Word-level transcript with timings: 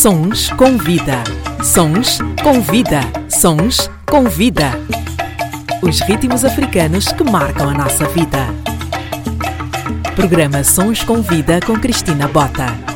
Sons 0.00 0.48
com 0.52 0.78
vida. 0.78 1.22
Sons 1.62 2.20
com 2.42 2.62
vida. 2.62 3.00
Sons 3.28 3.90
com 4.06 4.24
vida. 4.24 4.70
Os 5.82 6.00
ritmos 6.00 6.42
africanos 6.42 7.12
que 7.12 7.22
marcam 7.22 7.68
a 7.68 7.74
nossa 7.74 8.08
vida. 8.08 8.46
Programa 10.16 10.64
Sons 10.64 11.04
com 11.04 11.20
Vida 11.20 11.60
com 11.66 11.78
Cristina 11.78 12.26
Bota. 12.28 12.89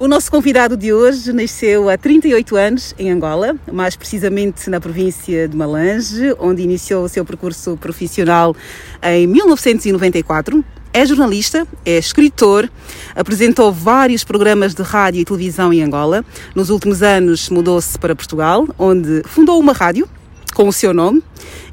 O 0.00 0.06
nosso 0.06 0.30
convidado 0.30 0.76
de 0.76 0.92
hoje 0.92 1.32
nasceu 1.32 1.90
há 1.90 1.98
38 1.98 2.54
anos 2.54 2.94
em 2.96 3.10
Angola, 3.10 3.56
mais 3.72 3.96
precisamente 3.96 4.70
na 4.70 4.80
província 4.80 5.48
de 5.48 5.56
Malange, 5.56 6.36
onde 6.38 6.62
iniciou 6.62 7.02
o 7.04 7.08
seu 7.08 7.24
percurso 7.24 7.76
profissional 7.76 8.54
em 9.02 9.26
1994. 9.26 10.64
É 10.92 11.04
jornalista, 11.04 11.66
é 11.84 11.98
escritor, 11.98 12.70
apresentou 13.12 13.72
vários 13.72 14.22
programas 14.22 14.72
de 14.72 14.84
rádio 14.84 15.20
e 15.20 15.24
televisão 15.24 15.72
em 15.72 15.82
Angola. 15.82 16.24
Nos 16.54 16.70
últimos 16.70 17.02
anos 17.02 17.50
mudou-se 17.50 17.98
para 17.98 18.14
Portugal, 18.14 18.68
onde 18.78 19.24
fundou 19.26 19.58
uma 19.58 19.72
rádio 19.72 20.08
com 20.54 20.68
o 20.68 20.72
seu 20.72 20.94
nome 20.94 21.24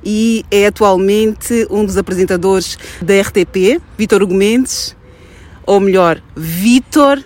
e 0.04 0.44
é 0.50 0.66
atualmente 0.66 1.68
um 1.70 1.86
dos 1.86 1.96
apresentadores 1.96 2.76
da 3.04 3.22
RTP, 3.22 3.80
Vítor 3.96 4.24
Hugo 4.24 4.34
Mendes, 4.34 4.96
ou 5.64 5.80
melhor, 5.80 6.20
Vítor 6.36 7.24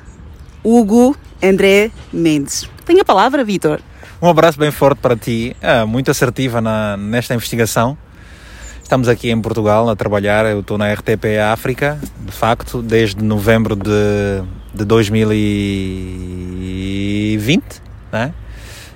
Hugo 0.64 1.16
André 1.42 1.90
Mendes. 2.12 2.70
Tem 2.86 3.00
a 3.00 3.06
palavra, 3.06 3.44
Vítor. 3.44 3.80
Um 4.22 4.28
abraço 4.28 4.60
bem 4.60 4.72
forte 4.72 5.00
para 5.00 5.16
ti, 5.16 5.56
ah, 5.62 5.86
muito 5.86 6.12
assertiva 6.12 6.60
na, 6.60 6.98
nesta 6.98 7.34
investigação. 7.34 7.98
Estamos 8.84 9.08
aqui 9.08 9.30
em 9.30 9.40
Portugal 9.40 9.90
a 9.90 9.96
trabalhar, 9.96 10.46
eu 10.48 10.60
estou 10.62 10.76
na 10.78 10.92
RTP 10.92 11.40
África, 11.54 11.98
de 12.20 12.32
facto, 12.32 12.82
desde 12.82 13.24
novembro 13.24 13.76
de, 13.76 14.42
de 14.74 14.84
2020, 14.84 17.64
né? 18.12 18.34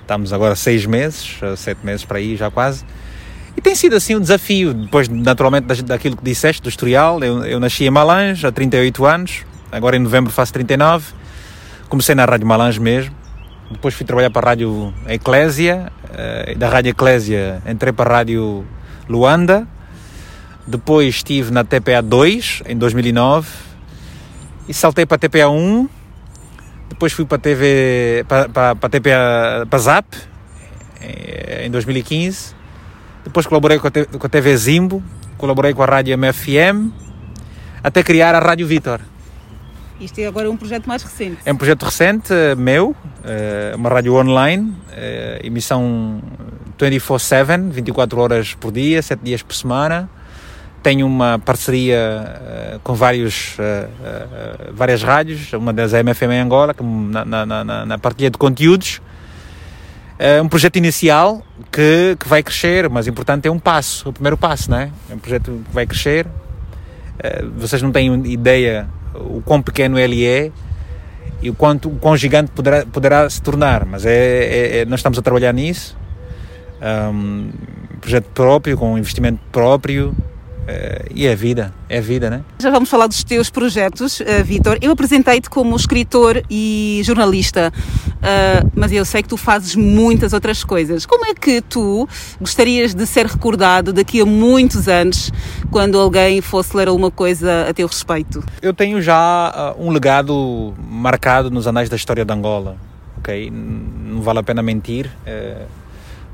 estamos 0.00 0.32
agora 0.32 0.56
seis 0.56 0.84
meses, 0.84 1.38
sete 1.56 1.86
meses 1.86 2.04
para 2.04 2.18
aí 2.18 2.34
já 2.36 2.50
quase, 2.50 2.84
e 3.56 3.60
tem 3.60 3.76
sido 3.76 3.94
assim 3.94 4.16
um 4.16 4.20
desafio, 4.20 4.74
depois 4.74 5.08
naturalmente 5.08 5.84
daquilo 5.84 6.16
que 6.16 6.24
disseste, 6.24 6.60
do 6.60 6.68
historial, 6.68 7.22
eu, 7.22 7.44
eu 7.44 7.60
nasci 7.60 7.84
em 7.84 7.90
Malange 7.90 8.44
há 8.46 8.52
38 8.52 9.06
anos, 9.06 9.42
agora 9.70 9.96
em 9.96 10.00
novembro 10.00 10.32
faço 10.32 10.52
39, 10.52 11.04
Comecei 11.94 12.16
na 12.16 12.24
Rádio 12.24 12.44
Malange 12.44 12.80
mesmo, 12.80 13.14
depois 13.70 13.94
fui 13.94 14.04
trabalhar 14.04 14.28
para 14.28 14.48
a 14.48 14.50
Rádio 14.50 14.92
Eclésia, 15.06 15.92
uh, 16.02 16.58
da 16.58 16.68
Rádio 16.68 16.90
Eclésia 16.90 17.62
entrei 17.64 17.92
para 17.92 18.10
a 18.12 18.16
Rádio 18.18 18.66
Luanda, 19.08 19.64
depois 20.66 21.14
estive 21.14 21.52
na 21.52 21.62
TPA 21.62 22.02
2 22.02 22.64
em 22.66 22.76
2009 22.76 23.48
e 24.68 24.74
saltei 24.74 25.06
para 25.06 25.14
a 25.14 25.18
TPA 25.20 25.48
1, 25.48 25.88
depois 26.88 27.12
fui 27.12 27.24
para 27.24 27.36
a 27.36 27.40
TV 27.40 28.24
para, 28.26 28.48
para, 28.48 28.74
para 28.74 28.86
a 28.88 28.90
TPA 28.90 29.66
para 29.70 29.78
Zap 29.78 30.16
em 31.62 31.70
2015, 31.70 32.56
depois 33.22 33.46
colaborei 33.46 33.78
com 33.78 33.86
a, 33.86 33.90
com 33.92 34.26
a 34.26 34.28
TV 34.28 34.56
Zimbo, 34.56 35.00
colaborei 35.38 35.72
com 35.72 35.84
a 35.84 35.86
Rádio 35.86 36.18
MFM, 36.18 36.90
até 37.84 38.02
criar 38.02 38.34
a 38.34 38.40
Rádio 38.40 38.66
Vitor. 38.66 38.98
Isto 40.00 40.18
é 40.18 40.26
agora 40.26 40.50
um 40.50 40.56
projeto 40.56 40.86
mais 40.86 41.02
recente. 41.02 41.38
É 41.44 41.52
um 41.52 41.56
projeto 41.56 41.84
recente, 41.84 42.32
eh, 42.32 42.54
meu, 42.56 42.96
eh, 43.24 43.72
uma 43.76 43.88
rádio 43.88 44.14
online, 44.14 44.74
eh, 44.90 45.40
emissão 45.44 46.20
24-7, 46.76 47.70
24 47.70 48.20
horas 48.20 48.54
por 48.54 48.72
dia, 48.72 49.00
7 49.00 49.20
dias 49.22 49.42
por 49.42 49.54
semana. 49.54 50.10
Tenho 50.82 51.06
uma 51.06 51.38
parceria 51.38 52.78
com 52.82 52.92
vários, 52.92 53.56
várias 54.74 55.02
rádios, 55.02 55.50
uma 55.54 55.72
das 55.72 55.94
é 55.94 56.00
a 56.00 56.02
MFM 56.04 56.42
Angola, 56.44 56.76
na, 56.82 57.24
na, 57.24 57.64
na, 57.64 57.86
na 57.86 57.98
partilha 57.98 58.28
de 58.28 58.36
conteúdos. 58.36 59.00
É 60.18 60.42
um 60.42 60.48
projeto 60.48 60.76
inicial 60.76 61.42
que, 61.72 62.18
que 62.20 62.28
vai 62.28 62.42
crescer, 62.42 62.90
mas 62.90 63.06
importante 63.06 63.48
é 63.48 63.50
um 63.50 63.58
passo, 63.58 64.10
o 64.10 64.12
primeiro 64.12 64.36
passo, 64.36 64.70
não 64.70 64.76
é? 64.76 64.90
É 65.08 65.14
um 65.14 65.18
projeto 65.18 65.58
que 65.66 65.74
vai 65.74 65.86
crescer. 65.86 66.26
Vocês 67.56 67.80
não 67.80 67.90
têm 67.90 68.12
ideia 68.26 68.86
o 69.14 69.42
quão 69.44 69.62
pequeno 69.62 69.98
ele 69.98 70.24
é 70.26 70.50
e 71.42 71.50
o 71.50 71.54
quanto 71.54 71.88
o 71.88 71.96
quão 71.96 72.16
gigante 72.16 72.50
poderá, 72.50 72.84
poderá 72.86 73.28
se 73.28 73.40
tornar. 73.40 73.84
Mas 73.84 74.06
é, 74.06 74.12
é, 74.12 74.78
é 74.78 74.84
nós 74.84 75.00
estamos 75.00 75.18
a 75.18 75.22
trabalhar 75.22 75.52
nisso. 75.52 75.96
Um, 77.12 77.50
projeto 78.00 78.26
próprio, 78.34 78.76
com 78.76 78.98
investimento 78.98 79.40
próprio, 79.50 80.14
Uh, 80.64 81.12
e 81.14 81.26
é 81.26 81.36
vida, 81.36 81.74
é 81.90 82.00
vida, 82.00 82.30
né? 82.30 82.42
Já 82.58 82.70
vamos 82.70 82.88
falar 82.88 83.06
dos 83.06 83.22
teus 83.22 83.50
projetos, 83.50 84.20
uh, 84.20 84.24
Vitor. 84.42 84.78
Eu 84.80 84.92
apresentei-te 84.92 85.50
como 85.50 85.76
escritor 85.76 86.42
e 86.48 87.02
jornalista, 87.04 87.70
uh, 88.24 88.70
mas 88.74 88.90
eu 88.90 89.04
sei 89.04 89.22
que 89.22 89.28
tu 89.28 89.36
fazes 89.36 89.76
muitas 89.76 90.32
outras 90.32 90.64
coisas. 90.64 91.04
Como 91.06 91.26
é 91.26 91.34
que 91.34 91.60
tu 91.60 92.08
gostarias 92.40 92.94
de 92.94 93.06
ser 93.06 93.26
recordado 93.26 93.92
daqui 93.92 94.20
a 94.20 94.26
muitos 94.26 94.88
anos, 94.88 95.30
quando 95.70 95.98
alguém 95.98 96.40
fosse 96.40 96.76
ler 96.76 96.88
alguma 96.88 97.10
coisa 97.10 97.68
a 97.68 97.74
teu 97.74 97.86
respeito? 97.86 98.42
Eu 98.62 98.72
tenho 98.72 99.00
já 99.00 99.74
um 99.78 99.90
legado 99.90 100.74
marcado 100.88 101.50
nos 101.50 101.66
anais 101.66 101.88
da 101.88 101.96
história 101.96 102.24
de 102.24 102.32
Angola, 102.32 102.76
ok? 103.18 103.50
Não 103.50 104.22
vale 104.22 104.38
a 104.38 104.42
pena 104.42 104.62
mentir. 104.62 105.10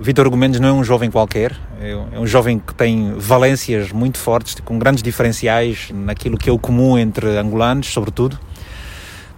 Vitor 0.03 0.25
Argumentos 0.25 0.59
não 0.61 0.69
é 0.69 0.72
um 0.72 0.83
jovem 0.83 1.11
qualquer, 1.11 1.55
é 1.78 2.19
um 2.19 2.27
jovem 2.27 2.59
que 2.59 2.75
tem 2.75 3.12
valências 3.19 3.93
muito 3.93 4.17
fortes, 4.17 4.57
com 4.65 4.78
grandes 4.78 5.03
diferenciais 5.03 5.91
naquilo 5.93 6.39
que 6.39 6.49
é 6.49 6.53
o 6.53 6.59
comum 6.59 6.97
entre 6.97 7.37
angolanos, 7.37 7.93
sobretudo, 7.93 8.39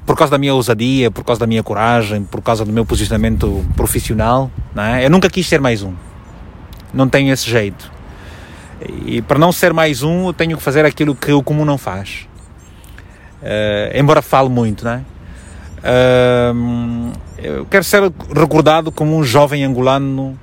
por 0.04 0.16
causa 0.16 0.32
da 0.32 0.38
minha 0.38 0.54
ousadia, 0.54 1.10
por 1.10 1.24
causa 1.24 1.40
da 1.40 1.46
minha 1.46 1.62
coragem, 1.62 2.24
por 2.24 2.42
causa 2.42 2.64
do 2.64 2.72
meu 2.72 2.84
posicionamento 2.84 3.64
profissional. 3.76 4.50
Não 4.74 4.82
é? 4.82 5.04
Eu 5.04 5.10
nunca 5.10 5.30
quis 5.30 5.46
ser 5.46 5.60
mais 5.60 5.82
um, 5.82 5.94
não 6.92 7.08
tenho 7.08 7.32
esse 7.32 7.48
jeito. 7.48 7.90
E 9.06 9.22
para 9.22 9.38
não 9.38 9.52
ser 9.52 9.72
mais 9.72 10.02
um, 10.02 10.26
eu 10.26 10.32
tenho 10.32 10.56
que 10.56 10.62
fazer 10.62 10.84
aquilo 10.84 11.14
que 11.14 11.32
o 11.32 11.42
comum 11.42 11.64
não 11.64 11.78
faz. 11.78 12.26
Uh, 13.42 13.96
embora 13.96 14.22
fale 14.22 14.48
muito, 14.48 14.84
não 14.84 14.92
é? 14.92 15.02
Uh, 15.84 17.12
eu 17.38 17.66
quero 17.66 17.84
ser 17.84 18.02
recordado 18.34 18.92
como 18.92 19.16
um 19.16 19.24
jovem 19.24 19.64
angolano 19.64 20.38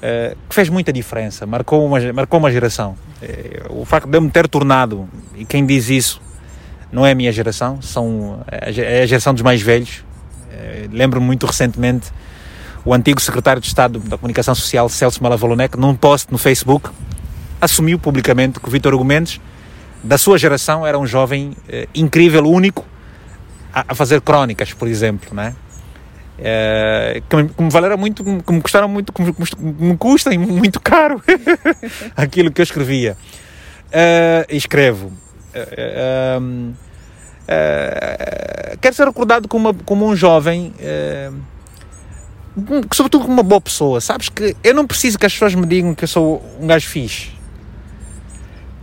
eh, 0.00 0.36
que 0.48 0.54
fez 0.54 0.68
muita 0.68 0.92
diferença, 0.92 1.44
marcou 1.44 1.84
uma, 1.84 2.12
marcou 2.12 2.38
uma 2.38 2.52
geração. 2.52 2.94
Uh, 3.20 3.80
o 3.80 3.84
facto 3.84 4.08
de 4.08 4.16
eu 4.16 4.22
me 4.22 4.30
ter 4.30 4.46
tornado, 4.46 5.08
e 5.34 5.44
quem 5.44 5.66
diz 5.66 5.90
isso 5.90 6.20
não 6.90 7.04
é 7.04 7.12
a 7.12 7.14
minha 7.14 7.32
geração, 7.32 7.80
são, 7.82 8.42
é 8.50 9.02
a 9.02 9.06
geração 9.06 9.34
dos 9.34 9.42
mais 9.42 9.60
velhos. 9.60 10.04
Uh, 10.50 10.88
Lembro-me 10.90 11.26
muito 11.26 11.46
recentemente 11.46 12.10
o 12.84 12.94
antigo 12.94 13.20
secretário 13.20 13.60
de 13.60 13.68
Estado 13.68 13.98
da 13.98 14.16
Comunicação 14.16 14.54
Social, 14.54 14.88
Celso 14.88 15.22
Malavolonec, 15.22 15.76
num 15.76 15.94
post 15.94 16.32
no 16.32 16.38
Facebook, 16.38 16.90
assumiu 17.60 17.98
publicamente 17.98 18.58
que 18.58 18.68
o 18.68 18.70
Vítor 18.70 18.92
Argumentos, 18.92 19.40
da 20.02 20.16
sua 20.16 20.38
geração, 20.38 20.86
era 20.86 20.98
um 20.98 21.06
jovem 21.06 21.54
incrível, 21.94 22.44
único, 22.44 22.86
a, 23.74 23.84
a 23.88 23.94
fazer 23.94 24.20
crónicas, 24.20 24.72
por 24.72 24.88
exemplo, 24.88 25.34
né? 25.34 25.54
É, 26.40 27.20
que, 27.28 27.36
me, 27.36 27.48
que 27.48 27.62
me 27.62 27.70
valeram 27.70 27.98
muito, 27.98 28.22
que 28.22 28.52
me 28.52 28.62
custaram 28.62 28.88
muito, 28.88 29.12
que 29.12 29.22
me, 29.22 29.34
me 29.58 29.96
custem 29.96 30.38
muito 30.38 30.78
caro 30.80 31.20
aquilo 32.16 32.50
que 32.52 32.60
eu 32.60 32.64
escrevia. 32.64 33.16
Uh, 33.88 34.46
escrevo. 34.54 35.12
Uh, 35.54 36.72
uh, 36.72 38.78
quero 38.80 38.94
ser 38.94 39.06
recordado 39.06 39.48
como, 39.48 39.70
uma, 39.70 39.74
como 39.84 40.06
um 40.06 40.14
jovem, 40.14 40.72
sobretudo 42.94 43.22
como 43.22 43.34
uma 43.34 43.42
boa 43.42 43.60
pessoa. 43.60 44.00
Sabes 44.00 44.28
que 44.28 44.56
eu 44.62 44.74
não 44.74 44.86
preciso 44.86 45.18
que 45.18 45.26
as 45.26 45.32
pessoas 45.32 45.54
me 45.54 45.66
digam 45.66 45.94
que 45.94 46.04
eu 46.04 46.08
sou 46.08 46.44
um 46.60 46.66
gajo 46.66 46.88
fixe. 46.88 47.30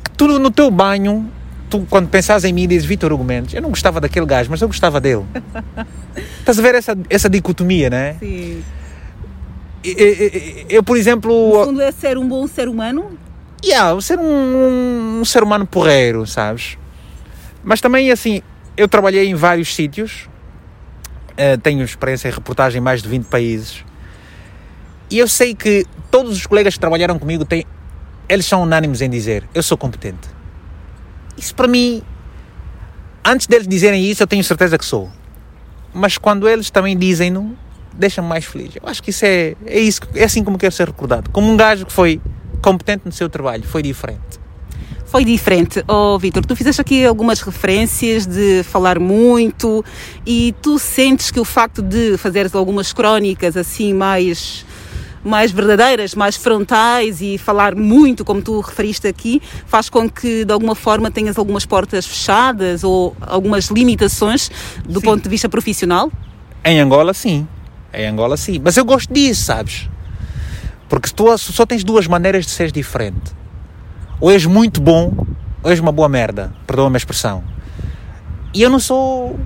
Que 0.03 0.11
tu 0.17 0.27
no 0.27 0.51
teu 0.51 0.71
banho 0.71 1.31
tu, 1.69 1.85
quando 1.89 2.09
pensas 2.09 2.43
em 2.43 2.53
mim, 2.53 2.67
dizes 2.67 2.85
Vitor 2.85 3.11
Hugo 3.11 3.23
Mendes. 3.23 3.53
Eu 3.53 3.61
não 3.61 3.69
gostava 3.69 3.99
daquele 3.99 4.25
gajo, 4.25 4.49
mas 4.49 4.61
eu 4.61 4.67
gostava 4.67 5.01
dele. 5.01 5.25
Estás 6.39 6.59
a 6.59 6.61
ver 6.61 6.75
essa, 6.75 6.97
essa 7.09 7.29
dicotomia, 7.29 7.89
né? 7.89 8.15
Sim. 8.19 8.63
Eu, 9.83 9.93
eu, 9.93 10.65
eu, 10.69 10.83
por 10.83 10.97
exemplo. 10.97 11.59
No 11.59 11.65
fundo, 11.65 11.81
é 11.81 11.91
ser 11.91 12.17
um 12.17 12.27
bom 12.27 12.47
ser 12.47 12.67
humano? 12.67 13.17
Yeah, 13.63 13.99
ser 14.01 14.19
um, 14.19 15.19
um 15.21 15.25
ser 15.25 15.43
humano 15.43 15.65
porreiro, 15.65 16.25
sabes? 16.27 16.77
Mas 17.63 17.81
também, 17.81 18.11
assim, 18.11 18.41
eu 18.77 18.87
trabalhei 18.87 19.27
em 19.27 19.35
vários 19.35 19.73
sítios, 19.73 20.29
uh, 21.31 21.57
tenho 21.61 21.83
experiência 21.83 22.27
em 22.27 22.31
reportagem 22.31 22.79
em 22.79 22.83
mais 22.83 23.01
de 23.01 23.09
20 23.09 23.25
países, 23.25 23.83
e 25.09 25.17
eu 25.17 25.27
sei 25.27 25.55
que 25.55 25.85
todos 26.11 26.35
os 26.35 26.45
colegas 26.45 26.73
que 26.73 26.79
trabalharam 26.79 27.17
comigo 27.17 27.45
têm, 27.45 27.65
eles 28.27 28.45
são 28.45 28.63
unânimes 28.63 29.01
em 29.01 29.09
dizer: 29.09 29.43
eu 29.53 29.63
sou 29.63 29.77
competente. 29.77 30.27
Isso 31.37 31.53
para 31.53 31.67
mim, 31.67 32.01
antes 33.23 33.47
deles 33.47 33.67
dizerem 33.67 34.03
isso, 34.03 34.23
eu 34.23 34.27
tenho 34.27 34.43
certeza 34.43 34.77
que 34.77 34.85
sou. 34.85 35.09
Mas 35.93 36.17
quando 36.17 36.47
eles 36.47 36.69
também 36.69 36.97
dizem, 36.97 37.29
não, 37.29 37.55
deixa-me 37.93 38.27
mais 38.27 38.45
feliz. 38.45 38.75
Eu 38.75 38.87
acho 38.87 39.01
que 39.01 39.09
isso 39.09 39.25
é, 39.25 39.55
é 39.65 39.79
isso, 39.79 40.01
é 40.13 40.23
assim 40.23 40.43
como 40.43 40.57
quero 40.57 40.73
ser 40.73 40.87
recordado. 40.87 41.29
Como 41.29 41.51
um 41.51 41.55
gajo 41.55 41.85
que 41.85 41.93
foi 41.93 42.21
competente 42.65 43.03
no 43.05 43.11
seu 43.11 43.29
trabalho, 43.29 43.61
foi 43.63 43.83
diferente. 43.83 44.39
foi 45.05 45.23
diferente. 45.23 45.83
Oh, 45.87 46.17
Vitor, 46.17 46.43
tu 46.43 46.55
fizeste 46.55 46.81
aqui 46.81 47.05
algumas 47.05 47.39
referências 47.39 48.25
de 48.25 48.63
falar 48.63 48.97
muito 48.99 49.85
e 50.25 50.53
tu 50.63 50.79
sentes 50.79 51.29
que 51.29 51.39
o 51.39 51.45
facto 51.45 51.83
de 51.83 52.17
fazeres 52.17 52.55
algumas 52.55 52.91
crónicas 52.91 53.55
assim 53.55 53.93
mais 53.93 54.65
mais 55.23 55.51
verdadeiras, 55.51 56.13
mais 56.15 56.35
frontais 56.35 57.21
e 57.21 57.37
falar 57.37 57.75
muito, 57.75 58.25
como 58.25 58.41
tu 58.41 58.59
referiste 58.61 59.07
aqui, 59.07 59.41
faz 59.65 59.89
com 59.89 60.09
que 60.09 60.43
de 60.43 60.53
alguma 60.53 60.75
forma 60.75 61.09
tenhas 61.09 61.37
algumas 61.37 61.65
portas 61.65 62.05
fechadas 62.05 62.83
ou 62.83 63.15
algumas 63.21 63.65
limitações 63.71 64.51
do 64.87 64.99
sim. 64.99 65.05
ponto 65.05 65.23
de 65.23 65.29
vista 65.29 65.47
profissional? 65.49 66.11
Em 66.63 66.79
Angola, 66.79 67.13
sim. 67.13 67.47
Em 67.93 68.07
Angola, 68.07 68.37
sim. 68.37 68.59
Mas 68.63 68.75
eu 68.75 68.85
gosto 68.85 69.11
disso, 69.13 69.45
sabes? 69.45 69.87
Porque 70.87 71.09
tu 71.09 71.37
só 71.37 71.65
tens 71.65 71.83
duas 71.83 72.07
maneiras 72.07 72.45
de 72.45 72.51
ser 72.51 72.71
diferente. 72.71 73.33
Ou 74.19 74.31
és 74.31 74.45
muito 74.45 74.79
bom, 74.81 75.13
ou 75.63 75.69
és 75.69 75.79
uma 75.79 75.91
boa 75.91 76.07
merda. 76.07 76.53
Perdoa-me 76.67 76.95
a 76.95 76.97
expressão. 76.97 77.43
E 78.53 78.61
eu 78.61 78.69
não 78.69 78.79
sou 78.79 79.39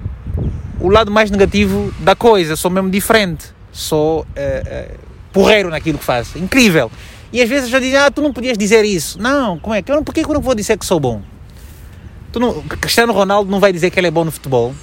o 0.80 0.90
lado 0.90 1.12
mais 1.12 1.32
negativo 1.32 1.94
da 2.00 2.16
coisa, 2.16 2.56
sou 2.56 2.70
mesmo 2.70 2.90
diferente. 2.90 3.48
Sou. 3.72 4.22
Uh, 4.22 4.96
uh, 4.96 5.10
porreiro 5.32 5.70
naquilo 5.70 5.98
que 5.98 6.04
faz. 6.04 6.36
Incrível. 6.36 6.92
E 7.32 7.42
às 7.42 7.50
vezes 7.50 7.70
já 7.70 7.80
dizem, 7.80 7.98
ah, 7.98 8.10
tu 8.10 8.22
não 8.22 8.34
podias 8.34 8.58
dizer 8.58 8.84
isso. 8.84 9.22
Não, 9.22 9.60
como 9.60 9.76
é 9.76 9.82
que 9.82 9.92
eu 9.92 9.96
não, 9.96 10.04
porquê 10.04 10.24
que 10.24 10.30
eu 10.30 10.34
não 10.34 10.42
vou 10.42 10.56
dizer 10.56 10.78
que 10.78 10.86
sou 10.86 11.00
bom? 11.00 11.22
Tu 12.32 12.40
não, 12.40 12.62
Cristiano 12.64 13.14
Ronaldo 13.14 13.50
não 13.50 13.60
vai 13.60 13.72
dizer 13.72 13.90
que 13.90 14.00
ele 14.00 14.08
é 14.08 14.12
bom 14.12 14.26
no 14.26 14.32
futebol. 14.32 14.74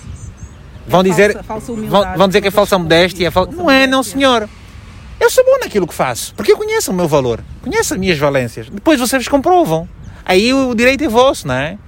Vão 0.86 1.00
é 1.00 1.04
dizer, 1.04 1.32
falsa, 1.32 1.44
falsa 1.44 1.72
vão, 1.72 2.16
vão, 2.16 2.28
dizer 2.28 2.40
que 2.40 2.48
é 2.48 2.50
falsa 2.50 2.78
modéstia. 2.78 3.28
É 3.28 3.54
não 3.54 3.70
é, 3.70 3.86
não 3.86 4.02
senhor. 4.02 4.48
Eu 5.18 5.30
sou 5.30 5.44
bom 5.44 5.58
naquilo 5.60 5.86
que 5.86 5.94
faço, 5.94 6.34
porque 6.34 6.52
eu 6.52 6.56
conheço 6.56 6.90
o 6.90 6.94
meu 6.94 7.08
valor, 7.08 7.42
conheço 7.62 7.94
as 7.94 8.00
minhas 8.00 8.18
valências. 8.18 8.68
Depois 8.68 9.00
vocês 9.00 9.26
comprovam. 9.28 9.88
Aí 10.24 10.52
o 10.52 10.74
direito 10.74 11.04
é 11.04 11.08
vosso, 11.08 11.46
não 11.46 11.54
é? 11.54 11.78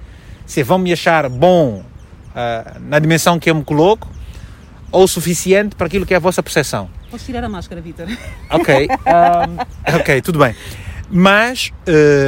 Se 0.45 0.63
vão 0.63 0.79
me 0.79 0.91
achar 0.91 1.29
bom 1.29 1.83
uh, 2.29 2.79
na 2.79 2.97
dimensão 2.97 3.39
que 3.39 3.49
eu 3.49 3.55
me 3.55 3.63
coloco, 3.63 4.09
ou 4.91 5.07
suficiente 5.07 5.75
para 5.75 5.87
aquilo 5.87 6.05
que 6.05 6.13
é 6.13 6.17
a 6.17 6.19
vossa 6.19 6.41
percepção. 6.41 6.89
Posso 7.11 7.25
tirar 7.25 7.43
a 7.43 7.49
máscara, 7.49 7.81
Vitor? 7.81 8.07
Ok, 8.49 8.87
um, 8.87 9.95
ok, 9.99 10.21
tudo 10.21 10.39
bem. 10.39 10.55
Mas, 11.11 11.71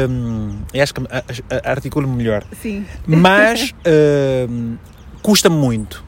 um, 0.09 0.59
acho 0.79 0.93
que 0.93 1.01
articulo 1.65 2.07
melhor. 2.07 2.43
Sim. 2.61 2.85
Mas, 3.05 3.73
um, 4.49 4.77
custa-me 5.21 5.55
muito. 5.55 6.03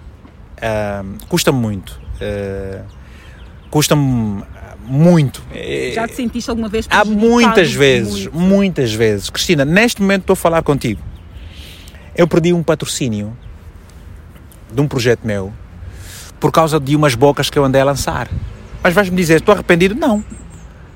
custa-me 1.30 1.60
muito. 1.60 2.01
Uh, 2.16 2.84
custa-me 3.69 4.44
muito. 4.85 5.41
Já 5.94 6.07
te 6.07 6.15
sentiste 6.15 6.50
alguma 6.50 6.69
vez 6.69 6.88
Há 6.89 7.06
muitas 7.06 7.74
vezes, 7.74 8.27
muito. 8.27 8.35
muitas 8.35 8.94
vezes. 8.94 9.30
Cristina, 9.30 9.65
neste 9.65 10.01
momento 10.01 10.21
estou 10.21 10.33
a 10.33 10.38
falar 10.38 10.62
contigo. 10.62 11.01
Eu 12.15 12.27
perdi 12.27 12.53
um 12.53 12.62
patrocínio 12.62 13.35
de 14.71 14.81
um 14.81 14.88
projeto 14.88 15.21
meu 15.24 15.53
por 16.39 16.51
causa 16.51 16.80
de 16.80 16.95
umas 16.95 17.15
bocas 17.15 17.50
que 17.50 17.57
eu 17.57 17.63
andei 17.63 17.81
a 17.81 17.85
lançar. 17.85 18.30
Mas 18.83 18.94
vais-me 18.94 19.15
dizer, 19.15 19.38
estou 19.38 19.53
arrependido? 19.53 19.95
Não. 19.95 20.24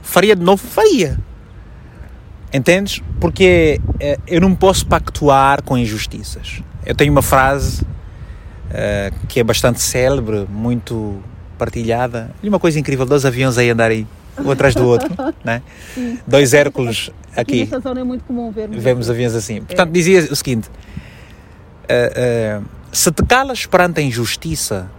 Faria 0.01 0.35
de 0.35 0.43
novo? 0.43 0.61
Faria. 0.61 1.17
Entendes? 2.53 3.01
Porque 3.19 3.79
eh, 3.99 4.19
eu 4.27 4.41
não 4.41 4.53
posso 4.53 4.85
pactuar 4.85 5.63
com 5.63 5.77
injustiças. 5.77 6.61
Eu 6.85 6.95
tenho 6.95 7.11
uma 7.11 7.21
frase 7.21 7.81
uh, 7.81 9.27
que 9.27 9.39
é 9.39 9.43
bastante 9.43 9.81
célebre, 9.81 10.45
muito 10.49 11.21
partilhada. 11.57 12.31
E 12.41 12.47
uma 12.47 12.59
coisa 12.59 12.79
incrível, 12.79 13.05
dois 13.05 13.25
aviões 13.25 13.57
aí 13.57 13.69
andarem 13.69 14.07
um 14.39 14.51
atrás 14.51 14.75
do 14.75 14.85
outro, 14.85 15.09
né? 15.43 15.61
Dois 16.25 16.53
Hércules 16.53 17.09
aqui. 17.35 17.61
Nesta 17.61 17.79
zona 17.79 18.01
é 18.01 18.03
muito 18.03 18.23
comum 18.23 18.51
vermos. 18.51 18.81
Vemos 18.81 19.09
aviões 19.09 19.35
assim. 19.35 19.61
Portanto, 19.61 19.89
é. 19.89 19.91
dizia 19.91 20.27
o 20.31 20.35
seguinte: 20.35 20.69
uh, 20.69 22.61
uh, 22.61 22.65
se 22.91 23.11
te 23.11 23.23
calas 23.23 23.65
perante 23.65 23.99
a 23.99 24.03
injustiça, 24.03 24.89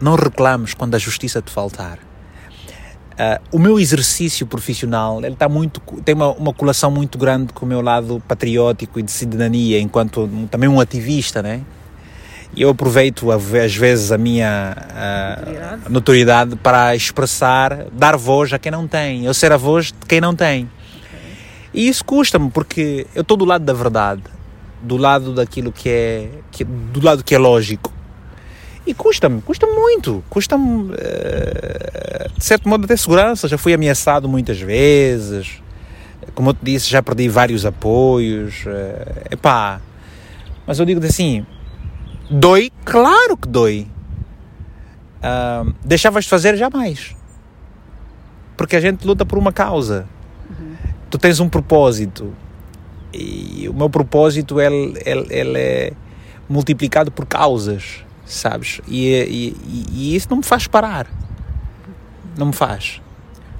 não 0.00 0.14
reclames 0.14 0.74
quando 0.74 0.94
a 0.94 0.98
justiça 0.98 1.42
te 1.42 1.50
faltar. 1.50 1.98
Uh, 1.98 3.40
o 3.50 3.58
meu 3.58 3.80
exercício 3.80 4.46
profissional 4.46 5.24
ele 5.24 5.34
tá 5.36 5.48
muito, 5.48 5.80
tem 6.04 6.14
uma, 6.14 6.32
uma 6.32 6.52
colação 6.52 6.90
muito 6.90 7.16
grande 7.16 7.50
com 7.50 7.64
o 7.64 7.68
meu 7.68 7.80
lado 7.80 8.22
patriótico 8.28 9.00
e 9.00 9.02
de 9.02 9.10
cidadania, 9.10 9.80
enquanto 9.80 10.28
também 10.50 10.68
um 10.68 10.78
ativista, 10.78 11.42
né? 11.42 11.62
E 12.54 12.62
eu 12.62 12.70
aproveito 12.70 13.30
às 13.30 13.74
vezes 13.74 14.12
a 14.12 14.18
minha 14.18 14.76
uh, 14.76 15.90
notoriedade 15.90 16.56
para 16.56 16.94
expressar, 16.94 17.86
dar 17.92 18.16
voz 18.16 18.52
a 18.52 18.58
quem 18.58 18.72
não 18.72 18.86
tem, 18.86 19.24
eu 19.24 19.34
ser 19.34 19.52
a 19.52 19.56
voz 19.56 19.86
de 19.86 20.06
quem 20.08 20.20
não 20.20 20.34
tem. 20.34 20.70
E 21.74 21.88
isso 21.88 22.04
custa-me 22.04 22.50
porque 22.50 23.06
eu 23.14 23.22
estou 23.22 23.36
do 23.36 23.44
lado 23.44 23.64
da 23.64 23.74
verdade, 23.74 24.22
do 24.80 24.96
lado 24.96 25.34
daquilo 25.34 25.70
que 25.70 25.88
é, 25.88 26.30
que, 26.50 26.64
do 26.64 27.04
lado 27.04 27.22
que 27.22 27.34
é 27.34 27.38
lógico. 27.38 27.92
E 28.86 28.94
custa-me, 28.94 29.42
custa 29.42 29.66
muito, 29.66 30.24
custa-me, 30.30 30.92
uh, 30.92 32.38
de 32.38 32.44
certo 32.44 32.68
modo, 32.68 32.84
até 32.84 32.96
segurança. 32.96 33.48
Já 33.48 33.58
fui 33.58 33.74
ameaçado 33.74 34.28
muitas 34.28 34.60
vezes, 34.60 35.60
como 36.34 36.50
eu 36.50 36.54
te 36.54 36.60
disse, 36.62 36.88
já 36.88 37.02
perdi 37.02 37.28
vários 37.28 37.66
apoios. 37.66 38.64
Uh, 38.64 39.32
epá, 39.34 39.80
mas 40.66 40.78
eu 40.78 40.86
digo 40.86 41.04
assim: 41.04 41.44
dói? 42.30 42.70
Claro 42.84 43.36
que 43.36 43.48
dói. 43.48 43.88
Uh, 45.18 45.74
deixavas 45.84 46.24
de 46.24 46.30
fazer? 46.30 46.56
Jamais. 46.56 47.14
Porque 48.56 48.76
a 48.76 48.80
gente 48.80 49.06
luta 49.06 49.24
por 49.24 49.38
uma 49.38 49.52
causa. 49.52 50.08
Uhum. 50.48 50.74
Tu 51.10 51.18
tens 51.18 51.40
um 51.40 51.48
propósito. 51.48 52.32
E 53.12 53.68
o 53.68 53.74
meu 53.74 53.88
propósito 53.88 54.60
ele, 54.60 55.00
ele, 55.04 55.26
ele 55.30 55.58
é 55.58 55.92
multiplicado 56.48 57.10
por 57.10 57.26
causas 57.26 58.06
sabes? 58.26 58.80
E, 58.88 59.08
e, 59.08 59.88
e, 59.92 60.16
isso 60.16 60.26
não 60.28 60.38
me 60.38 60.42
faz 60.42 60.66
parar. 60.66 61.06
Não 62.36 62.46
me 62.46 62.52
faz. 62.52 63.00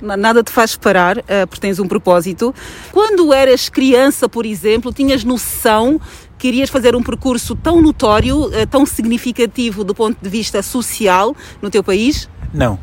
Nada 0.03 0.43
te 0.43 0.51
faz 0.51 0.77
parar, 0.77 1.17
uh, 1.17 1.47
porque 1.49 1.61
tens 1.61 1.79
um 1.79 1.89
propósito. 1.89 2.55
Quando 2.93 3.33
eras 3.33 3.71
criança, 3.71 4.29
por 4.29 4.45
exemplo, 4.45 4.93
tinhas 4.93 5.25
noção 5.25 5.99
que 6.39 6.49
irias 6.49 6.71
fazer 6.71 6.95
um 6.95 7.03
percurso 7.03 7.55
tão 7.55 7.81
notório, 7.81 8.47
uh, 8.47 8.67
tão 8.71 8.85
significativo 8.87 9.85
do 9.85 9.95
ponto 9.95 10.17
de 10.21 10.29
vista 10.29 10.63
social 10.63 11.35
no 11.61 11.71
teu 11.71 11.83
país? 11.83 12.29
Não. 12.53 12.79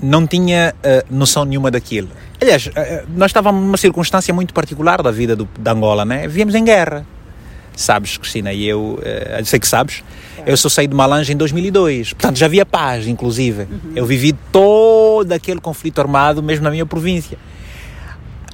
Não 0.00 0.26
tinha 0.26 0.74
uh, 0.78 1.14
noção 1.14 1.44
nenhuma 1.44 1.70
daquilo. 1.70 2.08
Aliás, 2.40 2.70
nós 3.16 3.30
estávamos 3.30 3.60
numa 3.62 3.76
circunstância 3.76 4.32
muito 4.32 4.54
particular 4.54 5.02
da 5.02 5.10
vida 5.10 5.34
do, 5.34 5.48
da 5.58 5.72
Angola, 5.72 6.04
né? 6.04 6.28
Vivíamos 6.28 6.54
em 6.54 6.62
guerra 6.62 7.04
sabes, 7.78 8.16
Cristina, 8.16 8.52
e 8.52 8.66
eu, 8.66 8.98
eu 9.38 9.44
sei 9.44 9.60
que 9.60 9.68
sabes, 9.68 10.02
eu 10.44 10.56
só 10.56 10.68
saí 10.68 10.88
de 10.88 10.94
Malange 10.94 11.32
em 11.32 11.36
2002, 11.36 12.12
portanto 12.12 12.36
já 12.36 12.46
havia 12.46 12.66
paz, 12.66 13.06
inclusive. 13.06 13.62
Uhum. 13.62 13.92
Eu 13.94 14.04
vivi 14.04 14.32
todo 14.50 15.30
aquele 15.30 15.60
conflito 15.60 16.00
armado, 16.00 16.42
mesmo 16.42 16.64
na 16.64 16.70
minha 16.70 16.84
província. 16.84 17.38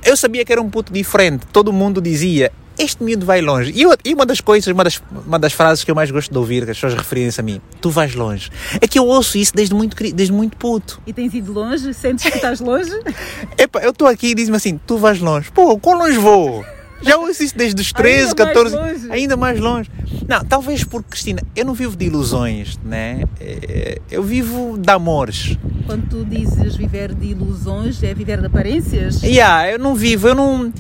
Eu 0.05 0.17
sabia 0.17 0.45
que 0.45 0.53
era 0.53 0.61
um 0.61 0.69
puto 0.69 0.93
diferente, 0.93 1.47
todo 1.51 1.73
mundo 1.73 2.03
dizia, 2.03 2.53
este 2.79 3.03
miúdo 3.03 3.25
vai 3.25 3.41
longe. 3.41 3.73
E, 3.75 3.83
eu, 3.83 3.97
e, 4.05 4.15
uma 4.15 4.27
das 4.27 4.41
coisas, 4.41 4.73
uma 4.73 4.85
das, 4.85 5.01
uma 5.27 5.39
das 5.39 5.53
frases 5.53 5.85
que 5.85 5.91
eu 5.91 5.95
mais 5.95 6.11
gosto 6.11 6.31
de 6.31 6.39
ouvir, 6.39 6.65
que 6.65 6.71
as 6.71 6.77
pessoas 6.77 6.95
referem-se 6.95 7.41
a 7.41 7.43
mim, 7.43 7.61
tu 7.81 7.91
vais 7.91 8.15
longe. 8.15 8.51
É 8.81 8.87
que 8.87 8.99
eu 8.99 9.07
ouço 9.07 9.39
isso 9.39 9.53
desde 9.55 9.75
muito, 9.75 9.97
desde 9.97 10.33
muito 10.33 10.57
puto. 10.57 11.01
E 11.07 11.13
tens 11.13 11.35
ido 11.35 11.53
longe? 11.53 11.93
Sentes 11.95 12.25
que 12.25 12.37
estás 12.37 12.61
longe? 12.61 12.91
Epa, 13.59 13.81
eu 13.81 13.91
estou 13.91 14.09
aqui 14.09 14.29
e 14.29 14.35
diz-me 14.35 14.57
assim, 14.57 14.79
tu 14.87 14.99
vais 14.99 15.21
longe. 15.21 15.51
Pô, 15.53 15.79
quão 15.79 15.99
longe 15.99 16.19
vou? 16.19 16.65
Já 17.03 17.19
ouço 17.19 17.43
isso 17.43 17.57
desde 17.57 17.81
os 17.81 17.93
13, 17.93 18.29
ainda 18.29 18.35
14, 18.35 18.77
mais 18.77 19.11
ainda 19.11 19.37
mais 19.37 19.61
longe. 19.61 19.91
Não, 20.27 20.43
talvez 20.43 20.85
porque, 20.85 21.11
Cristina, 21.11 21.43
eu 21.55 21.65
não 21.65 21.75
vivo 21.75 21.95
de 21.97 22.07
ilusões, 22.07 22.79
né? 22.83 23.25
É, 23.39 24.01
eu 24.11 24.23
vivo 24.23 24.79
de 24.79 24.91
amores. 24.91 25.59
Quando 25.85 26.09
tu 26.09 26.25
dizes 26.25 26.77
viver 26.77 27.15
de 27.15 27.27
ilusões, 27.27 28.03
é 28.03 28.15
viver 28.15 28.41
de 28.41 28.47
aparências? 28.47 29.23
Yeah, 29.23 29.73
eu 29.73 29.79
não 29.79 29.95
vivo, 29.95 30.29
eu 30.29 30.35
não, 30.35 30.73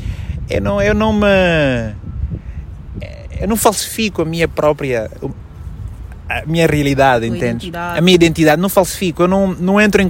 eu 0.48 0.60
não, 0.60 0.82
eu 0.82 0.94
não 0.94 1.12
me, 1.12 1.94
eu 3.40 3.48
não 3.48 3.56
falsifico 3.56 4.22
a 4.22 4.24
minha 4.24 4.48
própria, 4.48 5.10
a 6.28 6.46
minha 6.46 6.66
realidade, 6.66 7.26
entende? 7.26 7.70
A 7.74 8.00
minha 8.00 8.14
identidade, 8.14 8.60
não 8.60 8.68
falsifico, 8.68 9.22
eu 9.22 9.28
não, 9.28 9.48
não 9.48 9.80
entro 9.80 10.00
em 10.00 10.08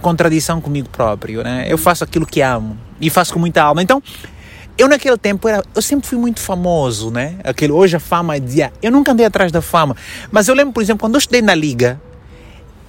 contradição 0.00 0.60
comigo 0.60 0.88
próprio, 0.88 1.42
né? 1.42 1.66
Eu 1.68 1.78
faço 1.78 2.04
aquilo 2.04 2.26
que 2.26 2.42
amo 2.42 2.76
e 3.00 3.08
faço 3.08 3.32
com 3.32 3.38
muita 3.38 3.62
alma. 3.62 3.82
Então, 3.82 4.02
eu 4.76 4.88
naquele 4.88 5.16
tempo 5.16 5.48
era, 5.48 5.62
eu 5.74 5.80
sempre 5.80 6.06
fui 6.06 6.18
muito 6.18 6.40
famoso, 6.40 7.10
né? 7.10 7.36
Aquele, 7.44 7.72
hoje 7.72 7.96
a 7.96 8.00
fama 8.00 8.36
é 8.36 8.40
dia. 8.40 8.72
Eu 8.82 8.92
nunca 8.92 9.12
andei 9.12 9.24
atrás 9.24 9.50
da 9.50 9.62
fama. 9.62 9.96
Mas 10.30 10.48
eu 10.48 10.54
lembro, 10.54 10.74
por 10.74 10.82
exemplo, 10.82 11.00
quando 11.00 11.14
eu 11.14 11.18
estudei 11.18 11.40
na 11.40 11.54
Liga, 11.54 12.00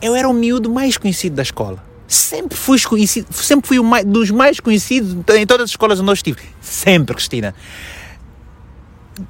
eu 0.02 0.14
era 0.14 0.28
o 0.28 0.34
miúdo 0.34 0.70
mais 0.70 0.98
conhecido 0.98 1.38
da 1.38 1.44
escola. 1.44 1.87
Sempre 2.08 2.58
fui 2.58 2.80
conhecido, 2.82 3.28
sempre 3.34 3.68
fui 3.68 3.80
mais, 3.82 4.06
dos 4.06 4.32
mais 4.32 4.60
conhecidos 4.60 5.14
em 5.36 5.46
todas 5.46 5.66
as 5.66 5.70
escolas 5.72 6.00
onde 6.00 6.10
eu 6.10 6.14
estive. 6.14 6.42
Sempre, 6.62 7.16
Cristina. 7.16 7.54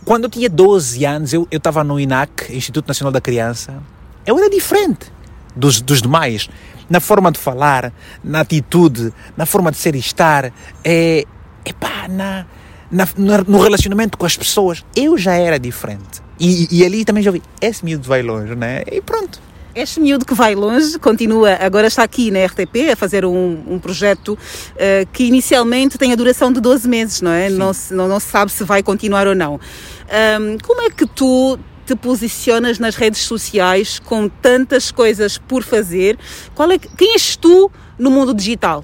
Quando 0.06 0.26
eu 0.26 0.30
tinha 0.30 0.50
12 0.50 1.04
anos, 1.06 1.34
eu 1.34 1.48
estava 1.52 1.84
no 1.84 2.00
INAC, 2.00 2.56
Instituto 2.56 2.88
Nacional 2.88 3.12
da 3.12 3.22
Criança. 3.22 3.82
Eu 4.26 4.38
era 4.38 4.50
diferente 4.50 5.12
dos, 5.56 5.82
dos 5.82 6.02
demais. 6.02 6.50
Na 6.90 7.00
forma 7.00 7.32
de 7.32 7.40
falar, 7.40 7.92
na 8.24 8.42
atitude, 8.42 9.12
na 9.36 9.46
forma 9.46 9.72
de 9.72 9.78
ser 9.78 9.96
e 9.96 10.00
estar. 10.00 10.54
É, 10.84 11.26
epá, 11.66 12.08
na, 12.08 12.46
na, 12.92 13.08
no 13.48 13.62
relacionamento 13.62 14.18
com 14.18 14.26
as 14.26 14.38
pessoas, 14.38 14.86
eu 14.96 15.18
já 15.18 15.34
era 15.34 15.60
diferente. 15.60 16.22
E, 16.40 16.68
e 16.72 16.86
ali 16.86 17.04
também 17.04 17.24
já 17.24 17.32
vi, 17.32 17.42
esse 17.60 17.84
miúdo 17.84 18.08
vai 18.08 18.22
longe, 18.22 18.56
né? 18.56 18.84
E 18.90 19.02
pronto. 19.02 19.42
Este 19.78 20.00
miúdo 20.00 20.26
que 20.26 20.34
vai 20.34 20.56
longe, 20.56 20.98
continua, 20.98 21.54
agora 21.62 21.86
está 21.86 22.02
aqui 22.02 22.32
na 22.32 22.44
RTP 22.44 22.90
a 22.92 22.96
fazer 22.96 23.24
um, 23.24 23.64
um 23.68 23.78
projeto 23.78 24.30
uh, 24.34 25.08
que 25.14 25.26
inicialmente 25.26 26.00
tem 26.00 26.12
a 26.12 26.16
duração 26.16 26.52
de 26.52 26.60
12 26.60 26.90
meses, 26.90 27.22
não 27.22 27.30
é? 27.30 27.48
Não 27.48 27.72
se, 27.72 27.94
não, 27.94 28.08
não 28.08 28.20
se 28.20 28.26
sabe 28.26 28.52
se 28.52 28.64
vai 28.64 28.82
continuar 28.82 29.28
ou 29.28 29.36
não. 29.36 29.54
Um, 29.54 30.58
como 30.64 30.82
é 30.82 30.90
que 30.90 31.06
tu 31.06 31.60
te 31.86 31.96
posicionas 31.96 32.80
nas 32.80 32.96
redes 32.96 33.22
sociais 33.22 34.00
com 34.00 34.28
tantas 34.28 34.90
coisas 34.90 35.38
por 35.38 35.62
fazer? 35.62 36.18
Qual 36.56 36.72
é, 36.72 36.80
quem 36.80 37.12
és 37.14 37.36
tu 37.36 37.72
no 38.00 38.10
mundo 38.10 38.34
digital? 38.34 38.84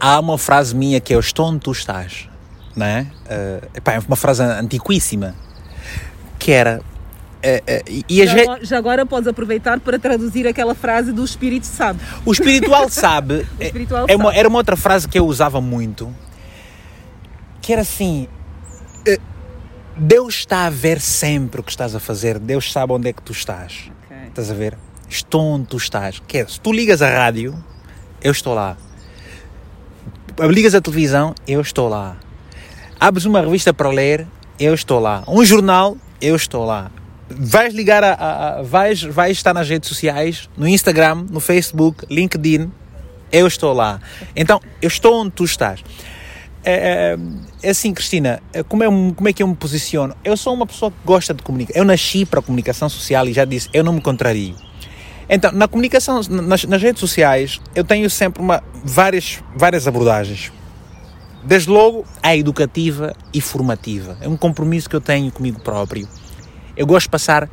Há 0.00 0.18
uma 0.18 0.36
frase 0.36 0.74
minha 0.74 0.98
que 0.98 1.12
é 1.12 1.16
eu 1.16 1.20
estou 1.20 1.46
onde 1.46 1.60
tu 1.60 1.70
estás, 1.70 2.28
não 2.74 2.84
é? 2.84 3.06
Uh, 3.26 3.68
epá, 3.76 3.92
é 3.92 4.00
uma 4.00 4.16
frase 4.16 4.42
antiquíssima, 4.42 5.36
que 6.36 6.50
era 6.50 6.82
é, 7.42 7.62
é, 7.66 7.82
e 8.08 8.26
já, 8.26 8.36
gente... 8.36 8.66
já, 8.66 8.76
agora 8.76 9.06
podes 9.06 9.26
aproveitar 9.26 9.80
para 9.80 9.98
traduzir 9.98 10.46
aquela 10.46 10.74
frase 10.74 11.10
do 11.10 11.24
espírito 11.24 11.66
sabe. 11.66 12.00
O 12.24 12.32
espiritual 12.32 12.88
sabe. 12.90 13.46
o 13.58 13.62
espiritual 13.62 14.06
é, 14.08 14.12
é 14.12 14.16
uma, 14.16 14.34
era 14.34 14.48
uma 14.48 14.58
outra 14.58 14.76
frase 14.76 15.08
que 15.08 15.18
eu 15.18 15.26
usava 15.26 15.60
muito, 15.60 16.14
que 17.62 17.72
era 17.72 17.80
assim: 17.80 18.28
eh, 19.06 19.18
Deus 19.96 20.34
está 20.34 20.66
a 20.66 20.70
ver 20.70 21.00
sempre 21.00 21.60
o 21.60 21.64
que 21.64 21.70
estás 21.70 21.94
a 21.94 22.00
fazer, 22.00 22.38
Deus 22.38 22.70
sabe 22.70 22.92
onde 22.92 23.08
é 23.08 23.12
que 23.12 23.22
tu 23.22 23.32
estás. 23.32 23.90
Okay. 24.06 24.28
Estás 24.28 24.50
a 24.50 24.54
ver? 24.54 24.76
Estou 25.08 25.42
onde 25.42 25.66
tu 25.66 25.78
estás. 25.78 26.20
Quer, 26.26 26.48
se 26.48 26.60
tu 26.60 26.72
ligas 26.72 27.00
a 27.00 27.08
rádio, 27.08 27.54
eu 28.22 28.32
estou 28.32 28.54
lá. 28.54 28.76
Ligas 30.38 30.74
a 30.74 30.80
televisão, 30.80 31.34
eu 31.48 31.60
estou 31.60 31.88
lá. 31.88 32.16
Abres 32.98 33.24
uma 33.24 33.40
revista 33.40 33.72
para 33.72 33.88
ler, 33.88 34.26
eu 34.58 34.74
estou 34.74 35.00
lá. 35.00 35.24
Um 35.26 35.42
jornal, 35.42 35.96
eu 36.20 36.36
estou 36.36 36.66
lá 36.66 36.90
vais 37.30 37.72
ligar 37.72 38.02
a, 38.02 38.12
a, 38.12 38.58
a, 38.58 38.62
vais, 38.62 39.02
vais 39.02 39.36
estar 39.36 39.54
nas 39.54 39.68
redes 39.68 39.88
sociais, 39.88 40.48
no 40.56 40.66
Instagram, 40.66 41.26
no 41.30 41.40
Facebook, 41.40 42.04
LinkedIn, 42.10 42.70
eu 43.32 43.46
estou 43.46 43.72
lá. 43.72 44.00
Então, 44.34 44.60
eu 44.82 44.88
estou 44.88 45.22
onde 45.22 45.30
tu 45.30 45.44
estás. 45.44 45.82
É, 46.62 47.14
é, 47.14 47.18
é 47.62 47.70
assim, 47.70 47.94
Cristina, 47.94 48.42
é, 48.52 48.62
como 48.62 48.82
é, 48.82 48.86
como 48.86 49.28
é 49.28 49.32
que 49.32 49.42
eu 49.42 49.46
me 49.46 49.54
posiciono? 49.54 50.14
Eu 50.24 50.36
sou 50.36 50.52
uma 50.52 50.66
pessoa 50.66 50.90
que 50.90 50.98
gosta 51.04 51.32
de 51.32 51.42
comunicar. 51.42 51.72
Eu 51.76 51.84
nasci 51.84 52.26
para 52.26 52.40
a 52.40 52.42
comunicação 52.42 52.88
social 52.88 53.26
e 53.28 53.32
já 53.32 53.44
disse, 53.44 53.68
eu 53.72 53.84
não 53.84 53.92
me 53.92 54.00
contrario. 54.00 54.54
Então, 55.28 55.52
na 55.52 55.68
comunicação, 55.68 56.20
nas, 56.28 56.64
nas 56.64 56.82
redes 56.82 56.98
sociais, 56.98 57.60
eu 57.74 57.84
tenho 57.84 58.10
sempre 58.10 58.42
uma, 58.42 58.62
várias, 58.84 59.38
várias 59.54 59.86
abordagens. 59.86 60.52
Desde 61.44 61.70
logo, 61.70 62.04
a 62.22 62.36
educativa 62.36 63.14
e 63.32 63.40
formativa. 63.40 64.18
É 64.20 64.28
um 64.28 64.36
compromisso 64.36 64.90
que 64.90 64.96
eu 64.96 65.00
tenho 65.00 65.30
comigo 65.30 65.60
próprio 65.60 66.06
eu 66.80 66.86
gosto 66.86 67.04
de 67.04 67.10
passar, 67.10 67.46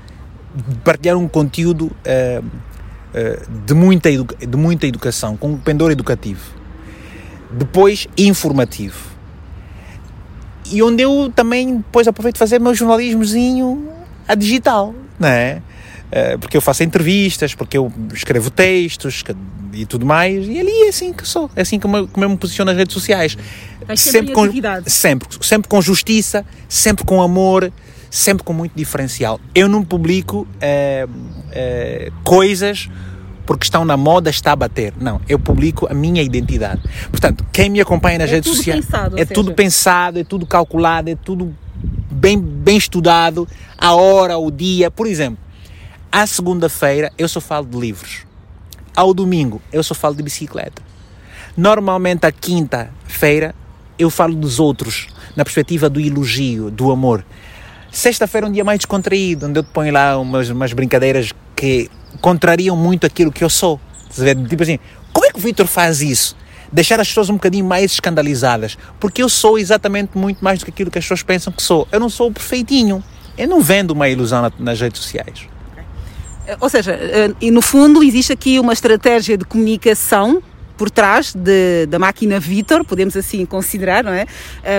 de 0.55 0.75
partilhar 0.85 1.17
um 1.17 1.27
conteúdo 1.27 1.87
uh, 1.87 2.45
uh, 2.45 3.65
de, 3.65 3.73
muita 3.73 4.09
de 4.09 4.57
muita 4.57 4.87
educação, 4.87 5.35
com 5.35 5.49
um 5.49 5.57
pendor 5.57 5.91
educativo. 5.91 6.41
Depois, 7.51 8.07
informativo. 8.17 8.97
E 10.71 10.81
onde 10.81 11.03
eu 11.03 11.29
também 11.35 11.75
depois 11.75 12.07
aproveito 12.07 12.37
fazer 12.37 12.57
meu 12.57 12.73
jornalismozinho 12.73 13.89
a 14.25 14.33
digital, 14.33 14.95
não 15.19 15.27
é? 15.27 15.61
Uh, 16.07 16.39
porque 16.39 16.55
eu 16.55 16.61
faço 16.61 16.83
entrevistas, 16.83 17.53
porque 17.53 17.77
eu 17.77 17.91
escrevo 18.13 18.49
textos 18.49 19.25
e 19.73 19.85
tudo 19.85 20.05
mais, 20.05 20.47
e 20.47 20.57
ali 20.57 20.83
é 20.83 20.87
assim 20.87 21.11
que 21.11 21.27
sou, 21.27 21.51
é 21.53 21.63
assim 21.63 21.81
como 21.81 21.97
eu, 21.97 22.07
como 22.07 22.25
eu 22.25 22.29
me 22.29 22.37
posiciono 22.37 22.71
nas 22.71 22.77
redes 22.77 22.93
sociais. 22.93 23.37
sempre, 23.97 23.97
sempre 23.97 24.33
com, 24.33 24.89
sempre, 24.89 25.27
sempre 25.41 25.67
com 25.67 25.81
justiça, 25.81 26.45
sempre 26.69 27.03
com 27.03 27.21
amor, 27.21 27.73
sempre 28.09 28.43
com 28.43 28.53
muito 28.53 28.73
diferencial. 28.75 29.39
Eu 29.53 29.67
não 29.67 29.83
publico 29.83 30.47
é, 30.61 31.07
é, 31.51 32.11
coisas 32.23 32.89
porque 33.47 33.63
estão 33.63 33.85
na 33.85 33.95
moda, 33.95 34.29
está 34.29 34.51
a 34.51 34.55
bater. 34.55 34.93
Não, 34.99 35.21
eu 35.27 35.39
publico 35.39 35.87
a 35.89 35.93
minha 35.93 36.21
identidade. 36.21 36.81
Portanto, 37.09 37.45
quem 37.51 37.69
me 37.69 37.79
acompanha 37.79 38.19
nas 38.19 38.29
é 38.29 38.33
redes 38.33 38.53
sociais 38.53 38.85
pensado, 38.85 39.15
é 39.15 39.19
seja... 39.19 39.33
tudo 39.33 39.53
pensado, 39.53 40.19
é 40.19 40.23
tudo 40.23 40.45
calculado, 40.45 41.09
é 41.09 41.15
tudo 41.15 41.55
bem, 42.11 42.37
bem 42.37 42.77
estudado, 42.77 43.47
a 43.77 43.95
hora, 43.95 44.37
o 44.37 44.51
dia. 44.51 44.91
Por 44.91 45.07
exemplo, 45.07 45.39
à 46.11 46.27
segunda-feira 46.27 47.11
eu 47.17 47.27
só 47.27 47.39
falo 47.39 47.65
de 47.65 47.77
livros. 47.77 48.25
Ao 48.93 49.13
domingo 49.13 49.61
eu 49.71 49.81
só 49.81 49.95
falo 49.95 50.15
de 50.15 50.23
bicicleta. 50.23 50.81
Normalmente 51.55 52.25
à 52.25 52.31
quinta-feira 52.31 53.55
eu 53.97 54.09
falo 54.09 54.35
dos 54.35 54.59
outros, 54.59 55.07
na 55.35 55.43
perspectiva 55.43 55.89
do 55.89 55.99
elogio, 55.99 56.69
do 56.69 56.91
amor. 56.91 57.25
Sexta-feira 57.97 58.45
é 58.45 58.49
um 58.49 58.51
dia 58.51 58.63
mais 58.63 58.77
descontraído, 58.77 59.47
onde 59.47 59.57
eu 59.57 59.63
te 59.63 59.71
ponho 59.73 59.91
lá 59.91 60.19
umas, 60.19 60.51
umas 60.51 60.71
brincadeiras 60.71 61.33
que 61.55 61.89
contrariam 62.21 62.77
muito 62.77 63.07
aquilo 63.07 63.31
que 63.31 63.43
eu 63.43 63.49
sou. 63.49 63.81
Tipo 64.47 64.61
assim, 64.61 64.77
como 65.11 65.25
é 65.25 65.31
que 65.31 65.39
o 65.39 65.41
Victor 65.41 65.65
faz 65.65 65.99
isso? 65.99 66.37
Deixar 66.71 66.99
as 66.99 67.07
pessoas 67.07 67.27
um 67.31 67.33
bocadinho 67.33 67.65
mais 67.65 67.93
escandalizadas. 67.93 68.77
Porque 68.99 69.23
eu 69.23 69.27
sou 69.27 69.57
exatamente 69.57 70.15
muito 70.15 70.43
mais 70.43 70.59
do 70.59 70.65
que 70.65 70.69
aquilo 70.69 70.91
que 70.91 70.99
as 70.99 71.05
pessoas 71.05 71.23
pensam 71.23 71.51
que 71.51 71.63
sou. 71.63 71.87
Eu 71.91 71.99
não 71.99 72.07
sou 72.07 72.29
o 72.29 72.31
perfeitinho. 72.31 73.03
Eu 73.35 73.47
não 73.47 73.61
vendo 73.61 73.89
uma 73.89 74.07
ilusão 74.07 74.47
nas 74.59 74.79
redes 74.79 75.01
sociais. 75.01 75.47
Ou 76.59 76.69
seja, 76.69 76.91
eh, 76.91 77.49
no 77.49 77.63
fundo 77.63 78.03
existe 78.03 78.31
aqui 78.31 78.59
uma 78.59 78.73
estratégia 78.73 79.39
de 79.39 79.43
comunicação 79.43 80.43
por 80.77 80.89
trás 80.89 81.33
de, 81.33 81.85
da 81.87 81.97
máquina 81.97 82.39
Vitor, 82.39 82.85
podemos 82.85 83.17
assim 83.17 83.45
considerar, 83.45 84.03
não 84.03 84.13
é? 84.13 84.25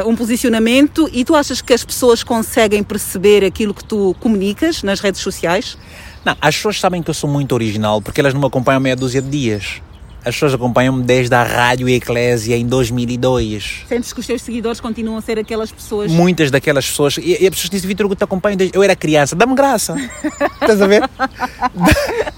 Uh, 0.05 0.09
um 0.09 0.17
posicionamento 0.17 1.09
e 1.13 1.25
tu 1.25 1.35
achas 1.35 1.61
que 1.61 1.73
as 1.73 1.85
pessoas 1.85 2.23
conseguem 2.23 2.83
perceber 2.83 3.45
aquilo 3.45 3.75
que 3.75 3.85
tu 3.85 4.15
comunicas 4.21 4.83
nas 4.83 5.01
redes 5.01 5.21
sociais? 5.21 5.77
Não, 6.25 6.37
as 6.41 6.57
pessoas 6.57 6.79
sabem 6.81 7.03
que 7.03 7.11
eu 7.11 7.15
sou 7.15 7.29
muito 7.29 7.53
original 7.53 8.01
porque 8.01 8.21
elas 8.21 8.33
não 8.33 8.41
me 8.41 8.47
acompanham 8.47 8.81
meia 8.81 8.97
dúzia 8.97 9.21
de 9.21 9.29
dias. 9.29 9.83
As 10.25 10.35
pessoas 10.35 10.53
acompanham-me 10.53 11.03
desde 11.05 11.35
a 11.35 11.43
Rádio 11.43 11.89
Eclésia 11.89 12.57
em 12.57 12.67
2002. 12.67 13.85
Sentes 13.89 14.13
que 14.13 14.21
os 14.21 14.27
teus 14.27 14.43
seguidores 14.43 14.81
continuam 14.81 15.17
a 15.17 15.23
ser 15.23 15.39
aquelas 15.39 15.71
pessoas? 15.71 16.11
Muitas 16.11 16.51
daquelas 16.51 16.87
pessoas. 16.87 17.17
E, 17.19 17.31
e 17.41 17.47
as 17.47 17.55
pessoas 17.55 17.71
dizem, 17.71 17.89
Vitor, 17.89 18.11
eu 18.11 18.17
te 18.17 18.25
acompanho 18.25 18.57
desde... 18.57 18.77
Eu 18.77 18.83
era 18.83 18.97
criança. 18.97 19.37
Dá-me 19.37 19.55
graça. 19.55 19.95
Estás 20.61 20.83
a 20.83 20.87
ver? 20.87 21.09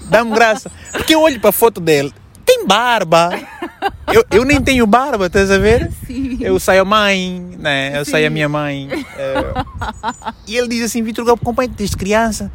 Dá-me 0.05 0.31
graça. 0.31 0.71
Porque 0.91 1.15
eu 1.15 1.21
olho 1.21 1.39
para 1.39 1.49
a 1.49 1.53
foto 1.53 1.81
dele 1.81 2.13
tem 2.61 2.67
barba. 2.67 3.29
Eu, 4.13 4.25
eu 4.31 4.45
nem 4.45 4.61
tenho 4.61 4.85
barba, 4.85 5.27
estás 5.27 5.49
a 5.49 5.57
ver? 5.57 5.91
Sim. 6.05 6.37
Eu 6.41 6.59
saio 6.59 6.81
a 6.81 6.85
mãe, 6.85 7.55
né? 7.57 7.97
Eu 7.97 8.05
Sim. 8.05 8.11
saio 8.11 8.27
a 8.27 8.29
minha 8.29 8.47
mãe. 8.47 8.89
É... 9.17 9.35
E 10.47 10.57
ele 10.57 10.67
diz 10.67 10.83
assim: 10.83 11.01
Vitor, 11.03 11.27
eu 11.27 11.33
acompanho 11.33 11.69
desde 11.69 11.97
criança. 11.97 12.51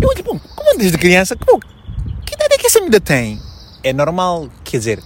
Eu 0.00 0.14
tipo, 0.14 0.38
como 0.56 0.78
desde 0.78 0.98
criança? 0.98 1.36
Como, 1.36 1.60
que 2.24 2.34
idade 2.34 2.54
é 2.54 2.58
que 2.58 2.66
essa 2.66 2.80
menina 2.80 3.00
tem? 3.00 3.40
É 3.82 3.92
normal, 3.92 4.48
quer 4.64 4.78
dizer, 4.78 5.02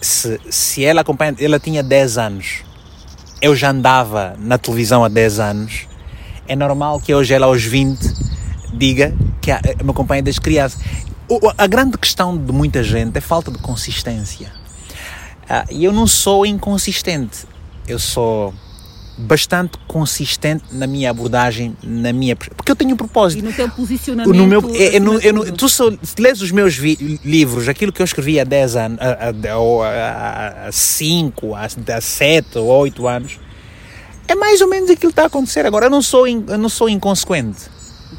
se, 0.00 0.38
se 0.50 0.84
ela 0.84 1.00
acompanha, 1.00 1.34
ela 1.40 1.58
tinha 1.58 1.82
10 1.82 2.18
anos, 2.18 2.62
eu 3.40 3.56
já 3.56 3.70
andava 3.70 4.36
na 4.38 4.58
televisão 4.58 5.04
há 5.04 5.08
10 5.08 5.40
anos, 5.40 5.88
é 6.46 6.54
normal 6.54 7.00
que 7.00 7.14
hoje 7.14 7.32
ela 7.32 7.46
aos 7.46 7.64
20 7.64 7.98
diga 8.74 9.14
que 9.40 9.50
me 9.82 9.90
acompanha 9.90 10.22
desde 10.22 10.40
criança 10.40 10.78
a 11.56 11.66
grande 11.66 11.96
questão 11.98 12.36
de 12.36 12.52
muita 12.52 12.82
gente 12.82 13.16
é 13.16 13.20
falta 13.20 13.50
de 13.50 13.58
consistência. 13.58 14.52
Ah, 15.48 15.64
e 15.70 15.84
eu 15.84 15.92
não 15.92 16.06
sou 16.06 16.46
inconsistente, 16.46 17.46
eu 17.86 17.98
sou 17.98 18.54
bastante 19.16 19.78
consistente 19.86 20.64
na 20.72 20.86
minha 20.86 21.10
abordagem, 21.10 21.76
na 21.82 22.12
minha 22.12 22.34
porque 22.34 22.72
eu 22.72 22.76
tenho 22.76 22.94
um 22.94 22.96
propósito. 22.96 23.40
E 23.40 23.42
no 23.42 23.52
teu 23.52 23.68
posicionamento. 23.68 24.34
No 24.34 24.46
meu, 24.46 24.60
é, 24.74 24.82
é, 24.82 24.96
é 24.96 25.00
no, 25.00 25.52
tu 25.52 25.68
só, 25.68 25.90
se 26.02 26.20
lês 26.20 26.40
os 26.42 26.50
meus 26.50 26.76
vi, 26.76 27.20
livros, 27.24 27.68
aquilo 27.68 27.92
que 27.92 28.02
eu 28.02 28.04
escrevi 28.04 28.40
há 28.40 28.44
10 28.44 28.76
anos, 28.76 28.98
há 29.00 30.68
5, 30.72 31.54
há 31.54 32.00
7 32.00 32.58
ou 32.58 32.66
8 32.66 33.06
anos, 33.06 33.38
é 34.26 34.34
mais 34.34 34.60
ou 34.60 34.68
menos 34.68 34.90
aquilo 34.90 35.12
que 35.12 35.12
está 35.12 35.24
a 35.24 35.26
acontecer 35.26 35.64
agora. 35.64 35.86
Eu 35.86 35.90
não 35.90 36.02
sou, 36.02 36.26
eu 36.26 36.58
não 36.58 36.68
sou 36.68 36.88
inconsequente. 36.88 37.74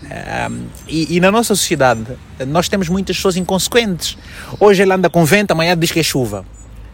Um, 0.05 0.67
e, 0.87 1.17
e, 1.17 1.19
na 1.19 1.31
nossa 1.31 1.55
sociedade 1.55 2.05
nós 2.47 2.69
temos 2.69 2.89
muitas 2.89 3.15
pessoas 3.15 3.35
inconsequentes. 3.37 4.17
Hoje 4.59 4.83
ele 4.83 4.93
anda 4.93 5.09
com 5.09 5.25
vento, 5.25 5.51
amanhã 5.51 5.75
diz 5.75 5.91
que 5.91 5.99
é 5.99 6.03
chuva. 6.03 6.45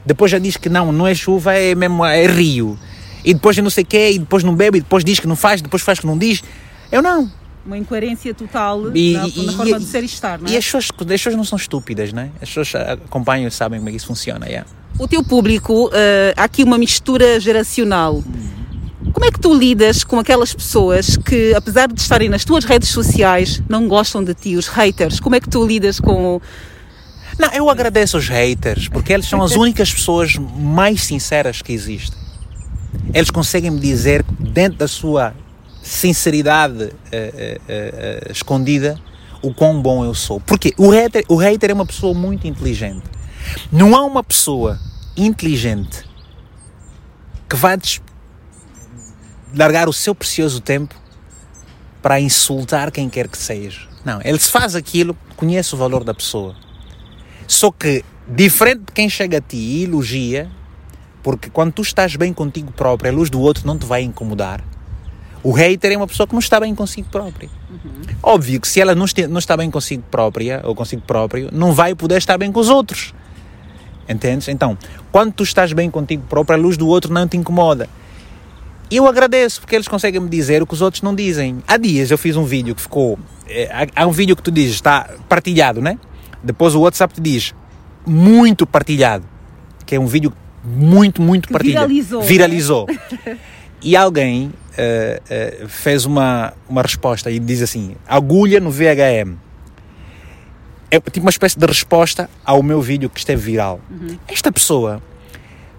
Depois 0.05 0.31
já 0.31 0.39
diz 0.39 0.57
que 0.57 0.69
não, 0.69 0.91
não 0.91 1.05
é 1.05 1.13
chuva, 1.13 1.53
é 1.53 1.75
mesmo 1.75 2.05
é 2.05 2.25
rio. 2.25 2.79
E 3.23 3.33
depois 3.33 3.57
não 3.57 3.69
sei 3.69 3.83
o 3.83 3.87
quê, 3.87 4.11
e 4.13 4.19
depois 4.19 4.43
não 4.43 4.55
bebe, 4.55 4.77
e 4.77 4.81
depois 4.81 5.03
diz 5.03 5.19
que 5.19 5.27
não 5.27 5.35
faz, 5.35 5.61
depois 5.61 5.83
faz 5.83 5.99
que 5.99 6.07
não 6.07 6.17
diz. 6.17 6.41
Eu 6.91 7.01
não. 7.01 7.29
Uma 7.65 7.77
incoerência 7.77 8.33
total 8.33 8.95
e, 8.95 9.13
na, 9.13 9.27
na 9.43 9.53
forma 9.53 9.79
de 9.79 9.85
ser 9.85 10.01
e 10.01 10.05
estar, 10.05 10.39
não 10.39 10.47
é? 10.47 10.53
E 10.53 10.57
as 10.57 10.65
pessoas, 10.65 10.89
as 10.89 11.05
pessoas 11.05 11.35
não 11.35 11.43
são 11.43 11.57
estúpidas, 11.57 12.11
não 12.11 12.23
é? 12.23 12.29
As 12.41 12.49
pessoas 12.49 12.73
acompanham 13.05 13.47
e 13.47 13.51
sabem 13.51 13.77
como 13.77 13.89
é 13.89 13.91
que 13.91 13.97
isso 13.97 14.07
funciona, 14.07 14.47
yeah. 14.47 14.67
O 14.97 15.07
teu 15.07 15.23
público, 15.23 15.87
uh, 15.87 15.91
há 16.35 16.43
aqui 16.45 16.63
uma 16.63 16.77
mistura 16.77 17.39
geracional. 17.39 18.15
Hum 18.15 18.60
como 19.13 19.25
é 19.25 19.31
que 19.31 19.39
tu 19.39 19.53
lidas 19.53 20.03
com 20.03 20.19
aquelas 20.19 20.53
pessoas 20.53 21.17
que, 21.17 21.53
apesar 21.55 21.87
de 21.87 21.99
estarem 21.99 22.29
nas 22.29 22.45
tuas 22.45 22.65
redes 22.65 22.89
sociais, 22.89 23.61
não 23.67 23.87
gostam 23.87 24.23
de 24.23 24.33
ti, 24.33 24.55
os 24.55 24.67
haters? 24.67 25.19
Como 25.19 25.35
é 25.35 25.39
que 25.39 25.49
tu 25.49 25.65
lidas 25.65 25.99
com. 25.99 26.39
Não, 27.39 27.49
eu 27.53 27.69
agradeço 27.69 28.17
os 28.17 28.27
haters, 28.27 28.87
porque 28.87 29.11
eles 29.11 29.27
são 29.27 29.41
as 29.41 29.53
únicas 29.55 29.91
pessoas 29.91 30.35
mais 30.35 31.03
sinceras 31.03 31.61
que 31.61 31.73
existem. 31.73 32.19
Eles 33.13 33.31
conseguem 33.31 33.71
me 33.71 33.79
dizer 33.79 34.23
dentro 34.39 34.77
da 34.77 34.87
sua 34.87 35.33
sinceridade 35.81 36.83
uh, 36.83 36.87
uh, 36.87 38.31
escondida, 38.31 38.99
o 39.41 39.53
quão 39.53 39.81
bom 39.81 40.05
eu 40.05 40.13
sou. 40.13 40.39
Porque 40.39 40.73
o 40.77 40.89
hater, 40.89 41.25
o 41.27 41.35
hater 41.35 41.71
é 41.71 41.73
uma 41.73 41.85
pessoa 41.85 42.13
muito 42.13 42.45
inteligente. 42.45 43.03
Não 43.71 43.95
há 43.95 44.03
uma 44.03 44.23
pessoa 44.23 44.79
inteligente 45.17 46.05
que 47.49 47.55
vá 47.55 47.75
largar 49.55 49.87
o 49.89 49.93
seu 49.93 50.13
precioso 50.15 50.59
tempo 50.59 50.95
para 52.01 52.19
insultar 52.19 52.91
quem 52.91 53.09
quer 53.09 53.27
que 53.27 53.37
seja. 53.37 53.81
Não, 54.03 54.19
ele 54.23 54.39
se 54.39 54.49
faz 54.49 54.75
aquilo, 54.75 55.15
conhece 55.35 55.75
o 55.75 55.77
valor 55.77 56.03
da 56.03 56.13
pessoa. 56.13 56.55
Só 57.47 57.71
que, 57.71 58.03
diferente 58.27 58.85
de 58.85 58.91
quem 58.91 59.09
chega 59.09 59.37
a 59.37 59.41
ti 59.41 59.57
e 59.57 59.83
elogia, 59.83 60.49
porque 61.21 61.49
quando 61.49 61.73
tu 61.73 61.81
estás 61.81 62.15
bem 62.15 62.33
contigo 62.33 62.71
próprio, 62.71 63.11
a 63.11 63.15
luz 63.15 63.29
do 63.29 63.39
outro 63.39 63.67
não 63.67 63.77
te 63.77 63.85
vai 63.85 64.01
incomodar. 64.01 64.63
O 65.43 65.51
hater 65.51 65.91
é 65.91 65.97
uma 65.97 66.07
pessoa 66.07 66.27
que 66.27 66.33
não 66.33 66.39
está 66.39 66.59
bem 66.59 66.73
consigo 66.73 67.09
própria. 67.09 67.49
Uhum. 67.69 68.01
Óbvio 68.21 68.61
que 68.61 68.67
se 68.67 68.79
ela 68.79 68.93
não, 68.93 69.05
não 69.29 69.39
está 69.39 69.57
bem 69.57 69.71
consigo 69.71 70.03
própria 70.09 70.61
ou 70.63 70.75
consigo 70.75 71.01
próprio, 71.01 71.49
não 71.51 71.73
vai 71.73 71.95
poder 71.95 72.17
estar 72.17 72.37
bem 72.37 72.51
com 72.51 72.59
os 72.59 72.69
outros. 72.69 73.13
Entendes? 74.07 74.47
Então, 74.47 74.77
quando 75.11 75.33
tu 75.33 75.43
estás 75.43 75.73
bem 75.73 75.89
contigo 75.89 76.23
próprio, 76.27 76.57
a 76.57 76.61
luz 76.61 76.77
do 76.77 76.87
outro 76.87 77.13
não 77.13 77.27
te 77.27 77.37
incomoda. 77.37 77.89
Eu 78.91 79.07
agradeço 79.07 79.61
porque 79.61 79.75
eles 79.75 79.87
conseguem 79.87 80.19
me 80.19 80.29
dizer 80.29 80.61
o 80.61 80.67
que 80.67 80.73
os 80.73 80.81
outros 80.81 81.01
não 81.01 81.15
dizem. 81.15 81.63
Há 81.65 81.77
dias 81.77 82.11
eu 82.11 82.17
fiz 82.17 82.35
um 82.35 82.43
vídeo 82.43 82.75
que 82.75 82.81
ficou. 82.81 83.17
É, 83.47 83.87
há 83.95 84.05
um 84.05 84.11
vídeo 84.11 84.35
que 84.35 84.43
tu 84.43 84.51
dizes, 84.51 84.75
está 84.75 85.09
partilhado, 85.29 85.81
né? 85.81 85.97
Depois 86.43 86.75
o 86.75 86.81
WhatsApp 86.81 87.13
te 87.13 87.21
diz 87.21 87.55
muito 88.05 88.67
partilhado. 88.67 89.25
Que 89.85 89.95
é 89.95 89.99
um 89.99 90.05
vídeo 90.05 90.33
muito, 90.63 91.21
muito 91.21 91.47
que 91.47 91.53
partilhado. 91.53 91.87
Viralizou. 91.87 92.21
Viralizou. 92.21 92.87
Né? 93.25 93.37
e 93.81 93.95
alguém 93.95 94.47
uh, 94.47 95.63
uh, 95.63 95.67
fez 95.69 96.05
uma, 96.05 96.53
uma 96.67 96.81
resposta 96.81 97.31
e 97.31 97.39
diz 97.39 97.61
assim: 97.61 97.95
agulha 98.05 98.59
no 98.59 98.69
VHM 98.69 99.37
é 100.91 100.99
tipo 100.99 101.21
uma 101.21 101.29
espécie 101.29 101.57
de 101.57 101.65
resposta 101.65 102.29
ao 102.43 102.61
meu 102.61 102.81
vídeo 102.81 103.09
que 103.09 103.19
esteve 103.19 103.41
viral. 103.41 103.79
Uhum. 103.89 104.17
Esta 104.27 104.51
pessoa 104.51 105.01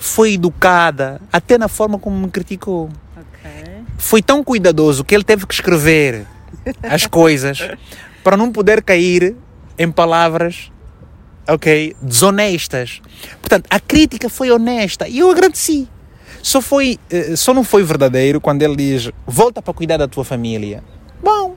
foi 0.02 0.34
educada 0.34 1.20
até 1.32 1.56
na 1.56 1.68
forma 1.68 1.96
como 1.96 2.16
me 2.16 2.28
criticou. 2.28 2.90
Okay. 3.16 3.84
Foi 3.96 4.20
tão 4.20 4.42
cuidadoso 4.42 5.04
que 5.04 5.14
ele 5.14 5.22
teve 5.22 5.46
que 5.46 5.54
escrever 5.54 6.26
as 6.82 7.06
coisas 7.06 7.70
para 8.24 8.36
não 8.36 8.50
poder 8.50 8.82
cair 8.82 9.36
em 9.78 9.92
palavras, 9.92 10.72
ok, 11.48 11.94
desonestas. 12.02 13.00
Portanto, 13.40 13.66
a 13.70 13.78
crítica 13.78 14.28
foi 14.28 14.50
honesta 14.50 15.06
e 15.06 15.20
eu 15.20 15.30
agradeci. 15.30 15.88
Só 16.42 16.60
foi, 16.60 16.98
eh, 17.08 17.36
só 17.36 17.54
não 17.54 17.62
foi 17.62 17.84
verdadeiro 17.84 18.40
quando 18.40 18.62
ele 18.62 18.74
diz 18.74 19.08
volta 19.24 19.62
para 19.62 19.72
cuidar 19.72 19.98
da 19.98 20.08
tua 20.08 20.24
família. 20.24 20.82
Bom, 21.22 21.54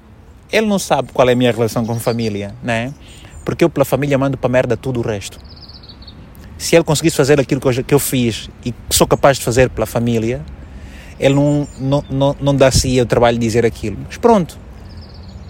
ele 0.52 0.68
não 0.68 0.78
sabe 0.78 1.12
qual 1.12 1.28
é 1.28 1.34
a 1.34 1.36
minha 1.36 1.52
relação 1.52 1.84
com 1.84 2.00
família, 2.00 2.54
né? 2.62 2.94
Porque 3.44 3.64
eu, 3.64 3.70
pela 3.72 3.86
família, 3.86 4.20
mando 4.20 4.38
para 4.38 4.50
merda 4.50 4.78
tudo 4.78 5.00
o 5.00 5.04
resto. 5.04 5.40
Se 6.58 6.76
ele 6.76 6.84
conseguisse 6.84 7.16
fazer 7.18 7.40
aquilo 7.40 7.60
que 7.60 7.68
eu, 7.68 7.84
que 7.84 7.94
eu 7.94 8.00
fiz 8.00 8.50
e 8.64 8.72
que 8.72 8.96
sou 8.96 9.06
capaz 9.06 9.38
de 9.38 9.44
fazer 9.44 9.70
pela 9.70 9.86
família, 9.86 10.42
ele 11.20 11.36
não, 11.36 11.68
não, 11.78 12.06
não, 12.10 12.38
não 12.40 12.56
dá-se 12.56 13.00
o 13.00 13.06
trabalho 13.06 13.38
de 13.38 13.46
dizer 13.46 13.66
aquilo. 13.66 13.98
Mas 14.08 14.18
pronto. 14.18 14.58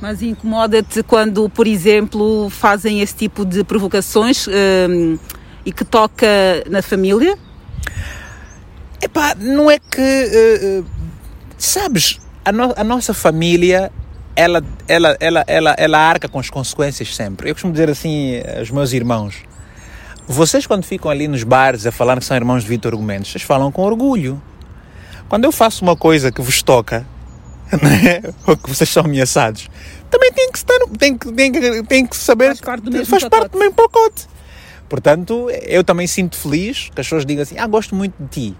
Mas 0.01 0.21
incomoda-te 0.21 1.01
quando, 1.03 1.49
por 1.49 1.67
exemplo, 1.67 2.49
fazem 2.49 3.01
esse 3.01 3.15
tipo 3.15 3.45
de 3.45 3.63
provocações 3.63 4.47
hum, 4.47 5.17
e 5.65 5.71
que 5.71 5.85
toca 5.85 6.27
na 6.69 6.81
família? 6.81 7.37
Epá, 9.01 9.35
não 9.35 9.69
é 9.69 9.79
que. 9.79 10.81
Uh, 10.81 10.85
sabes, 11.57 12.19
a, 12.43 12.51
no, 12.51 12.73
a 12.75 12.83
nossa 12.83 13.13
família 13.13 13.91
ela, 14.35 14.61
ela, 14.87 15.15
ela, 15.19 15.43
ela, 15.47 15.75
ela 15.77 15.97
arca 15.97 16.27
com 16.27 16.39
as 16.39 16.49
consequências 16.49 17.15
sempre. 17.15 17.49
Eu 17.49 17.55
costumo 17.55 17.71
dizer 17.71 17.89
assim 17.89 18.41
aos 18.57 18.69
meus 18.69 18.91
irmãos: 18.91 19.35
vocês, 20.27 20.65
quando 20.65 20.83
ficam 20.83 21.09
ali 21.11 21.27
nos 21.27 21.43
bares 21.43 21.85
a 21.85 21.91
falar 21.91 22.17
que 22.17 22.25
são 22.25 22.35
irmãos 22.35 22.63
de 22.63 22.69
Vitor 22.69 22.93
Argumentos, 22.93 23.31
vocês 23.31 23.43
falam 23.43 23.71
com 23.71 23.83
orgulho. 23.83 24.41
Quando 25.29 25.45
eu 25.45 25.51
faço 25.51 25.83
uma 25.83 25.95
coisa 25.95 26.31
que 26.31 26.41
vos 26.41 26.63
toca, 26.63 27.05
né, 27.81 28.21
ou 28.47 28.57
que 28.57 28.69
vocês 28.69 28.89
são 28.89 29.03
ameaçados, 29.03 29.69
também 30.09 30.31
tem 30.31 30.51
que, 30.51 30.57
estar, 30.57 30.79
tem 30.97 31.17
que, 31.17 31.31
tem 31.31 31.51
que, 31.51 31.83
tem 31.83 32.05
que 32.05 32.15
saber. 32.15 32.47
Faz 32.47 32.61
parte 32.61 32.83
do 32.83 32.91
mesmo 32.91 33.05
faz 33.05 33.23
pacote. 33.23 33.41
parte 33.41 33.51
do 33.51 33.59
mesmo 33.59 33.73
pacote. 33.73 34.27
Portanto, 34.87 35.49
eu 35.63 35.83
também 35.83 36.07
sinto 36.07 36.37
feliz 36.37 36.85
que 36.85 37.01
as 37.01 37.07
pessoas 37.07 37.25
digam 37.25 37.43
assim: 37.43 37.57
Ah, 37.57 37.67
gosto 37.67 37.95
muito 37.95 38.13
de 38.19 38.27
ti. 38.27 38.57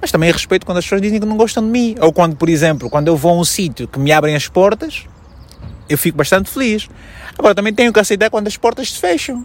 Mas 0.00 0.12
também 0.12 0.30
respeito 0.30 0.64
quando 0.64 0.78
as 0.78 0.84
pessoas 0.84 1.00
dizem 1.00 1.18
que 1.18 1.26
não 1.26 1.36
gostam 1.36 1.64
de 1.64 1.70
mim. 1.70 1.96
Ou 2.00 2.12
quando, 2.12 2.36
por 2.36 2.48
exemplo, 2.48 2.88
quando 2.88 3.08
eu 3.08 3.16
vou 3.16 3.32
a 3.32 3.40
um 3.40 3.44
sítio 3.44 3.88
que 3.88 3.98
me 3.98 4.12
abrem 4.12 4.36
as 4.36 4.46
portas, 4.46 5.04
eu 5.88 5.98
fico 5.98 6.16
bastante 6.16 6.50
feliz. 6.50 6.88
Agora 7.36 7.54
também 7.54 7.74
tenho 7.74 7.92
que 7.92 7.98
aceitar 7.98 8.30
quando 8.30 8.46
as 8.46 8.56
portas 8.56 8.92
se 8.92 9.00
fecham. 9.00 9.44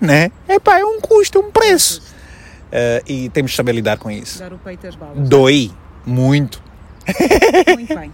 Né? 0.00 0.30
Epá, 0.48 0.78
é 0.78 0.84
um 0.84 1.00
custo, 1.00 1.38
é 1.38 1.40
um 1.40 1.50
preço. 1.50 2.02
Uh, 2.68 3.02
e 3.06 3.28
temos 3.30 3.50
de 3.52 3.56
saber 3.56 3.72
lidar 3.72 3.96
com 3.96 4.10
isso. 4.10 4.38
Dar 4.38 4.52
o 4.52 4.58
peito 4.58 4.86
às 4.86 4.94
balas. 4.94 5.28
Doi. 5.28 5.70
Muito. 6.06 6.62
Muito 7.74 7.94
bem. 7.94 8.12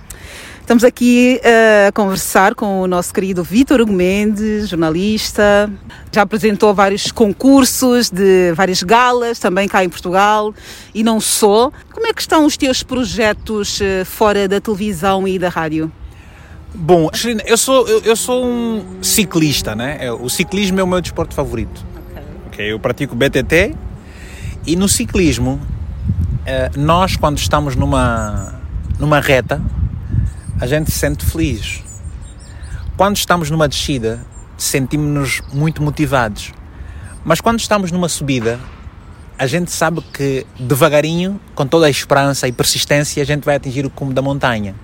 Estamos 0.60 0.82
aqui 0.82 1.40
uh, 1.44 1.88
a 1.88 1.92
conversar 1.92 2.54
com 2.54 2.80
o 2.80 2.86
nosso 2.86 3.12
querido 3.12 3.44
Vítor 3.44 3.82
Hugo 3.82 3.92
Mendes, 3.92 4.68
jornalista. 4.68 5.70
Já 6.10 6.22
apresentou 6.22 6.72
vários 6.72 7.12
concursos 7.12 8.08
de 8.10 8.50
várias 8.54 8.82
galas, 8.82 9.38
também 9.38 9.68
cá 9.68 9.84
em 9.84 9.90
Portugal, 9.90 10.54
e 10.94 11.04
não 11.04 11.20
só. 11.20 11.70
Como 11.92 12.06
é 12.06 12.14
que 12.14 12.22
estão 12.22 12.46
os 12.46 12.56
teus 12.56 12.82
projetos 12.82 13.78
uh, 13.80 14.06
fora 14.06 14.48
da 14.48 14.58
televisão 14.58 15.28
e 15.28 15.38
da 15.38 15.50
rádio? 15.50 15.92
Bom, 16.74 17.08
eu 17.46 17.56
sou, 17.56 17.86
eu, 17.86 18.00
eu 18.00 18.16
sou 18.16 18.44
um 18.44 19.00
ciclista, 19.00 19.76
né? 19.76 19.96
É, 20.00 20.12
o 20.12 20.28
ciclismo 20.28 20.80
é 20.80 20.82
o 20.82 20.86
meu 20.86 21.00
desporto 21.00 21.32
favorito. 21.32 21.84
Okay. 22.10 22.24
okay 22.48 22.72
eu 22.72 22.80
pratico 22.80 23.14
BTT 23.14 23.76
e 24.66 24.74
no 24.74 24.88
ciclismo, 24.88 25.60
uh, 25.60 26.78
nós 26.78 27.16
quando 27.16 27.38
estamos 27.38 27.76
numa, 27.76 28.60
numa 28.98 29.20
reta, 29.20 29.62
a 30.60 30.66
gente 30.66 30.90
se 30.90 30.98
sente 30.98 31.24
feliz. 31.24 31.80
Quando 32.96 33.16
estamos 33.16 33.50
numa 33.50 33.68
descida, 33.68 34.20
sentimos-nos 34.56 35.42
muito 35.52 35.80
motivados. 35.80 36.52
Mas 37.24 37.40
quando 37.40 37.60
estamos 37.60 37.92
numa 37.92 38.08
subida, 38.08 38.58
a 39.38 39.46
gente 39.46 39.70
sabe 39.70 40.00
que 40.12 40.44
devagarinho, 40.58 41.40
com 41.54 41.66
toda 41.66 41.86
a 41.86 41.90
esperança 41.90 42.48
e 42.48 42.52
persistência, 42.52 43.22
a 43.22 43.26
gente 43.26 43.44
vai 43.44 43.56
atingir 43.56 43.86
o 43.86 43.90
cume 43.90 44.12
da 44.12 44.22
montanha. 44.22 44.74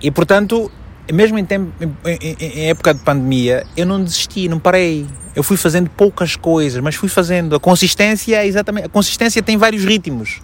E 0.00 0.10
portanto, 0.10 0.70
mesmo 1.12 1.38
em, 1.38 1.44
tempo, 1.44 1.72
em, 2.04 2.36
em, 2.40 2.68
época 2.68 2.94
de 2.94 3.00
pandemia, 3.00 3.64
eu 3.76 3.86
não 3.86 4.02
desisti, 4.02 4.48
não 4.48 4.58
parei. 4.58 5.06
Eu 5.34 5.42
fui 5.42 5.56
fazendo 5.56 5.90
poucas 5.90 6.36
coisas, 6.36 6.82
mas 6.82 6.94
fui 6.94 7.08
fazendo. 7.08 7.56
A 7.56 7.60
consistência, 7.60 8.44
exatamente. 8.44 8.86
A 8.86 8.88
consistência 8.88 9.42
tem 9.42 9.56
vários 9.56 9.84
ritmos. 9.84 10.40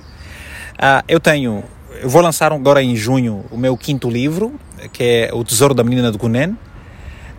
Ah, 0.79 1.05
eu 1.07 1.21
tenho 1.21 1.65
eu 2.03 2.09
vou 2.09 2.21
lançar 2.21 2.53
agora 2.53 2.83
em 2.83 2.97
junho 2.97 3.45
o 3.49 3.57
meu 3.57 3.77
quinto 3.77 4.11
livro, 4.11 4.53
que 4.93 5.05
é 5.05 5.31
O 5.33 5.45
Tesouro 5.45 5.73
da 5.73 5.85
Menina 5.85 6.11
do 6.11 6.19
Gunen. 6.19 6.57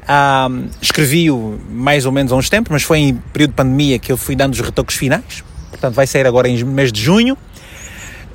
Um, 0.08 0.70
Escrevi-o 0.82 1.60
mais 1.70 2.06
ou 2.06 2.14
menos 2.14 2.32
há 2.32 2.36
uns 2.36 2.50
tempos, 2.50 2.72
mas 2.72 2.84
foi 2.84 3.00
em 3.00 3.16
período 3.34 3.52
de 3.52 3.56
pandemia 3.56 4.00
que 4.00 4.10
eu 4.10 4.18
fui 4.18 4.38
dando 4.38 4.54
os 4.54 4.60
retoques 4.62 4.96
finais. 4.96 5.44
Portanto, 5.70 5.94
vai 5.94 6.08
sair 6.08 6.26
agora 6.26 6.48
em 6.48 6.64
mês 6.64 6.94
de 6.94 7.02
junho. 7.02 7.38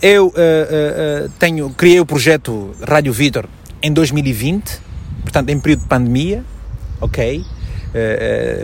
Eu 0.03 0.27
uh, 0.27 0.31
uh, 0.31 1.31
tenho, 1.39 1.71
criei 1.71 1.99
o 1.99 2.05
projeto 2.05 2.73
Rádio 2.87 3.13
Vitor 3.13 3.47
em 3.83 3.93
2020, 3.93 4.81
portanto, 5.23 5.51
em 5.51 5.59
período 5.59 5.83
de 5.83 5.89
pandemia, 5.89 6.45
ok? 7.01 7.45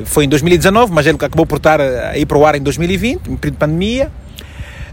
foi 0.05 0.27
em 0.27 0.29
2019, 0.29 0.93
mas 0.93 1.07
ele 1.07 1.17
acabou 1.17 1.47
por 1.47 1.57
estar 1.57 1.81
a 1.81 2.17
ir 2.17 2.27
para 2.27 2.37
o 2.37 2.47
ar 2.47 2.55
em 2.55 2.61
2020, 2.61 3.31
em 3.31 3.37
período 3.37 3.55
de 3.55 3.59
pandemia. 3.59 4.13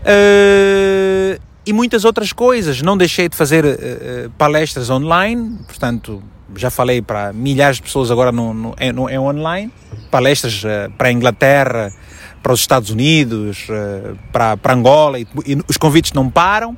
Uh, 0.01 1.39
e 1.65 1.73
muitas 1.73 2.05
outras 2.05 2.33
coisas. 2.33 2.81
Não 2.81 2.97
deixei 2.97 3.29
de 3.29 3.35
fazer 3.35 3.65
uh, 3.65 4.29
palestras 4.37 4.89
online, 4.89 5.59
portanto, 5.67 6.23
já 6.55 6.69
falei 6.69 7.01
para 7.01 7.31
milhares 7.33 7.77
de 7.77 7.83
pessoas 7.83 8.11
agora 8.11 8.31
no, 8.31 8.53
no, 8.53 8.75
é, 8.77 8.91
no, 8.91 9.09
é 9.09 9.19
online. 9.19 9.71
Palestras 10.09 10.63
uh, 10.63 10.91
para 10.97 11.09
a 11.09 11.11
Inglaterra, 11.11 11.93
para 12.41 12.53
os 12.53 12.59
Estados 12.59 12.89
Unidos, 12.89 13.67
uh, 13.69 14.17
para, 14.31 14.57
para 14.57 14.73
Angola, 14.73 15.19
e, 15.19 15.27
e, 15.45 15.57
os 15.67 15.77
convites 15.77 16.13
não 16.13 16.29
param. 16.29 16.71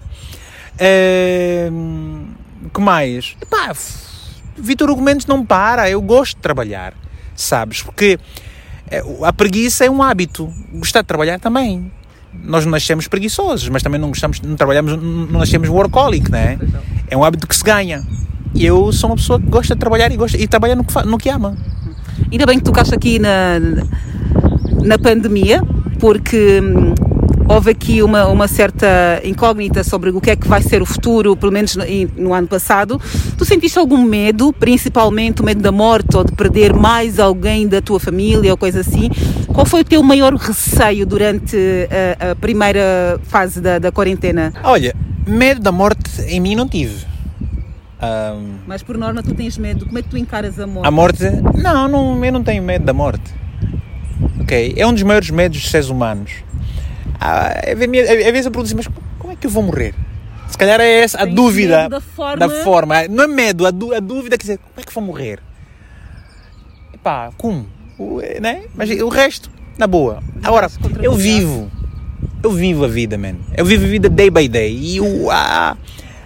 Uh, 0.74 2.33
que 2.70 2.82
mais? 2.82 3.36
Epá, 3.42 3.74
Vitor 4.58 4.90
Hugo 4.90 5.02
Mendes 5.02 5.26
não 5.26 5.46
para, 5.46 5.90
eu 5.90 6.02
gosto 6.02 6.36
de 6.36 6.42
trabalhar, 6.42 6.94
sabes? 7.36 7.82
Porque 7.82 8.20
a 9.24 9.34
preguiça 9.34 9.86
é 9.86 9.90
um 9.90 10.04
hábito, 10.04 10.54
gostar 10.74 11.02
de 11.02 11.08
trabalhar 11.08 11.40
também 11.40 11.92
nós 12.42 12.66
não 12.66 12.72
nascemos 12.72 13.08
preguiçosos, 13.08 13.70
mas 13.70 13.84
também 13.84 14.00
não 14.00 14.10
gostamos, 14.10 14.42
não 14.42 14.56
trabalhamos, 14.56 14.98
não 14.98 15.40
nascemos 15.40 15.70
workaholic, 15.70 16.32
né? 16.32 16.58
É 17.08 17.16
um 17.16 17.24
hábito 17.24 17.48
que 17.48 17.56
se 17.56 17.64
ganha. 17.64 18.04
E 18.56 18.66
eu 18.66 18.92
sou 18.92 19.10
uma 19.10 19.16
pessoa 19.16 19.40
que 19.40 19.48
gosta 19.48 19.76
de 19.76 19.80
trabalhar 19.80 20.12
e, 20.12 20.18
gosta, 20.18 20.38
e 20.38 20.48
trabalha 20.48 20.76
no 20.76 20.84
que, 20.84 21.04
no 21.06 21.18
que 21.18 21.30
ama. 21.30 21.56
Ainda 22.32 22.46
bem 22.46 22.58
que 22.58 22.64
tocaste 22.64 22.94
aqui 22.94 23.20
na, 23.20 23.60
na 24.84 24.98
pandemia, 24.98 25.62
porque 26.00 26.62
hum, 26.62 26.94
houve 27.48 27.72
aqui 27.72 28.02
uma, 28.02 28.28
uma 28.28 28.48
certa 28.48 29.22
incógnita 29.24 29.84
sobre 29.84 30.10
o 30.10 30.22
que 30.22 30.32
é 30.32 30.36
que 30.36 30.48
vai 30.48 30.62
ser 30.62 30.82
o 30.82 30.86
futuro, 30.86 31.36
pelo 31.36 31.52
menos 31.52 31.76
no, 31.76 31.84
no, 32.18 32.34
ano 32.34 32.48
passado. 32.48 33.00
Tu 33.38 33.46
sentiste 33.46 33.78
algum 33.78 34.04
medo, 34.04 34.54
principalmente 34.54 35.42
o 35.42 35.46
medo 35.46 35.62
da 35.62 35.72
morte 35.72 36.16
ou 36.16 36.24
de 36.24 36.32
perder 36.32 36.74
mais 36.74 37.20
alguém 37.20 37.68
da 37.68 37.82
tua 37.82 38.00
família 38.00 38.52
ou 38.52 38.58
coisa 38.58 38.80
assim? 38.80 39.10
Qual 39.48 39.66
foi 39.66 39.82
o 39.82 39.86
teu 39.86 40.02
maior 40.02 40.34
receio 40.34 41.06
durante 41.06 41.58
a, 42.20 42.32
a 42.32 42.36
primeira 42.36 43.20
fase 43.24 43.62
da, 43.62 43.80
da 43.80 43.92
quarentena? 43.92 44.54
Olha, 44.64 44.96
medo 45.28 45.62
da 45.62 45.72
morte 45.72 46.22
em 46.28 46.40
mim 46.40 46.56
não 46.56 46.68
tive. 46.68 47.06
Um, 48.04 48.56
Mas 48.68 48.84
por 48.84 48.98
norma 48.98 49.24
tu 49.24 49.34
tens 49.34 49.58
medo, 49.58 49.86
como 49.86 49.98
é 49.98 50.02
que 50.02 50.10
tu 50.10 50.18
encaras 50.18 50.60
a 50.60 50.68
morte? 50.68 50.88
A 50.88 50.92
morte? 50.92 51.24
Não, 51.56 51.88
não 51.88 52.26
eu 52.26 52.32
não 52.34 52.44
tenho 52.44 52.62
medo 52.62 52.84
da 52.84 52.94
morte. 52.94 53.34
Ok? 54.42 54.74
É 54.76 54.86
um 54.86 54.94
dos 54.94 55.04
maiores 55.04 55.30
medos 55.30 55.62
dos 55.62 55.72
seres 55.72 55.90
humanos. 55.90 56.44
Ah, 57.26 57.54
às 57.72 57.80
vezes 57.80 58.46
eu 58.46 58.52
pergunto 58.52 58.66
assim, 58.66 58.76
mas 58.76 58.90
como 59.18 59.32
é 59.32 59.36
que 59.38 59.48
eu 59.48 59.52
vou 59.52 59.64
morrer? 59.64 59.96
Se 60.50 60.58
calhar 60.58 60.82
é 60.82 61.00
essa 61.00 61.22
a 61.22 61.26
dúvida 61.26 61.88
da 61.88 62.02
forma... 62.02 62.38
da 62.38 62.50
forma. 62.64 63.08
Não 63.08 63.24
é 63.24 63.28
medo, 63.28 63.66
a, 63.66 63.70
a 63.70 64.00
dúvida 64.02 64.38
quer 64.38 64.44
dizer, 64.44 64.58
como 64.58 64.74
é 64.76 64.84
que 64.84 64.94
vou 64.94 65.04
morrer? 65.04 65.40
Epá, 66.94 67.32
como? 67.38 67.66
O, 67.98 68.20
né? 68.42 68.64
Mas 68.76 68.90
o 68.90 69.08
resto, 69.08 69.50
na 69.78 69.88
boa. 69.88 70.22
Agora, 70.44 70.70
eu 71.02 71.14
vivo. 71.14 71.72
Eu 72.44 72.52
vivo 72.52 72.84
a 72.84 72.90
vida, 72.90 73.18
man. 73.18 73.36
Eu 73.56 73.64
vivo 73.64 73.86
a 73.86 73.88
vida 73.88 74.10
day 74.10 74.30
by 74.30 74.50
day. 74.50 74.78
E 74.78 75.00
o, 75.00 75.32
a, 75.32 75.78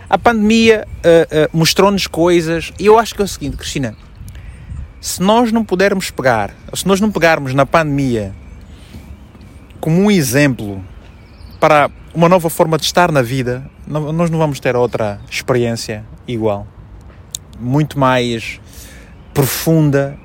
a 0.09 0.17
pandemia 0.17 0.87
uh, 0.87 1.45
uh, 1.45 1.57
mostrou-nos 1.57 2.07
coisas. 2.07 2.73
E 2.79 2.87
eu 2.87 2.97
acho 2.97 3.13
que 3.13 3.21
é 3.21 3.25
o 3.25 3.27
seguinte, 3.27 3.55
Cristina. 3.55 3.95
Se 4.99 5.21
nós 5.21 5.51
não 5.51 5.63
pudermos 5.63 6.09
pegar, 6.09 6.55
se 6.73 6.87
nós 6.87 6.99
não 6.99 7.11
pegarmos 7.11 7.53
na 7.53 7.67
pandemia 7.67 8.33
como 9.79 10.01
um 10.01 10.11
exemplo 10.11 10.83
para 11.59 11.89
uma 12.13 12.27
nova 12.27 12.49
forma 12.49 12.77
de 12.77 12.85
estar 12.85 13.11
na 13.11 13.21
vida, 13.21 13.69
nós 13.85 14.29
não 14.29 14.37
vamos 14.39 14.59
ter 14.59 14.75
outra 14.75 15.19
experiência 15.29 16.03
igual. 16.27 16.67
Muito 17.59 17.99
mais 17.99 18.59
profunda, 19.33 20.17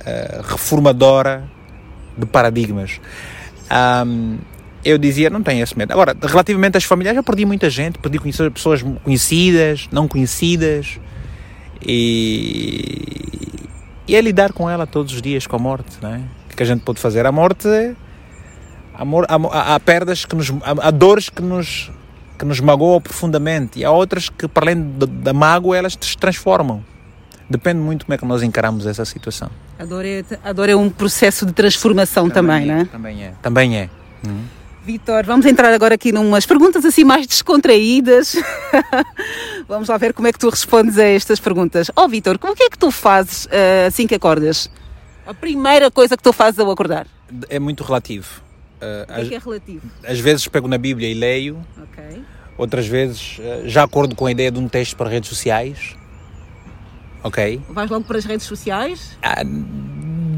uh, 0.00 0.42
reformadora 0.42 1.44
de 2.16 2.26
paradigmas. 2.26 3.00
Eu 4.84 4.96
dizia, 4.96 5.28
não 5.28 5.42
tenho 5.42 5.62
esse 5.62 5.76
medo. 5.76 5.92
Agora, 5.92 6.16
relativamente 6.22 6.76
às 6.76 6.84
famílias, 6.84 7.14
já 7.14 7.22
perdi 7.22 7.44
muita 7.44 7.68
gente, 7.68 7.98
perdi 7.98 8.18
pessoas 8.50 8.82
conhecidas, 9.04 9.88
não 9.92 10.08
conhecidas, 10.08 10.98
e, 11.86 13.68
e 14.08 14.16
é 14.16 14.20
lidar 14.20 14.52
com 14.52 14.68
ela 14.68 14.86
todos 14.86 15.14
os 15.14 15.22
dias, 15.22 15.46
com 15.46 15.56
a 15.56 15.58
morte, 15.58 15.98
não 16.00 16.14
é? 16.14 16.20
O 16.52 16.56
que 16.56 16.62
a 16.62 16.66
gente 16.66 16.82
pode 16.82 16.98
fazer? 16.98 17.26
A 17.26 17.32
morte 17.32 17.68
Amor, 19.00 19.24
há, 19.30 19.74
há 19.74 19.80
perdas 19.80 20.26
que 20.26 20.36
nos. 20.36 20.52
Há, 20.62 20.90
dores 20.90 21.30
que 21.30 21.40
nos, 21.40 21.90
que 22.38 22.44
nos 22.44 22.60
magoam 22.60 23.00
profundamente 23.00 23.78
e 23.78 23.84
há 23.84 23.90
outras 23.90 24.28
que, 24.28 24.46
para 24.46 24.66
além 24.66 24.92
da 24.98 25.32
mágoa, 25.32 25.74
elas 25.74 25.96
se 25.98 26.18
transformam. 26.18 26.84
Depende 27.48 27.80
muito 27.80 28.04
como 28.04 28.14
é 28.14 28.18
que 28.18 28.26
nós 28.26 28.42
encaramos 28.42 28.86
essa 28.86 29.02
situação. 29.06 29.50
A 29.78 29.86
dor 29.86 30.04
é, 30.04 30.22
a 30.44 30.52
dor 30.52 30.68
é 30.68 30.76
um 30.76 30.90
processo 30.90 31.46
de 31.46 31.52
transformação 31.54 32.28
também, 32.28 32.60
também 32.60 32.70
é, 32.70 32.78
né? 32.78 32.88
Também 32.92 33.24
é. 33.24 33.34
Também 33.40 33.76
é. 33.78 33.90
Uhum. 34.26 34.44
Vitor, 34.84 35.24
vamos 35.24 35.46
entrar 35.46 35.72
agora 35.72 35.94
aqui 35.94 36.12
numas 36.12 36.44
perguntas 36.44 36.84
assim 36.84 37.02
mais 37.02 37.26
descontraídas. 37.26 38.36
vamos 39.66 39.88
lá 39.88 39.96
ver 39.96 40.12
como 40.12 40.28
é 40.28 40.32
que 40.32 40.38
tu 40.38 40.50
respondes 40.50 40.98
a 40.98 41.04
estas 41.04 41.40
perguntas. 41.40 41.90
Ó 41.96 42.04
oh, 42.04 42.08
Vitor, 42.08 42.36
o 42.36 42.54
que 42.54 42.64
é 42.64 42.68
que 42.68 42.78
tu 42.78 42.90
fazes 42.90 43.46
uh, 43.46 43.86
assim 43.88 44.06
que 44.06 44.14
acordas? 44.14 44.70
A 45.26 45.32
primeira 45.32 45.90
coisa 45.90 46.18
que 46.18 46.22
tu 46.22 46.34
fazes 46.34 46.60
ao 46.60 46.70
acordar? 46.70 47.06
É 47.48 47.58
muito 47.58 47.82
relativo. 47.82 48.49
Uh, 48.80 49.22
o 49.22 49.28
que 49.28 49.34
é, 49.34 49.38
relativo? 49.38 49.90
Às 50.02 50.18
vezes 50.18 50.48
pego 50.48 50.66
na 50.66 50.78
Bíblia 50.78 51.08
e 51.08 51.14
leio. 51.14 51.64
Okay. 51.92 52.22
Outras 52.56 52.86
vezes 52.86 53.38
uh, 53.38 53.68
já 53.68 53.82
acordo 53.82 54.16
com 54.16 54.26
a 54.26 54.32
ideia 54.32 54.50
de 54.50 54.58
um 54.58 54.68
texto 54.68 54.96
para 54.96 55.08
redes 55.08 55.28
sociais. 55.28 55.94
Ok? 57.22 57.60
Vais 57.68 57.90
logo 57.90 58.04
para 58.04 58.16
as 58.16 58.24
redes 58.24 58.46
sociais? 58.46 59.18
Ah, 59.22 59.42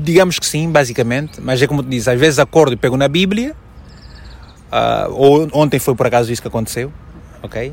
digamos 0.03 0.39
que 0.39 0.47
sim, 0.47 0.71
basicamente. 0.71 1.41
Mas 1.41 1.63
é 1.63 1.67
como 1.67 1.83
te 1.83 1.89
disse, 1.89 2.11
às 2.11 2.19
vezes 2.19 2.41
acordo 2.41 2.73
e 2.73 2.77
pego 2.77 2.97
na 2.97 3.07
Bíblia. 3.07 3.55
Uh, 4.73 5.13
ou 5.13 5.49
ontem 5.53 5.79
foi 5.79 5.95
por 5.95 6.07
acaso 6.07 6.33
isso 6.33 6.43
que 6.43 6.49
aconteceu. 6.49 6.93
Ok? 7.45 7.73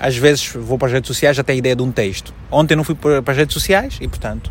Às 0.00 0.16
vezes 0.16 0.54
vou 0.54 0.78
para 0.78 0.86
as 0.86 0.92
redes 0.94 1.08
sociais 1.08 1.36
já 1.36 1.44
tenho 1.44 1.58
a 1.58 1.60
ideia 1.60 1.76
de 1.76 1.82
um 1.82 1.92
texto. 1.92 2.32
Ontem 2.50 2.74
não 2.74 2.82
fui 2.82 2.94
para 2.94 3.20
as 3.26 3.36
redes 3.36 3.52
sociais 3.52 3.98
e 4.00 4.08
portanto 4.08 4.50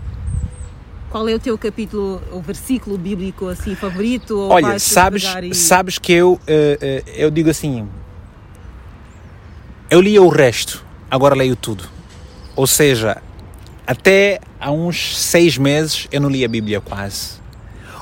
qual 1.11 1.27
é 1.27 1.35
o 1.35 1.39
teu 1.39 1.57
capítulo, 1.57 2.21
o 2.31 2.39
versículo 2.39 2.97
bíblico 2.97 3.49
assim 3.49 3.75
favorito? 3.75 4.39
Olha, 4.49 4.79
sabes, 4.79 5.25
e... 5.43 5.53
sabes 5.53 5.99
que 5.99 6.13
eu, 6.13 6.33
uh, 6.33 6.37
uh, 6.37 7.09
eu 7.13 7.29
digo 7.29 7.49
assim, 7.49 7.87
eu 9.89 9.99
lia 9.99 10.23
o 10.23 10.29
resto, 10.29 10.83
agora 11.09 11.35
leio 11.35 11.55
tudo. 11.55 11.83
Ou 12.55 12.65
seja, 12.65 13.21
até 13.85 14.39
há 14.57 14.71
uns 14.71 15.17
seis 15.17 15.57
meses 15.57 16.07
eu 16.13 16.21
não 16.21 16.29
li 16.29 16.45
a 16.45 16.47
Bíblia 16.47 16.79
quase. 16.79 17.41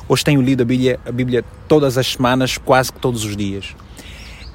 Hoje 0.08 0.24
tenho 0.24 0.42
lido 0.42 0.62
a 0.62 0.66
Bíblia, 0.66 1.00
a 1.04 1.12
Bíblia 1.12 1.44
todas 1.68 1.98
as 1.98 2.14
semanas, 2.14 2.60
quase 2.60 2.94
que 2.94 3.00
todos 3.00 3.26
os 3.26 3.36
dias. 3.36 3.76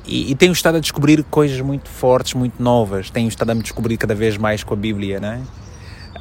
E, 0.06 0.30
e, 0.30 0.34
tenho 0.34 0.52
estado 0.52 0.76
a 0.76 0.80
descobrir 0.80 1.24
coisas 1.24 1.60
muito 1.60 1.88
fortes, 1.88 2.34
muito 2.34 2.62
novas. 2.62 3.08
Tenho 3.08 3.26
estado 3.26 3.50
a 3.50 3.54
me 3.54 3.62
descobrir 3.62 3.96
cada 3.96 4.14
vez 4.14 4.36
mais 4.36 4.62
com 4.62 4.74
a 4.74 4.76
Bíblia, 4.76 5.18
não 5.18 5.28
é? 5.28 5.40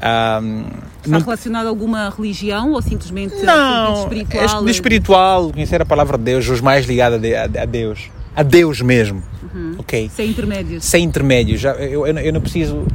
Um, 0.03 0.65
Está 1.05 1.17
relacionado 1.17 1.65
a 1.65 1.69
alguma 1.69 2.09
religião 2.09 2.71
ou 2.71 2.81
simplesmente 2.81 3.35
não, 3.43 4.03
espiritual? 4.03 4.67
É 4.67 4.71
espiritual, 4.71 5.51
conhecer 5.51 5.81
a 5.81 5.85
palavra 5.85 6.17
de 6.17 6.25
Deus, 6.25 6.47
os 6.49 6.59
mais 6.59 6.85
ligados 6.85 7.19
a, 7.33 7.61
a, 7.61 7.65
Deus. 7.65 8.09
A 8.35 8.43
Deus 8.43 8.81
mesmo. 8.81 9.23
Uhum. 9.53 9.75
Ok. 9.77 10.09
Sem 10.13 10.29
intermédios. 10.29 10.83
Sem 10.83 11.03
intermédios. 11.05 11.61
Já, 11.61 11.71
eu, 11.73 12.05
eu, 12.05 12.17
eu 12.17 12.33
não 12.33 12.41
preciso. 12.41 12.85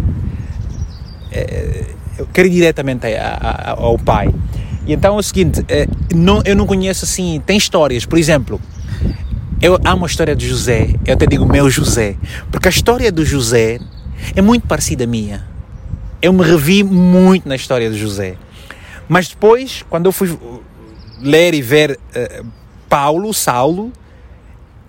É, 1.31 1.85
eu 2.19 2.27
quero 2.33 2.49
ir 2.49 2.51
diretamente 2.51 3.07
a, 3.07 3.39
a, 3.41 3.71
ao 3.73 3.99
Pai. 3.99 4.35
E 4.87 4.93
então 4.93 5.17
é 5.17 5.19
o 5.19 5.23
seguinte: 5.23 5.65
é, 5.69 5.87
não, 6.15 6.43
eu 6.45 6.57
não 6.57 6.67
conheço 6.67 7.05
assim. 7.05 7.43
Tem 7.45 7.57
histórias, 7.57 8.05
por 8.05 8.19
exemplo. 8.19 8.61
Eu 9.61 9.79
amo 9.85 10.05
a 10.05 10.09
história 10.09 10.37
de 10.37 10.47
José, 10.47 10.95
eu 11.05 11.15
até 11.15 11.27
digo 11.27 11.45
meu 11.45 11.69
José, 11.69 12.15
porque 12.49 12.69
a 12.69 12.71
história 12.71 13.11
do 13.11 13.25
José 13.25 13.81
é 14.37 14.41
muito 14.41 14.69
parecida 14.69 15.03
à 15.03 15.07
minha 15.07 15.45
eu 16.21 16.33
me 16.33 16.43
revi 16.43 16.83
muito 16.83 17.49
na 17.49 17.57
história 17.57 17.91
de 17.91 17.99
José. 17.99 18.37
Mas 19.09 19.29
depois, 19.29 19.85
quando 19.89 20.07
eu 20.07 20.13
fui 20.13 20.37
ler 21.21 21.55
e 21.55 21.63
ver 21.63 21.93
uh, 21.93 22.47
Paulo, 22.89 23.33
Saulo, 23.33 23.93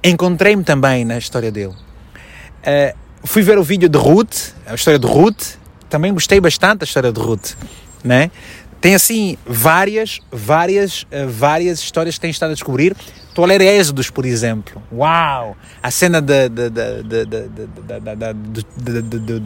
encontrei-me 0.04 0.64
também 0.64 1.06
na 1.06 1.18
história 1.18 1.52
dele. 1.52 1.74
Uh, 1.74 2.98
fui 3.24 3.42
ver 3.42 3.58
o 3.58 3.64
vídeo 3.64 3.88
de 3.88 3.98
Ruth, 3.98 4.54
a 4.66 4.76
história 4.76 5.00
de 5.00 5.08
Ruth, 5.08 5.56
também 5.90 6.14
gostei 6.14 6.40
bastante 6.40 6.80
da 6.80 6.84
história 6.84 7.12
de 7.12 7.20
Ruth, 7.20 7.54
né? 8.04 8.30
Tem 8.82 8.96
assim 8.96 9.38
várias, 9.46 10.20
várias, 10.32 11.04
uh, 11.04 11.28
várias 11.28 11.80
histórias 11.80 12.16
que 12.16 12.22
tenho 12.22 12.32
estado 12.32 12.52
a 12.52 12.54
descobrir 12.54 12.96
Estou 13.40 13.46
a 13.46 13.58
ler 13.58 13.62
Êxodos, 13.62 14.10
por 14.10 14.26
exemplo. 14.26 14.84
Uau! 14.92 15.56
A 15.82 15.90
cena 15.90 16.22
do 16.22 16.34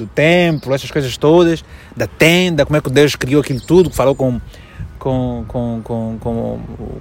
templo, 0.08 0.74
essas 0.74 0.90
coisas 0.90 1.16
todas, 1.16 1.64
da 1.96 2.08
tenda, 2.08 2.66
como 2.66 2.76
é 2.76 2.82
que 2.82 2.90
Deus 2.90 3.16
criou 3.16 3.42
aquilo 3.42 3.62
tudo, 3.62 3.92
que 3.92 3.96
falou 3.96 4.16
com, 4.16 4.42
com, 4.98 5.46
com, 5.48 5.82
com, 5.84 6.18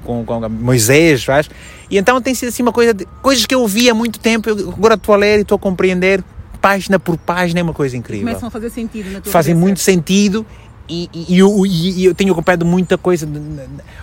com, 0.05 0.25
com, 0.27 0.49
Moisés, 0.51 1.25
faz. 1.25 1.49
E 1.91 1.97
então 1.97 2.21
tem 2.21 2.35
sido 2.35 2.51
assim 2.51 2.63
uma 2.63 2.73
coisa, 2.73 2.93
de, 2.93 3.07
coisas 3.23 3.47
que 3.47 3.55
eu 3.55 3.63
ouvi 3.63 3.89
há 3.89 3.95
muito 3.95 4.21
tempo, 4.21 4.51
eu 4.51 4.75
agora 4.77 4.97
estou 4.97 5.15
a 5.15 5.19
ler 5.19 5.39
e 5.39 5.43
estou 5.43 5.57
a 5.57 5.59
compreender 5.59 6.23
página 6.61 6.99
por 6.99 7.17
página, 7.17 7.61
é 7.61 7.63
uma 7.63 7.73
coisa 7.73 7.97
incrível. 7.97 8.27
Começam 8.27 8.49
a 8.49 8.51
fazer 8.51 8.69
sentido 8.69 9.11
na 9.13 9.23
tua 9.23 9.33
Fazem 9.33 9.55
muito 9.55 9.81
sentido 9.81 10.45
e, 10.87 11.09
e, 11.11 11.37
e, 11.37 11.39
eu, 11.39 11.65
e, 11.65 12.05
eu 12.05 12.15
tenho 12.15 12.33
acompanhado 12.33 12.67
muita 12.67 12.99
coisa. 12.99 13.27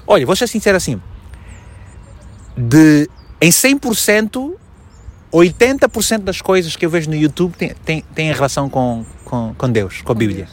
Olha, 0.08 0.26
vou 0.26 0.36
ser 0.36 0.48
sincero 0.48 0.76
assim, 0.76 1.00
de 2.60 3.10
em 3.42 3.50
100%, 3.50 4.54
80% 5.32 6.18
das 6.20 6.42
coisas 6.42 6.76
que 6.76 6.86
eu 6.86 6.90
vejo 6.90 7.10
no 7.10 7.16
YouTube 7.16 7.54
tem, 7.56 7.74
tem, 7.86 8.04
tem 8.14 8.34
relação 8.34 8.70
com, 8.70 9.06
com, 9.24 9.54
com 9.58 9.72
Deus, 9.72 10.02
com 10.02 10.12
a 10.12 10.16
Bíblia. 10.16 10.48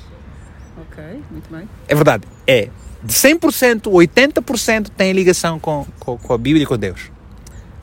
Ok, 0.83 1.03
muito 1.31 1.51
bem. 1.51 1.69
É 1.89 1.95
verdade, 1.95 2.25
é. 2.47 2.69
De 3.03 3.13
100%, 3.13 3.83
80% 3.83 4.89
tem 4.97 5.13
ligação 5.13 5.59
com, 5.59 5.87
com, 5.99 6.17
com 6.17 6.33
a 6.33 6.39
Bíblia 6.39 6.63
e 6.63 6.67
com 6.67 6.79
Deus. 6.79 7.11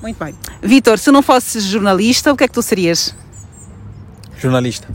Muito 0.02 0.24
bem. 0.24 0.36
Vitor, 0.62 0.98
se 0.98 1.12
não 1.12 1.22
fosses 1.22 1.64
jornalista, 1.64 2.32
o 2.32 2.38
que 2.38 2.44
é 2.44 2.48
que 2.48 2.54
tu 2.54 2.62
serias? 2.62 3.16
Jornalista. 4.38 4.88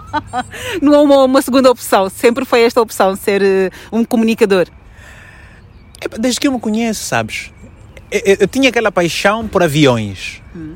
não 0.80 0.94
há 0.94 1.02
uma, 1.02 1.24
uma, 1.24 1.42
segunda 1.42 1.70
opção, 1.70 2.08
sempre 2.08 2.44
foi 2.44 2.62
esta 2.62 2.80
opção, 2.80 3.16
ser 3.16 3.42
uh, 3.42 3.96
um 3.96 4.04
comunicador. 4.04 4.66
É, 6.00 6.08
desde 6.18 6.40
que 6.40 6.48
eu 6.48 6.52
me 6.52 6.60
conheço, 6.60 7.04
sabes? 7.04 7.52
Eu, 8.10 8.36
eu, 8.40 8.48
tinha 8.48 8.68
aquela 8.68 8.90
paixão 8.90 9.46
por 9.46 9.62
aviões. 9.62 10.42
Hum. 10.54 10.74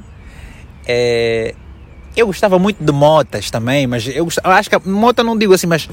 É, 0.87 1.55
eu 2.17 2.27
gostava 2.27 2.59
muito 2.59 2.83
de 2.83 2.93
motas 2.93 3.51
também, 3.51 3.87
mas 3.87 4.07
eu, 4.07 4.25
gostava, 4.25 4.49
eu 4.49 4.53
acho 4.53 4.71
que 4.71 4.89
moto 4.89 5.23
não 5.23 5.37
digo 5.37 5.53
assim, 5.53 5.67
mas 5.67 5.89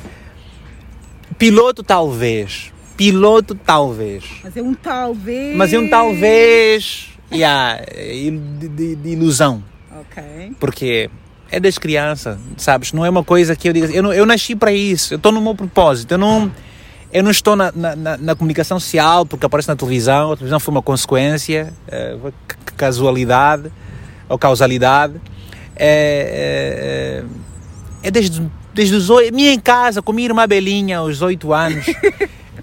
piloto 1.37 1.83
talvez. 1.83 2.71
Piloto 2.95 3.55
talvez. 3.55 4.23
Mas 4.43 4.55
é 4.55 4.61
um 4.61 4.73
talvez. 4.73 5.55
Mas 5.57 5.73
é 5.73 5.79
um 5.79 5.89
talvez. 5.89 7.07
yeah, 7.31 7.83
de, 7.95 8.67
de, 8.69 8.95
de 8.95 9.09
ilusão. 9.09 9.63
Ok. 9.99 10.51
Porque 10.59 11.09
é 11.49 11.59
das 11.59 11.77
crianças, 11.77 12.37
sabes? 12.57 12.93
Não 12.93 13.05
é 13.05 13.09
uma 13.09 13.23
coisa 13.23 13.55
que 13.55 13.67
eu 13.67 13.73
diga. 13.73 13.87
Eu, 13.87 14.03
não, 14.03 14.13
eu 14.13 14.25
nasci 14.25 14.55
para 14.55 14.71
isso, 14.71 15.13
eu 15.13 15.17
estou 15.17 15.31
no 15.31 15.41
meu 15.41 15.55
propósito. 15.55 16.11
Eu 16.11 16.17
não, 16.17 16.51
eu 17.13 17.23
não 17.23 17.31
estou 17.31 17.55
na, 17.55 17.71
na, 17.71 18.17
na 18.17 18.35
comunicação 18.35 18.79
social 18.79 19.25
porque 19.25 19.45
aparece 19.45 19.67
na 19.67 19.75
televisão. 19.75 20.31
A 20.31 20.35
televisão 20.35 20.59
foi 20.59 20.73
uma 20.73 20.81
consequência, 20.81 21.73
é, 21.87 22.15
casualidade 22.77 23.71
ou 24.29 24.37
causalidade. 24.37 25.13
É, 25.75 27.23
é, 28.03 28.07
é 28.07 28.11
desde, 28.11 28.41
desde 28.73 28.95
os 28.95 29.09
oito. 29.09 29.33
Minha 29.33 29.53
em 29.53 29.59
casa, 29.59 30.01
com 30.01 30.13
minha 30.13 30.27
irmã 30.27 30.47
Belinha, 30.47 30.99
aos 30.99 31.21
oito 31.21 31.53
anos. 31.53 31.85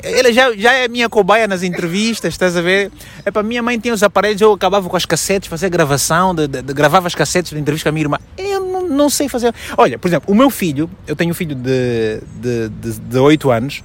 Ele 0.03 0.33
já, 0.33 0.55
já 0.55 0.73
é 0.75 0.87
minha 0.87 1.09
cobaia 1.09 1.49
nas 1.49 1.65
entrevistas, 1.65 2.35
estás 2.35 2.57
a 2.57 2.63
ver? 2.63 2.91
É 3.25 3.33
para 3.33 3.43
minha 3.43 3.61
mãe 3.61 3.79
tinha 3.81 3.93
os 3.93 4.03
aparelhos, 4.03 4.41
eu 4.41 4.53
acabava 4.53 4.89
com 4.89 4.97
as 4.97 5.05
cassetes, 5.05 5.49
fazia 5.49 5.69
gravação, 5.69 6.33
de, 6.33 6.47
de, 6.47 6.63
de, 6.63 6.73
gravava 6.73 7.09
as 7.09 7.17
cassetes 7.17 7.53
de 7.53 7.59
entrevista 7.59 7.89
com 7.89 7.89
a 7.89 7.93
minha 7.93 8.05
irmã. 8.05 8.19
Eu 8.37 8.61
não, 8.61 8.87
não, 8.87 9.11
sei 9.11 9.29
fazer. 9.29 9.53
Olha, 9.77 9.99
por 9.99 10.07
exemplo, 10.07 10.33
o 10.33 10.37
meu 10.37 10.51
filho, 10.51 10.89
eu 11.05 11.17
tenho 11.17 11.33
um 11.33 11.35
filho 11.35 11.57
de, 11.57 12.21
de, 12.41 12.69
de, 12.69 13.01
de 13.01 13.19
8 13.19 13.51
anos. 13.51 13.83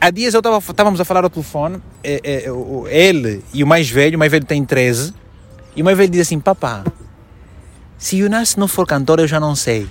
Há 0.00 0.10
dias 0.10 0.34
eu 0.34 0.42
tava, 0.42 0.58
estávamos 0.58 1.00
a 1.00 1.04
falar 1.04 1.24
ao 1.24 1.30
telefone, 1.30 1.80
é, 2.04 2.20
é, 2.22 2.50
ele 2.90 3.42
e 3.52 3.64
o 3.64 3.66
mais 3.66 3.88
velho, 3.88 4.16
o 4.16 4.18
mais 4.18 4.30
velho 4.30 4.44
tem 4.44 4.64
13, 4.64 5.14
e 5.74 5.82
o 5.82 5.84
mais 5.84 5.96
velho 5.96 6.10
diz 6.10 6.22
assim: 6.22 6.38
Papá, 6.38 6.84
se 7.98 8.22
o 8.22 8.28
Nas 8.28 8.56
não 8.56 8.68
for 8.68 8.86
cantor, 8.86 9.20
eu 9.20 9.26
já 9.26 9.40
não 9.40 9.54
sei. 9.54 9.88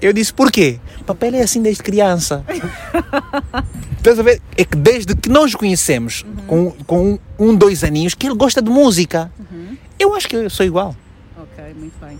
Eu 0.00 0.12
disse, 0.12 0.32
por 0.32 0.52
quê? 0.52 0.78
Papel 1.06 1.36
é 1.36 1.42
assim 1.42 1.62
desde 1.62 1.82
criança. 1.82 2.44
Estás 3.96 4.18
a 4.18 4.22
ver? 4.22 4.42
É 4.56 4.64
que 4.64 4.76
desde 4.76 5.14
que 5.16 5.28
nós 5.28 5.54
conhecemos, 5.54 6.22
uhum. 6.22 6.46
com, 6.46 6.70
com 6.86 7.18
um, 7.38 7.54
dois 7.56 7.82
aninhos, 7.82 8.14
que 8.14 8.26
ele 8.26 8.36
gosta 8.36 8.60
de 8.60 8.70
música. 8.70 9.32
Uhum. 9.38 9.76
Eu 9.98 10.14
acho 10.14 10.28
que 10.28 10.36
eu 10.36 10.50
sou 10.50 10.66
igual. 10.66 10.94
Ok, 11.36 11.64
muito 11.74 11.98
bem. 11.98 12.18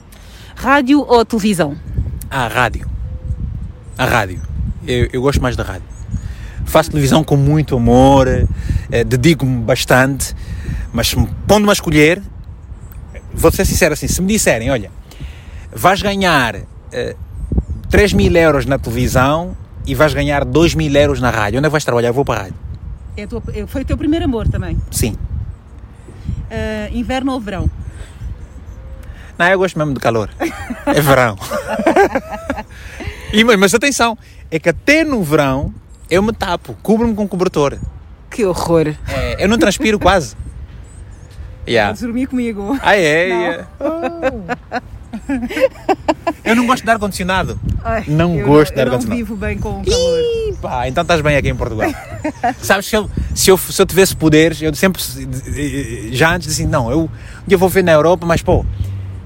Rádio 0.55 1.01
ou 1.01 1.25
televisão? 1.25 1.77
Ah, 2.31 2.49
rádio. 2.49 2.89
A 3.99 4.05
rádio. 4.05 4.41
Eu, 4.87 5.09
eu 5.13 5.21
gosto 5.21 5.43
mais 5.43 5.55
da 5.55 5.63
rádio. 5.63 5.96
Faço 6.67 6.91
televisão 6.91 7.25
com 7.25 7.37
muito 7.37 7.77
amor, 7.77 8.29
eh, 8.29 9.05
dedico-me 9.05 9.63
bastante, 9.63 10.35
mas 10.93 11.15
pondo-me 11.47 11.71
a 11.71 11.73
escolher, 11.73 12.21
vou 13.33 13.51
ser 13.51 13.65
sincero 13.65 13.95
assim, 13.95 14.09
se 14.09 14.21
me 14.21 14.29
disserem, 14.29 14.71
olha, 14.71 14.91
vais 15.73 16.03
ganhar 16.03 16.57
eh, 16.93 17.17
3 17.91 18.13
mil 18.13 18.35
euros 18.37 18.67
na 18.67 18.79
televisão 18.79 19.57
e 19.87 19.95
vais 19.95 20.13
ganhar 20.13 20.45
2 20.45 20.75
mil 20.75 20.95
euros 20.95 21.21
na 21.21 21.31
rádio. 21.31 21.59
Onde 21.59 21.67
é 21.67 21.69
que 21.69 21.73
vais 21.73 21.85
trabalhar? 21.85 22.09
Eu 22.09 22.15
vou 22.15 22.25
para 22.25 22.41
a 22.41 22.43
rádio. 22.45 22.57
É 23.17 23.27
tua, 23.27 23.43
é, 23.55 23.67
foi 23.67 23.83
o 23.83 23.85
teu 23.85 23.97
primeiro 23.97 24.25
amor 24.25 24.49
também? 24.49 24.77
Sim. 24.91 25.17
Uh, 26.51 26.97
inverno 26.97 27.33
ou 27.33 27.41
verão? 27.41 27.71
Não, 29.39 29.47
eu 29.47 29.59
gosto 29.59 29.79
mesmo 29.79 29.95
de 29.95 30.01
calor. 30.01 30.31
É 30.87 31.01
verão. 31.01 31.37
e, 33.33 33.45
mas 33.45 33.75
atenção, 33.75 34.17
é 34.51 34.59
que 34.59 34.69
até 34.69 35.05
no 35.05 35.23
verão 35.23 35.75
eu 36.11 36.23
me 36.23 36.33
tapo, 36.33 36.77
cubro-me 36.83 37.15
com 37.15 37.27
cobertor. 37.27 37.79
Que 38.31 38.45
horror. 38.45 38.95
É, 39.09 39.43
eu 39.43 39.49
não 39.49 39.59
transpiro 39.59 39.99
quase. 39.99 40.37
Yeah. 41.67 41.91
Podes 41.91 42.03
dormir 42.03 42.27
comigo. 42.27 42.79
Ah, 42.83 42.97
é? 42.97 43.29
Não. 43.29 43.41
Yeah. 43.41 43.69
Oh. 43.81 44.87
Eu 46.45 46.55
não 46.55 46.67
gosto 46.67 46.85
de 46.85 46.91
ar-condicionado. 46.91 47.59
Não 48.07 48.37
gosto 48.43 48.75
de 48.75 48.81
ar-condicionado. 48.81 49.05
Eu 49.05 49.09
não 49.09 49.17
vivo 49.17 49.37
bem 49.37 49.59
com 49.59 49.81
o 49.81 49.85
calor. 49.85 50.21
Ih, 50.21 50.55
pá, 50.61 50.87
então 50.87 51.03
estás 51.03 51.21
bem 51.21 51.37
aqui 51.37 51.49
em 51.49 51.57
Portugal. 51.57 51.91
Sabes, 52.61 52.87
se 52.87 52.97
eu, 52.97 53.11
se, 53.35 53.51
eu, 53.51 53.59
se 53.59 53.83
eu 53.83 53.87
tivesse 53.87 54.15
poderes, 54.15 54.63
eu 54.63 54.73
sempre, 54.75 55.03
já 56.13 56.35
antes 56.35 56.49
disse, 56.49 56.67
não, 56.67 56.91
eu, 56.91 57.11
eu 57.49 57.59
vou 57.59 57.69
ver 57.69 57.83
na 57.83 57.93
Europa, 57.93 58.25
mas 58.25 58.43
pô, 58.43 58.65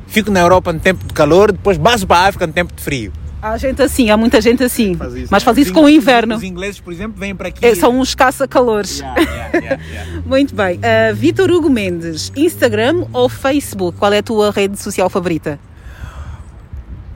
fico 0.06 0.30
na 0.30 0.40
Europa 0.40 0.72
no 0.72 0.80
tempo 0.80 1.04
de 1.06 1.12
calor, 1.12 1.52
depois 1.52 1.76
baso 1.76 2.06
para 2.06 2.24
a 2.24 2.28
África 2.28 2.46
no 2.46 2.52
tempo 2.52 2.72
de 2.74 2.82
frio. 2.82 3.12
Há 3.42 3.56
gente 3.56 3.82
assim, 3.82 4.10
há 4.10 4.16
muita 4.16 4.40
gente 4.40 4.62
assim. 4.62 4.94
Faz 4.94 5.14
isso, 5.14 5.28
mas 5.30 5.42
faz 5.42 5.58
isso 5.58 5.72
com 5.72 5.84
o 5.84 5.88
inverno. 5.88 6.36
Os 6.36 6.42
ingleses, 6.42 6.80
por 6.80 6.92
exemplo, 6.92 7.18
vêm 7.18 7.34
para 7.34 7.48
aqui. 7.48 7.64
É, 7.64 7.74
são 7.74 7.98
uns 7.98 8.14
caça-calores. 8.14 9.00
Yeah, 9.00 9.20
yeah, 9.52 9.82
yeah, 9.82 10.22
Muito 10.26 10.54
bem. 10.54 10.78
Uh, 10.78 11.14
Vitor 11.14 11.50
Hugo 11.50 11.70
Mendes, 11.70 12.32
Instagram 12.36 13.06
ou 13.12 13.28
Facebook? 13.28 13.98
Qual 13.98 14.12
é 14.12 14.18
a 14.18 14.22
tua 14.22 14.50
rede 14.50 14.78
social 14.78 15.08
favorita? 15.08 15.58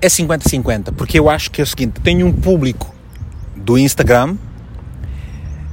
é 0.05 0.09
50-50, 0.09 0.93
porque 0.93 1.19
eu 1.19 1.31
acho 1.31 1.51
que 1.51 1.63
é 1.63 1.65
o 1.65 1.67
seguinte: 1.67 2.01
tenho 2.03 2.27
um 2.27 2.33
público 2.33 2.95
do 3.57 3.79
Instagram 3.79 4.37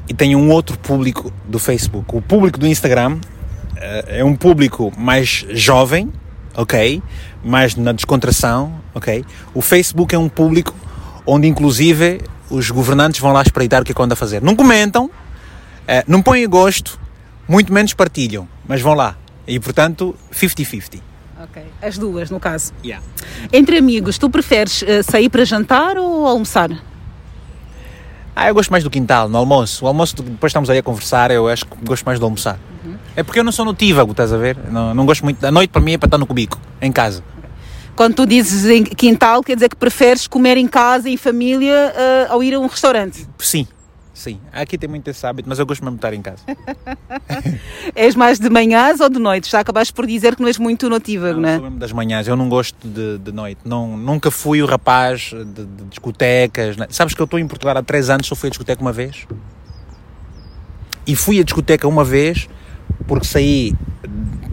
e 0.08 0.14
tenho 0.14 0.40
um 0.40 0.50
outro 0.50 0.78
público 0.78 1.32
do 1.46 1.60
Facebook. 1.60 2.16
O 2.16 2.22
público 2.22 2.58
do 2.58 2.66
Instagram 2.66 3.16
uh, 3.16 3.20
é 4.08 4.24
um 4.24 4.36
público 4.36 4.92
mais 4.98 5.46
jovem, 5.50 6.12
ok? 6.56 7.02
Mais 7.44 7.76
na 7.76 7.92
descontração, 7.92 8.74
ok? 8.94 9.26
O 9.54 9.62
Facebook 9.62 10.14
é 10.14 10.18
um 10.18 10.30
público 10.30 10.76
onde, 11.26 11.48
inclusive, 11.48 12.22
os 12.50 12.70
governantes 12.70 13.20
vão 13.20 13.32
lá 13.32 13.42
espreitar 13.42 13.82
o 13.82 13.86
que 13.86 13.92
é 13.92 13.96
que 13.96 14.02
anda 14.02 14.14
a 14.14 14.18
fazer. 14.18 14.42
Não 14.42 14.56
comentam, 14.56 15.06
uh, 15.06 15.10
não 16.08 16.22
põem 16.22 16.48
gosto, 16.48 17.00
muito 17.48 17.72
menos 17.72 17.94
partilham, 17.94 18.48
mas 18.68 18.82
vão 18.82 18.94
lá. 18.94 19.16
E, 19.48 19.60
portanto, 19.60 20.16
50-50. 20.32 21.00
Ok, 21.44 21.64
as 21.82 21.98
duas, 21.98 22.30
no 22.30 22.40
caso. 22.40 22.72
Yeah. 22.84 23.04
Entre 23.52 23.78
amigos, 23.78 24.18
tu 24.18 24.30
preferes 24.30 24.84
uh, 24.84 25.04
sair 25.04 25.30
para 25.30 25.44
jantar 25.44 25.98
ou 25.98 26.28
almoçar? 26.28 26.70
Ah, 28.36 28.48
eu 28.48 28.54
gosto 28.54 28.70
mais 28.70 28.84
do 28.84 28.90
quintal, 28.90 29.28
no 29.28 29.38
almoço. 29.38 29.84
O 29.84 29.88
almoço, 29.88 30.16
depois 30.16 30.52
estamos 30.52 30.70
aí 30.70 30.78
a 30.78 30.84
conversar, 30.84 31.32
eu 31.32 31.48
acho 31.48 31.66
que 31.66 31.76
gosto 31.84 32.06
mais 32.06 32.20
de 32.20 32.24
almoçar. 32.24 32.60
É 33.16 33.24
porque 33.24 33.40
eu 33.40 33.44
não 33.44 33.52
sou 33.52 33.66
notívago, 33.66 34.12
estás 34.12 34.32
a 34.32 34.38
ver? 34.38 34.58
Não, 34.72 34.94
não 34.94 35.06
gosto 35.06 35.24
muito. 35.24 35.40
Da 35.40 35.52
noite 35.52 35.70
para 35.70 35.82
mim 35.82 35.94
é 35.94 35.98
para 35.98 36.08
estar 36.08 36.18
no 36.18 36.26
cubico, 36.26 36.60
em 36.82 36.92
casa. 36.92 37.24
Quando 37.96 38.16
tu 38.16 38.26
dizes 38.26 38.66
em 38.66 38.84
quintal, 38.84 39.44
quer 39.44 39.56
dizer 39.56 39.70
que 39.70 39.76
preferes 39.76 40.28
comer 40.28 40.58
em 40.58 40.68
casa, 40.68 41.10
em 41.10 41.18
família, 41.18 41.94
uh, 41.94 42.34
ao 42.34 42.44
ir 42.44 42.54
a 42.54 42.60
um 42.60 42.68
restaurante? 42.68 43.28
Sim, 43.38 43.68
Sim, 44.22 44.40
aqui 44.54 44.78
tem 44.78 44.88
muito 44.88 45.08
esse 45.08 45.26
hábito, 45.26 45.50
mas 45.50 45.58
eu 45.58 45.66
gosto 45.66 45.84
mesmo 45.84 45.98
de 45.98 45.98
estar 45.98 46.14
em 46.14 46.22
casa. 46.22 46.44
és 47.96 48.14
mais 48.14 48.38
de 48.38 48.52
manhãs 48.52 49.00
ou 49.00 49.10
de 49.10 49.18
noite? 49.18 49.50
Já 49.50 49.62
acabaste 49.62 49.92
por 49.92 50.06
dizer 50.06 50.36
que 50.36 50.42
não 50.42 50.48
és 50.48 50.60
muito 50.60 50.88
notívago, 50.88 51.40
não, 51.40 51.42
não 51.42 51.50
é? 51.50 51.54
Sou 51.54 51.64
mesmo 51.64 51.80
das 51.80 51.92
manhãs, 51.92 52.28
eu 52.28 52.36
não 52.36 52.48
gosto 52.48 52.88
de, 52.88 53.18
de 53.18 53.32
noite. 53.32 53.62
Não, 53.66 53.98
nunca 53.98 54.30
fui 54.30 54.62
o 54.62 54.68
rapaz 54.68 55.32
de, 55.34 55.66
de 55.66 55.86
discotecas. 55.86 56.78
Né? 56.78 56.86
Sabes 56.92 57.16
que 57.16 57.22
eu 57.22 57.24
estou 57.24 57.40
em 57.40 57.48
Portugal 57.48 57.76
há 57.76 57.82
três 57.82 58.12
anos, 58.12 58.28
só 58.28 58.36
fui 58.36 58.48
a 58.48 58.50
discoteca 58.52 58.80
uma 58.80 58.92
vez. 58.92 59.26
E 61.08 61.16
fui 61.16 61.40
a 61.40 61.44
discoteca 61.44 61.88
uma 61.88 62.04
vez 62.04 62.48
porque 63.08 63.26
saí, 63.26 63.74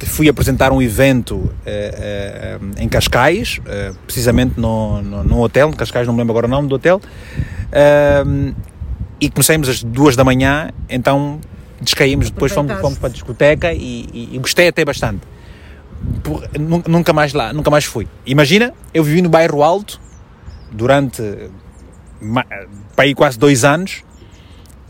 fui 0.06 0.28
apresentar 0.28 0.72
um 0.72 0.80
evento 0.80 1.37
uh, 1.37 1.48
uh, 1.48 2.70
em 2.82 2.88
Cascais, 2.88 3.58
uh, 3.58 3.96
precisamente 4.06 4.58
no, 4.58 5.02
no, 5.02 5.24
no, 5.24 5.40
hotel, 5.40 5.70
Cascais, 5.72 6.06
não 6.06 6.14
me 6.14 6.20
lembro 6.20 6.32
agora 6.32 6.46
o 6.46 6.50
nome 6.50 6.68
do 6.68 6.74
hotel 6.74 7.00
e 9.20 9.28
começamos 9.30 9.68
às 9.68 9.82
duas 9.82 10.14
da 10.14 10.24
manhã, 10.24 10.70
então 10.88 11.40
descaímos, 11.80 12.30
depois 12.30 12.52
fomos, 12.52 12.72
fomos 12.80 12.98
para 12.98 13.08
a 13.08 13.12
discoteca 13.12 13.72
e, 13.72 14.08
e, 14.12 14.28
e 14.32 14.38
gostei 14.38 14.68
até 14.68 14.84
bastante. 14.84 15.20
Por, 16.22 16.48
nunca 16.88 17.12
mais 17.12 17.32
lá, 17.32 17.52
nunca 17.52 17.70
mais 17.70 17.84
fui. 17.84 18.06
Imagina, 18.24 18.72
eu 18.94 19.02
vivi 19.02 19.20
no 19.20 19.28
bairro 19.28 19.62
Alto 19.62 20.00
durante 20.70 21.50
para 22.94 23.04
aí 23.04 23.14
quase 23.14 23.38
dois 23.38 23.64
anos 23.64 24.02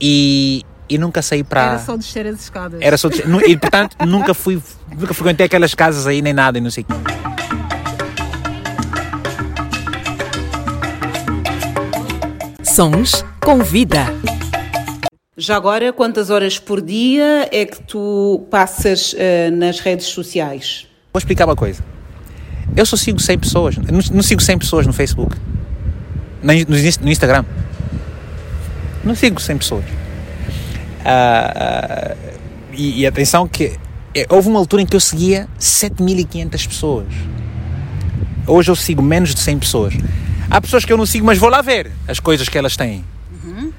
e, 0.00 0.62
e 0.88 0.98
nunca 0.98 1.22
saí 1.22 1.44
para. 1.44 1.62
Era 1.62 1.78
só 1.78 1.96
descer 1.96 2.26
as 2.26 2.40
escadas. 2.40 2.80
Era 2.80 2.96
só 2.96 3.08
descer, 3.08 3.26
e 3.46 3.56
portanto 3.56 3.96
nunca 4.06 4.34
fui, 4.34 4.60
nunca 4.96 5.14
frequentei 5.14 5.46
aquelas 5.46 5.74
casas 5.74 6.06
aí 6.06 6.22
nem 6.22 6.32
nada 6.32 6.58
e 6.58 6.60
não 6.60 6.70
sei 6.70 6.84
o 6.84 6.86
quê. 6.86 6.94
Sons 12.64 13.24
com 13.40 13.58
vida. 13.62 14.06
Já 15.36 15.56
agora, 15.56 15.92
quantas 15.92 16.30
horas 16.30 16.58
por 16.58 16.80
dia 16.80 17.48
é 17.52 17.64
que 17.64 17.80
tu 17.82 18.46
passas 18.50 19.12
uh, 19.12 19.16
nas 19.52 19.78
redes 19.78 20.06
sociais? 20.06 20.86
Vou 21.12 21.18
explicar 21.18 21.44
uma 21.44 21.54
coisa. 21.54 21.84
Eu 22.76 22.84
só 22.84 22.96
sigo 22.96 23.20
100 23.20 23.38
pessoas. 23.38 23.76
Não, 23.76 24.00
não 24.12 24.22
sigo 24.22 24.42
100 24.42 24.58
pessoas 24.58 24.86
no 24.86 24.92
Facebook. 24.92 25.36
No, 26.42 26.52
no 26.52 27.10
Instagram. 27.10 27.44
Não 29.04 29.14
sigo 29.14 29.40
100 29.40 29.58
pessoas. 29.58 29.84
Uh, 31.00 32.14
uh, 32.14 32.38
e, 32.72 33.00
e, 33.00 33.06
atenção 33.06 33.48
que 33.48 33.78
é, 34.14 34.26
houve 34.28 34.48
uma 34.48 34.58
altura 34.58 34.82
em 34.82 34.86
que 34.86 34.96
eu 34.96 35.00
seguia 35.00 35.48
7.500 35.58 36.68
pessoas. 36.68 37.06
Hoje 38.46 38.70
eu 38.70 38.76
sigo 38.76 39.02
menos 39.02 39.34
de 39.34 39.40
100 39.40 39.58
pessoas. 39.58 39.94
Há 40.50 40.60
pessoas 40.60 40.84
que 40.84 40.92
eu 40.92 40.96
não 40.96 41.04
sigo, 41.06 41.26
mas 41.26 41.38
vou 41.38 41.50
lá 41.50 41.60
ver 41.60 41.92
as 42.06 42.18
coisas 42.18 42.48
que 42.48 42.56
elas 42.56 42.76
têm. 42.76 43.04
Uhum. 43.44 43.72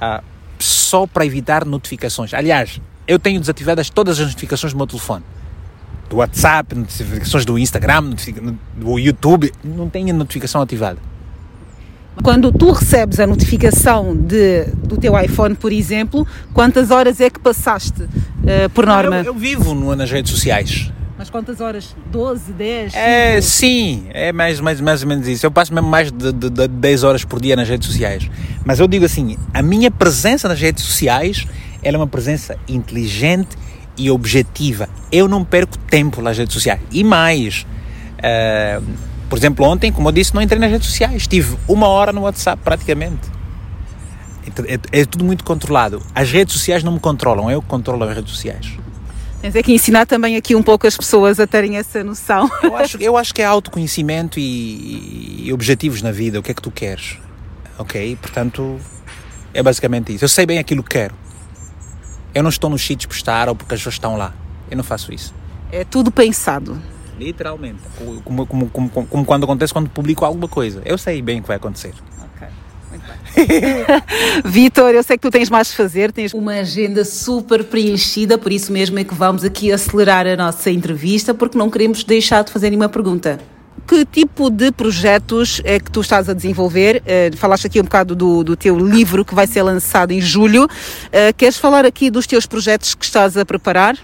Ah, 0.00 0.22
só 0.58 1.06
para 1.06 1.24
evitar 1.24 1.64
notificações. 1.64 2.34
Aliás, 2.34 2.80
eu 3.08 3.18
tenho 3.18 3.40
desativadas 3.40 3.88
todas 3.88 4.20
as 4.20 4.26
notificações 4.26 4.72
do 4.72 4.76
meu 4.76 4.86
telefone. 4.86 5.24
Do 6.08 6.16
WhatsApp, 6.16 6.74
notificações 6.74 7.44
do 7.44 7.58
Instagram, 7.58 8.14
do 8.76 8.98
YouTube, 8.98 9.52
não 9.64 9.88
tenho 9.88 10.10
a 10.10 10.12
notificação 10.12 10.60
ativada. 10.60 10.98
Quando 12.22 12.52
tu 12.52 12.70
recebes 12.70 13.18
a 13.18 13.26
notificação 13.26 14.14
de, 14.14 14.64
do 14.84 14.96
teu 14.96 15.18
iPhone, 15.18 15.54
por 15.54 15.72
exemplo, 15.72 16.26
quantas 16.52 16.90
horas 16.90 17.20
é 17.20 17.30
que 17.30 17.40
passaste 17.40 18.02
uh, 18.02 18.68
por 18.74 18.86
norma? 18.86 19.18
Eu, 19.18 19.24
eu 19.24 19.34
vivo 19.34 19.74
no, 19.74 19.94
nas 19.96 20.10
redes 20.10 20.30
sociais. 20.30 20.92
Mas 21.16 21.28
quantas 21.28 21.60
horas? 21.60 21.94
12, 22.10 22.52
10? 22.52 22.94
É, 22.94 23.40
sim, 23.42 24.06
é 24.10 24.32
mais, 24.32 24.58
mais, 24.58 24.80
mais 24.80 25.02
ou 25.02 25.08
menos 25.08 25.28
isso. 25.28 25.44
Eu 25.44 25.50
passo 25.50 25.72
mesmo 25.74 25.88
mais 25.88 26.10
de, 26.10 26.32
de, 26.32 26.48
de 26.48 26.68
10 26.68 27.04
horas 27.04 27.24
por 27.24 27.40
dia 27.40 27.54
nas 27.54 27.68
redes 27.68 27.86
sociais. 27.86 28.30
Mas 28.64 28.80
eu 28.80 28.88
digo 28.88 29.04
assim, 29.04 29.36
a 29.52 29.62
minha 29.62 29.90
presença 29.90 30.48
nas 30.48 30.58
redes 30.58 30.82
sociais 30.84 31.46
ela 31.82 31.96
é 31.96 31.98
uma 31.98 32.06
presença 32.06 32.56
inteligente 32.68 33.56
e 33.96 34.10
objetiva. 34.10 34.88
Eu 35.12 35.28
não 35.28 35.44
perco 35.44 35.76
tempo 35.76 36.22
nas 36.22 36.38
redes 36.38 36.54
sociais. 36.54 36.80
E 36.90 37.04
mais, 37.04 37.66
uh, 38.18 38.82
por 39.30 39.38
exemplo, 39.38 39.64
ontem, 39.64 39.92
como 39.92 40.08
eu 40.08 40.12
disse, 40.12 40.34
não 40.34 40.42
entrei 40.42 40.58
nas 40.58 40.70
redes 40.72 40.88
sociais. 40.88 41.22
Estive 41.22 41.56
uma 41.68 41.86
hora 41.86 42.12
no 42.12 42.22
WhatsApp, 42.22 42.60
praticamente. 42.64 43.30
É, 44.66 45.00
é, 45.00 45.04
tudo 45.04 45.24
muito 45.24 45.44
controlado. 45.44 46.02
As 46.12 46.28
redes 46.32 46.54
sociais 46.54 46.82
não 46.82 46.92
me 46.92 46.98
controlam, 46.98 47.48
eu 47.48 47.62
controlo 47.62 48.02
as 48.02 48.16
redes 48.16 48.32
sociais. 48.32 48.72
Tens 49.40 49.54
é 49.54 49.62
que 49.62 49.72
ensinar 49.72 50.04
também 50.04 50.36
aqui 50.36 50.56
um 50.56 50.62
pouco 50.62 50.84
as 50.84 50.96
pessoas 50.96 51.38
a 51.38 51.46
terem 51.46 51.76
essa 51.76 52.02
noção. 52.02 52.50
Eu 52.60 52.76
acho, 52.76 52.96
eu 52.98 53.16
acho 53.16 53.32
que 53.32 53.40
é 53.40 53.44
autoconhecimento 53.44 54.40
e, 54.40 55.44
e 55.46 55.52
objetivos 55.52 56.02
na 56.02 56.10
vida, 56.10 56.40
o 56.40 56.42
que 56.42 56.50
é 56.50 56.54
que 56.54 56.60
tu 56.60 56.70
queres. 56.72 57.16
Ok? 57.78 58.18
Portanto, 58.20 58.80
é 59.54 59.62
basicamente 59.62 60.12
isso. 60.12 60.24
Eu 60.24 60.28
sei 60.28 60.44
bem 60.44 60.58
aquilo 60.58 60.82
que 60.82 60.90
quero. 60.90 61.14
Eu 62.34 62.42
não 62.42 62.50
estou 62.50 62.68
nos 62.68 62.82
sítios 62.84 63.06
por 63.06 63.14
estar 63.14 63.48
ou 63.48 63.54
porque 63.54 63.74
as 63.74 63.80
pessoas 63.80 63.94
estão 63.94 64.16
lá. 64.16 64.34
Eu 64.68 64.76
não 64.76 64.84
faço 64.84 65.14
isso. 65.14 65.32
É 65.70 65.84
tudo 65.84 66.10
pensado. 66.10 66.80
Literalmente. 67.20 67.80
Como, 68.24 68.46
como, 68.46 68.70
como, 68.70 68.90
como 68.90 69.24
quando 69.26 69.44
acontece 69.44 69.72
quando 69.72 69.90
publico 69.90 70.24
alguma 70.24 70.48
coisa. 70.48 70.80
Eu 70.86 70.96
sei 70.96 71.20
bem 71.20 71.40
o 71.40 71.42
que 71.42 71.48
vai 71.48 71.58
acontecer. 71.58 71.92
Vitor, 74.44 74.90
eu 74.90 75.02
sei 75.02 75.16
que 75.16 75.22
tu 75.22 75.30
tens 75.30 75.48
mais 75.48 75.68
de 75.68 75.76
fazer, 75.76 76.10
tens 76.12 76.34
uma 76.34 76.54
agenda 76.54 77.04
super 77.04 77.62
preenchida, 77.62 78.36
por 78.36 78.50
isso 78.50 78.72
mesmo 78.72 78.98
é 78.98 79.04
que 79.04 79.14
vamos 79.14 79.44
aqui 79.44 79.70
acelerar 79.70 80.26
a 80.26 80.36
nossa 80.36 80.70
entrevista, 80.70 81.32
porque 81.32 81.56
não 81.56 81.70
queremos 81.70 82.02
deixar 82.02 82.42
de 82.42 82.50
fazer 82.50 82.70
nenhuma 82.70 82.88
pergunta. 82.88 83.38
Que 83.86 84.04
tipo 84.04 84.50
de 84.50 84.72
projetos 84.72 85.60
é 85.64 85.78
que 85.78 85.90
tu 85.90 86.00
estás 86.00 86.28
a 86.28 86.32
desenvolver? 86.32 87.02
Uh, 87.02 87.36
falaste 87.36 87.66
aqui 87.66 87.80
um 87.80 87.84
bocado 87.84 88.16
do, 88.16 88.42
do 88.42 88.56
teu 88.56 88.78
livro 88.78 89.24
que 89.24 89.34
vai 89.34 89.46
ser 89.46 89.62
lançado 89.62 90.12
em 90.12 90.20
julho. 90.20 90.64
Uh, 90.64 91.34
queres 91.36 91.56
falar 91.56 91.84
aqui 91.84 92.10
dos 92.10 92.26
teus 92.26 92.46
projetos 92.46 92.94
que 92.94 93.04
estás 93.04 93.36
a 93.36 93.44
preparar? 93.44 93.96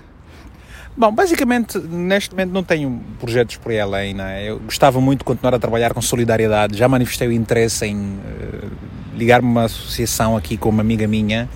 Bom, 0.99 1.13
basicamente, 1.13 1.79
neste 1.79 2.31
momento 2.31 2.53
não 2.53 2.63
tenho 2.63 3.03
projetos 3.21 3.57
por 3.57 3.71
aí 3.71 3.79
além. 3.79 4.15
Né? 4.15 4.49
Eu 4.49 4.59
gostava 4.61 4.99
muito 4.99 5.19
de 5.19 5.25
continuar 5.25 5.55
a 5.55 5.59
trabalhar 5.59 5.93
com 5.93 6.01
solidariedade. 6.01 6.79
Já 6.79 6.89
manifestei 6.89 7.29
o 7.29 7.33
interesse 7.33 7.85
em 7.85 7.97
uh, 7.97 8.71
ligar-me 9.15 9.47
a 9.47 9.51
uma 9.51 9.65
associação 9.65 10.37
aqui 10.37 10.57
com 10.57 10.71
uma 10.71 10.81
amiga 10.81 11.07
minha, 11.07 11.51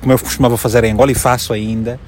como 0.00 0.12
eu 0.12 0.18
costumava 0.18 0.58
fazer 0.58 0.84
em 0.84 0.92
Angola 0.92 1.10
e 1.10 1.14
faço 1.14 1.54
ainda, 1.54 1.98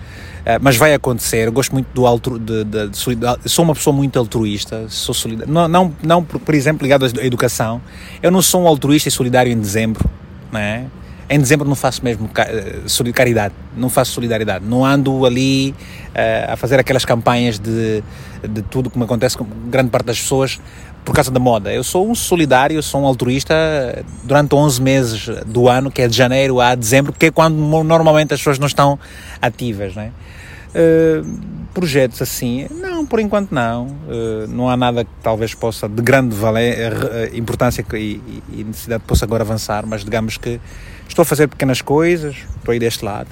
uh, 0.40 0.60
mas 0.60 0.76
vai 0.76 0.92
acontecer. 0.92 1.46
Eu 1.46 1.52
gosto 1.52 1.72
muito 1.72 1.86
do 1.94 2.06
altru, 2.06 2.38
de, 2.38 2.64
de, 2.64 2.88
de 2.90 2.98
sou 3.46 3.64
uma 3.64 3.74
pessoa 3.74 3.96
muito 3.96 4.18
altruísta, 4.18 4.84
sou 4.90 5.14
solidário, 5.14 5.50
não, 5.50 5.66
não, 5.66 5.94
não 6.02 6.22
por, 6.22 6.38
por, 6.38 6.54
exemplo 6.54 6.82
ligado 6.82 7.06
à 7.06 7.24
educação. 7.24 7.80
Eu 8.22 8.30
não 8.30 8.42
sou 8.42 8.62
um 8.62 8.68
altruísta 8.68 9.08
e 9.08 9.12
solidário 9.12 9.50
em 9.50 9.58
dezembro, 9.58 10.04
né? 10.52 10.86
Em 11.34 11.38
dezembro 11.40 11.68
não 11.68 11.74
faço 11.74 12.04
mesmo 12.04 12.30
eh, 12.36 13.12
caridade, 13.12 13.52
não 13.76 13.88
faço 13.88 14.12
solidariedade, 14.12 14.64
não 14.64 14.84
ando 14.84 15.26
ali 15.26 15.74
uh, 16.10 16.52
a 16.52 16.56
fazer 16.56 16.78
aquelas 16.78 17.04
campanhas 17.04 17.58
de, 17.58 18.04
de 18.48 18.62
tudo 18.62 18.88
como 18.88 19.04
acontece 19.04 19.36
com 19.36 19.44
grande 19.68 19.90
parte 19.90 20.06
das 20.06 20.20
pessoas 20.20 20.60
por 21.04 21.12
causa 21.12 21.32
da 21.32 21.40
moda. 21.40 21.74
Eu 21.74 21.82
sou 21.82 22.08
um 22.08 22.14
solidário, 22.14 22.80
sou 22.84 23.02
um 23.02 23.06
altruísta 23.06 23.52
durante 24.22 24.54
11 24.54 24.80
meses 24.80 25.28
do 25.44 25.68
ano, 25.68 25.90
que 25.90 26.02
é 26.02 26.06
de 26.06 26.16
janeiro 26.16 26.60
a 26.60 26.76
dezembro, 26.76 27.12
que 27.12 27.26
é 27.26 27.30
quando 27.32 27.56
normalmente 27.56 28.32
as 28.32 28.38
pessoas 28.38 28.60
não 28.60 28.68
estão 28.68 28.96
ativas, 29.42 29.96
né? 29.96 30.12
Uh, 30.74 31.54
projetos 31.74 32.22
assim, 32.22 32.66
não, 32.70 33.04
por 33.04 33.18
enquanto 33.18 33.52
não. 33.52 33.86
Uh, 33.86 34.46
não 34.48 34.70
há 34.70 34.76
nada 34.76 35.04
que 35.04 35.10
talvez 35.22 35.54
possa, 35.54 35.88
de 35.88 36.00
grande 36.00 36.34
valer, 36.34 36.92
uh, 36.92 37.36
importância 37.36 37.84
e, 37.94 38.20
e, 38.52 38.64
necessidade 38.64 39.02
possa 39.06 39.24
agora 39.24 39.42
avançar, 39.42 39.84
mas 39.84 40.04
digamos 40.04 40.36
que 40.36 40.60
estou 41.08 41.22
a 41.22 41.26
fazer 41.26 41.48
pequenas 41.48 41.82
coisas, 41.82 42.36
estou 42.56 42.72
aí 42.72 42.78
deste 42.78 43.04
lado. 43.04 43.28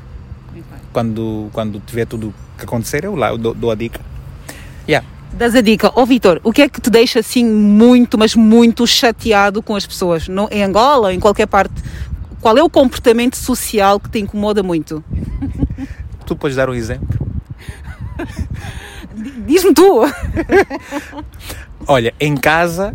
Quando, 0.92 1.48
quando 1.52 1.80
tiver 1.86 2.04
tudo 2.04 2.34
que 2.58 2.64
acontecer, 2.64 3.04
eu 3.04 3.14
lá 3.14 3.30
eu 3.30 3.38
dou, 3.38 3.54
dou 3.54 3.70
a 3.70 3.74
dica. 3.74 4.00
Yeah. 4.86 5.06
Das 5.32 5.54
a 5.54 5.62
dica. 5.62 5.90
Ó 5.94 6.02
oh, 6.02 6.06
Vitor, 6.06 6.40
o 6.44 6.52
que 6.52 6.60
é 6.60 6.68
que 6.68 6.80
te 6.80 6.90
deixa 6.90 7.20
assim 7.20 7.46
muito, 7.46 8.18
mas 8.18 8.34
muito 8.34 8.86
chateado 8.86 9.62
com 9.62 9.74
as 9.74 9.86
pessoas? 9.86 10.28
No, 10.28 10.48
em 10.50 10.62
Angola 10.62 11.14
em 11.14 11.18
qualquer 11.18 11.46
parte? 11.46 11.74
Qual 12.40 12.58
é 12.58 12.62
o 12.62 12.68
comportamento 12.68 13.36
social 13.36 13.98
que 13.98 14.10
te 14.10 14.18
incomoda 14.18 14.62
muito? 14.62 15.02
Tu 16.26 16.36
podes 16.36 16.56
dar 16.56 16.68
um 16.68 16.74
exemplo? 16.74 17.31
Diz-me 19.46 19.74
tu! 19.74 20.02
Olha, 21.86 22.14
em 22.20 22.36
casa 22.36 22.94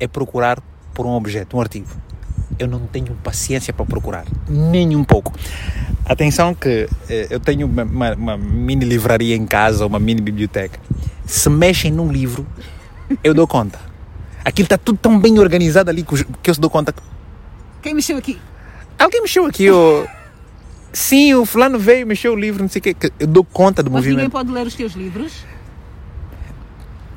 é 0.00 0.06
procurar 0.06 0.60
por 0.94 1.06
um 1.06 1.10
objeto, 1.10 1.56
um 1.56 1.60
artigo. 1.60 1.88
Eu 2.58 2.66
não 2.66 2.80
tenho 2.86 3.14
paciência 3.22 3.72
para 3.72 3.84
procurar, 3.84 4.24
nem 4.48 4.96
um 4.96 5.04
pouco. 5.04 5.32
Atenção 6.04 6.54
que 6.54 6.88
eh, 7.08 7.26
eu 7.28 7.38
tenho 7.38 7.66
uma, 7.66 7.82
uma, 7.82 8.14
uma 8.14 8.36
mini 8.38 8.84
livraria 8.84 9.36
em 9.36 9.44
casa, 9.44 9.84
uma 9.84 9.98
mini 9.98 10.20
biblioteca 10.20 10.80
se 11.26 11.50
mexem 11.50 11.90
num 11.90 12.10
livro, 12.10 12.46
eu 13.22 13.34
dou 13.34 13.46
conta. 13.46 13.78
Aquilo 14.44 14.66
está 14.66 14.78
tudo 14.78 14.98
tão 14.98 15.18
bem 15.18 15.38
organizado 15.38 15.90
ali 15.90 16.04
que 16.04 16.50
eu 16.50 16.54
dou 16.54 16.70
conta. 16.70 16.94
Quem 17.82 17.94
mexeu 17.94 18.16
aqui? 18.16 18.38
Alguém 18.98 19.20
mexeu 19.20 19.44
aqui, 19.44 19.68
oh. 19.70 20.06
Sim, 20.96 21.34
o 21.34 21.44
fulano 21.44 21.78
veio, 21.78 22.06
mexeu 22.06 22.32
o 22.32 22.36
livro, 22.36 22.62
não 22.62 22.70
sei 22.70 22.80
o 22.80 22.82
quê. 22.82 22.96
Eu 23.20 23.26
dou 23.26 23.44
conta 23.44 23.82
do 23.82 23.90
Mas 23.90 23.98
movimento. 23.98 24.16
ninguém 24.16 24.30
pode 24.30 24.50
ler 24.50 24.66
os 24.66 24.74
teus 24.74 24.94
livros? 24.94 25.44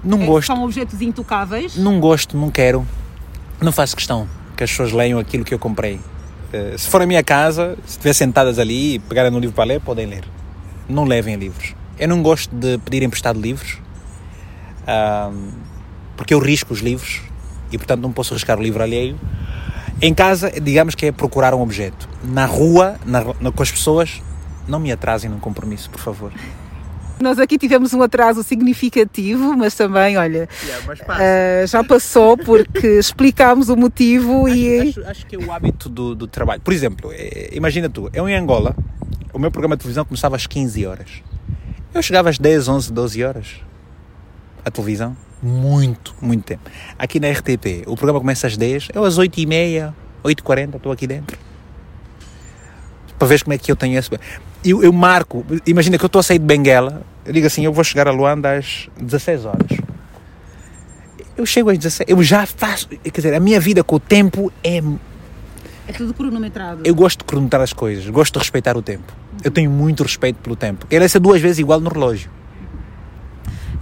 Não 0.03 0.21
é, 0.21 0.25
gosto. 0.25 0.47
São 0.47 0.61
objetos 0.65 1.01
intocáveis? 1.01 1.77
Não 1.77 1.97
gosto, 1.97 2.35
não 2.35 2.51
quero. 2.51 2.85
Não 3.61 3.71
faço 3.71 3.95
questão 3.95 4.27
que 4.57 4.65
as 4.65 4.69
pessoas 4.69 4.91
leiam 4.91 5.17
aquilo 5.17 5.45
que 5.45 5.53
eu 5.53 5.57
comprei. 5.57 5.97
Eh, 6.51 6.75
se 6.77 6.89
for 6.89 7.01
a 7.01 7.05
minha 7.05 7.23
casa, 7.23 7.77
se 7.85 7.91
estiver 7.91 8.11
sentadas 8.11 8.59
ali 8.59 8.95
e 8.95 8.99
pegarem 8.99 9.31
um 9.31 9.39
livro 9.39 9.55
para 9.55 9.63
ler, 9.63 9.79
podem 9.79 10.07
ler. 10.07 10.25
Não 10.89 11.05
levem 11.05 11.37
livros. 11.37 11.73
Eu 11.97 12.09
não 12.09 12.21
gosto 12.21 12.53
de 12.53 12.77
pedir 12.79 13.01
emprestado 13.01 13.39
livros 13.39 13.77
um, 15.31 15.51
porque 16.17 16.33
eu 16.33 16.39
risco 16.39 16.73
os 16.73 16.81
livros 16.81 17.21
e, 17.71 17.77
portanto, 17.77 18.01
não 18.01 18.11
posso 18.11 18.33
riscar 18.33 18.59
o 18.59 18.61
livro 18.61 18.83
alheio. 18.83 19.17
Em 20.01 20.13
casa, 20.13 20.51
digamos 20.61 20.95
que 20.95 21.07
é 21.07 21.11
procurar 21.11 21.53
um 21.53 21.61
objeto. 21.61 22.07
Na 22.23 22.45
rua, 22.45 22.95
na, 23.05 23.23
na, 23.39 23.51
com 23.51 23.61
as 23.61 23.71
pessoas, 23.71 24.21
não 24.67 24.79
me 24.79 24.91
atrasem 24.91 25.29
num 25.29 25.39
compromisso, 25.39 25.89
por 25.89 25.99
favor. 25.99 26.31
Nós 27.19 27.37
aqui 27.37 27.57
tivemos 27.57 27.93
um 27.93 28.01
atraso 28.01 28.41
significativo, 28.43 29.57
mas 29.57 29.75
também, 29.75 30.17
olha, 30.17 30.47
yeah, 30.63 30.85
mas 30.87 30.99
uh, 31.01 31.67
já 31.67 31.83
passou 31.83 32.37
porque 32.37 32.87
explicámos 32.97 33.67
o 33.67 33.75
motivo 33.75 34.47
acho, 34.47 34.55
e. 34.55 34.79
Acho, 34.79 35.05
acho, 35.05 35.25
que 35.25 35.35
é 35.35 35.39
o 35.39 35.51
hábito 35.51 35.89
do, 35.89 36.15
do 36.15 36.27
trabalho. 36.27 36.61
Por 36.61 36.73
exemplo, 36.73 37.11
é, 37.13 37.49
imagina 37.51 37.89
tu, 37.89 38.09
eu 38.13 38.29
em 38.29 38.35
Angola, 38.35 38.73
o 39.33 39.39
meu 39.39 39.51
programa 39.51 39.75
de 39.75 39.81
televisão 39.81 40.05
começava 40.05 40.37
às 40.37 40.47
15 40.47 40.85
horas. 40.85 41.09
Eu 41.93 42.01
chegava 42.01 42.29
às 42.29 42.37
10, 42.37 42.69
11, 42.69 42.93
12 42.93 43.23
horas 43.23 43.47
a 44.63 44.71
televisão 44.71 45.15
muito, 45.41 46.15
muito 46.21 46.43
tempo. 46.43 46.69
Aqui 46.97 47.19
na 47.19 47.29
RTP, 47.29 47.83
o 47.87 47.95
programa 47.95 48.19
começa 48.19 48.47
às 48.47 48.57
10, 48.57 48.89
eu 48.93 49.03
às 49.03 49.17
8h30, 49.17 49.93
8h40 50.23 50.75
estou 50.75 50.91
aqui 50.91 51.07
dentro. 51.07 51.37
Para 53.17 53.27
ver 53.27 53.43
como 53.43 53.53
é 53.53 53.57
que 53.57 53.71
eu 53.71 53.75
tenho 53.75 53.97
esse. 53.97 54.09
Eu, 54.63 54.83
eu 54.83 54.91
marco, 54.91 55.45
imagina 55.65 55.97
que 55.97 56.03
eu 56.03 56.07
estou 56.07 56.19
a 56.19 56.23
sair 56.23 56.39
de 56.39 56.45
Benguela, 56.45 57.01
eu 57.25 57.33
digo 57.33 57.47
assim, 57.47 57.63
eu 57.63 57.71
vou 57.71 57.83
chegar 57.83 58.07
a 58.07 58.11
Luanda 58.11 58.57
às 58.57 58.89
16 58.99 59.45
horas. 59.45 59.77
Eu 61.37 61.45
chego 61.45 61.69
às 61.69 61.77
16, 61.77 62.09
eu 62.09 62.21
já 62.21 62.45
faço, 62.45 62.89
quer 62.89 63.11
dizer, 63.11 63.33
a 63.33 63.39
minha 63.39 63.59
vida 63.59 63.83
com 63.83 63.95
o 63.95 63.99
tempo 63.99 64.51
é. 64.63 64.81
É 65.87 65.93
tudo 65.93 66.13
cronometrado. 66.13 66.81
Eu 66.83 66.93
gosto 66.93 67.19
de 67.19 67.23
cronometrar 67.23 67.61
as 67.61 67.71
coisas, 67.71 68.07
gosto 68.09 68.33
de 68.33 68.39
respeitar 68.39 68.75
o 68.75 68.81
tempo. 68.81 69.13
Eu 69.43 69.51
tenho 69.51 69.71
muito 69.71 70.03
respeito 70.03 70.37
pelo 70.37 70.55
tempo. 70.55 70.85
Quero 70.87 71.07
ser 71.07 71.19
duas 71.19 71.41
vezes 71.41 71.59
igual 71.59 71.79
no 71.79 71.89
relógio. 71.89 72.29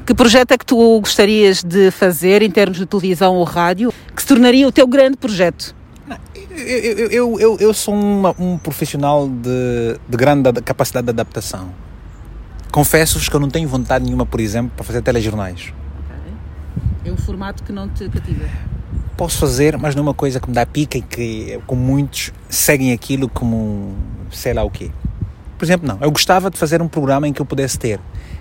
Que 0.08 0.14
projeto 0.14 0.54
é 0.54 0.58
que 0.58 0.66
tu 0.66 1.02
gostarias 1.02 1.62
de 1.62 1.92
fazer 1.92 2.42
em 2.42 2.50
termos 2.50 2.78
de 2.78 2.86
televisão 2.86 3.36
ou 3.36 3.44
rádio 3.44 3.94
que 4.16 4.22
se 4.22 4.28
tornaria 4.30 4.66
o 4.66 4.72
teu 4.72 4.88
grande 4.88 5.18
projeto? 5.18 5.76
Eu, 6.50 7.10
eu, 7.12 7.40
eu, 7.42 7.58
eu 7.60 7.74
sou 7.74 7.94
uma, 7.94 8.34
um 8.40 8.58
profissional 8.58 9.28
de, 9.28 10.00
de 10.08 10.18
grande 10.18 10.50
capacidade 10.62 11.04
de 11.04 11.10
adaptação. 11.10 11.72
Confesso-vos 12.72 13.28
que 13.28 13.36
eu 13.36 13.40
não 13.42 13.50
tenho 13.50 13.68
vontade 13.68 14.06
nenhuma, 14.06 14.26
por 14.26 14.40
exemplo, 14.40 14.72
para 14.78 14.86
fazer 14.86 15.02
telejornais. 15.02 15.74
É 17.04 17.12
um 17.12 17.18
formato 17.18 17.62
que 17.64 17.74
não 17.74 17.90
te 17.90 18.08
cativa? 18.08 18.46
Posso 19.18 19.38
fazer, 19.38 19.78
mas 19.78 19.94
não 19.94 20.04
é 20.04 20.04
uma 20.04 20.14
coisa 20.14 20.40
que 20.40 20.48
me 20.48 20.56
dá 20.56 20.66
pica 20.66 20.98
e 20.98 21.02
que, 21.02 21.60
como 21.68 21.82
muitos, 21.82 22.32
seguem 22.48 22.94
aquilo 22.94 23.28
como 23.28 23.94
sei 24.32 24.54
lá 24.54 24.64
o 24.64 24.72
quê. 24.72 24.90
Por 25.58 25.66
exemplo, 25.66 25.86
não. 25.86 25.98
Eu 26.00 26.12
gostava 26.12 26.50
de 26.50 26.58
fazer 26.58 26.82
um 26.82 26.88
programa 26.88 27.28
em 27.28 27.34
que 27.34 27.42
eu 27.42 27.46
pudesse 27.46 27.78
ter 27.78 28.00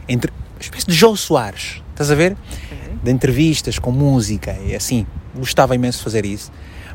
entre 0.08 0.30
espécie 0.60 0.86
de 0.86 0.94
João 0.94 1.16
Soares, 1.16 1.82
estás 1.90 2.10
a 2.10 2.14
ver? 2.14 2.32
Okay. 2.32 2.96
De 3.02 3.10
entrevistas 3.10 3.78
com 3.78 3.90
música 3.90 4.56
e 4.64 4.74
assim. 4.74 5.06
Gostava 5.34 5.74
imenso 5.74 5.98
de 5.98 6.04
fazer 6.04 6.24
isso. 6.24 6.50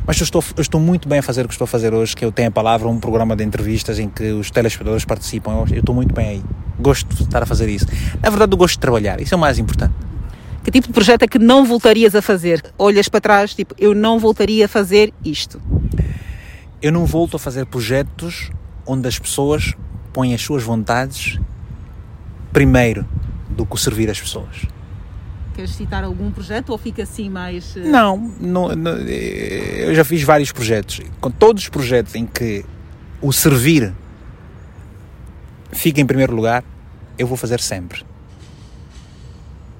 Mas 0.05 0.19
eu 0.19 0.23
estou, 0.23 0.43
eu 0.57 0.61
estou 0.61 0.81
muito 0.81 1.07
bem 1.07 1.19
a 1.19 1.21
fazer 1.21 1.45
o 1.45 1.47
que 1.47 1.53
estou 1.53 1.65
a 1.65 1.67
fazer 1.67 1.93
hoje, 1.93 2.15
que 2.15 2.25
eu 2.25 2.31
tenho 2.31 2.47
a 2.47 2.51
palavra, 2.51 2.87
um 2.87 2.99
programa 2.99 3.35
de 3.35 3.43
entrevistas 3.43 3.99
em 3.99 4.09
que 4.09 4.31
os 4.31 4.49
telespectadores 4.49 5.05
participam. 5.05 5.51
Eu, 5.51 5.67
eu 5.75 5.79
estou 5.79 5.93
muito 5.93 6.13
bem 6.13 6.27
aí. 6.27 6.43
Gosto 6.79 7.15
de 7.15 7.23
estar 7.23 7.43
a 7.43 7.45
fazer 7.45 7.69
isso. 7.69 7.85
Na 8.21 8.29
verdade, 8.29 8.51
eu 8.51 8.57
gosto 8.57 8.73
de 8.73 8.79
trabalhar. 8.79 9.21
Isso 9.21 9.33
é 9.33 9.37
o 9.37 9.39
mais 9.39 9.59
importante. 9.59 9.93
Que 10.63 10.71
tipo 10.71 10.87
de 10.87 10.93
projeto 10.93 11.23
é 11.23 11.27
que 11.27 11.39
não 11.39 11.65
voltarias 11.65 12.15
a 12.15 12.21
fazer? 12.21 12.63
Olhas 12.77 13.07
para 13.07 13.21
trás, 13.21 13.53
tipo, 13.53 13.75
eu 13.77 13.93
não 13.93 14.19
voltaria 14.19 14.65
a 14.65 14.67
fazer 14.67 15.13
isto. 15.23 15.61
Eu 16.81 16.91
não 16.91 17.05
volto 17.05 17.35
a 17.35 17.39
fazer 17.39 17.65
projetos 17.67 18.51
onde 18.85 19.07
as 19.07 19.19
pessoas 19.19 19.73
põem 20.11 20.33
as 20.33 20.41
suas 20.41 20.63
vontades 20.63 21.39
primeiro 22.51 23.05
do 23.61 23.65
que 23.67 23.75
o 23.75 23.77
servir 23.77 24.09
as 24.09 24.19
pessoas. 24.19 24.65
Queres 25.53 25.71
citar 25.71 26.03
algum 26.03 26.31
projeto 26.31 26.69
ou 26.71 26.77
fica 26.77 27.03
assim 27.03 27.29
mais. 27.29 27.75
eh, 27.77 27.81
Não, 27.81 28.17
não, 28.39 28.69
não, 28.75 28.97
eh, 29.07 29.85
eu 29.87 29.93
já 29.93 30.03
fiz 30.03 30.23
vários 30.23 30.51
projetos. 30.51 30.99
Com 31.19 31.29
todos 31.29 31.63
os 31.63 31.69
projetos 31.69 32.15
em 32.15 32.25
que 32.25 32.65
o 33.21 33.31
servir 33.31 33.93
fica 35.71 36.01
em 36.01 36.05
primeiro 36.05 36.33
lugar, 36.35 36.63
eu 37.19 37.27
vou 37.27 37.37
fazer 37.37 37.59
sempre. 37.59 38.03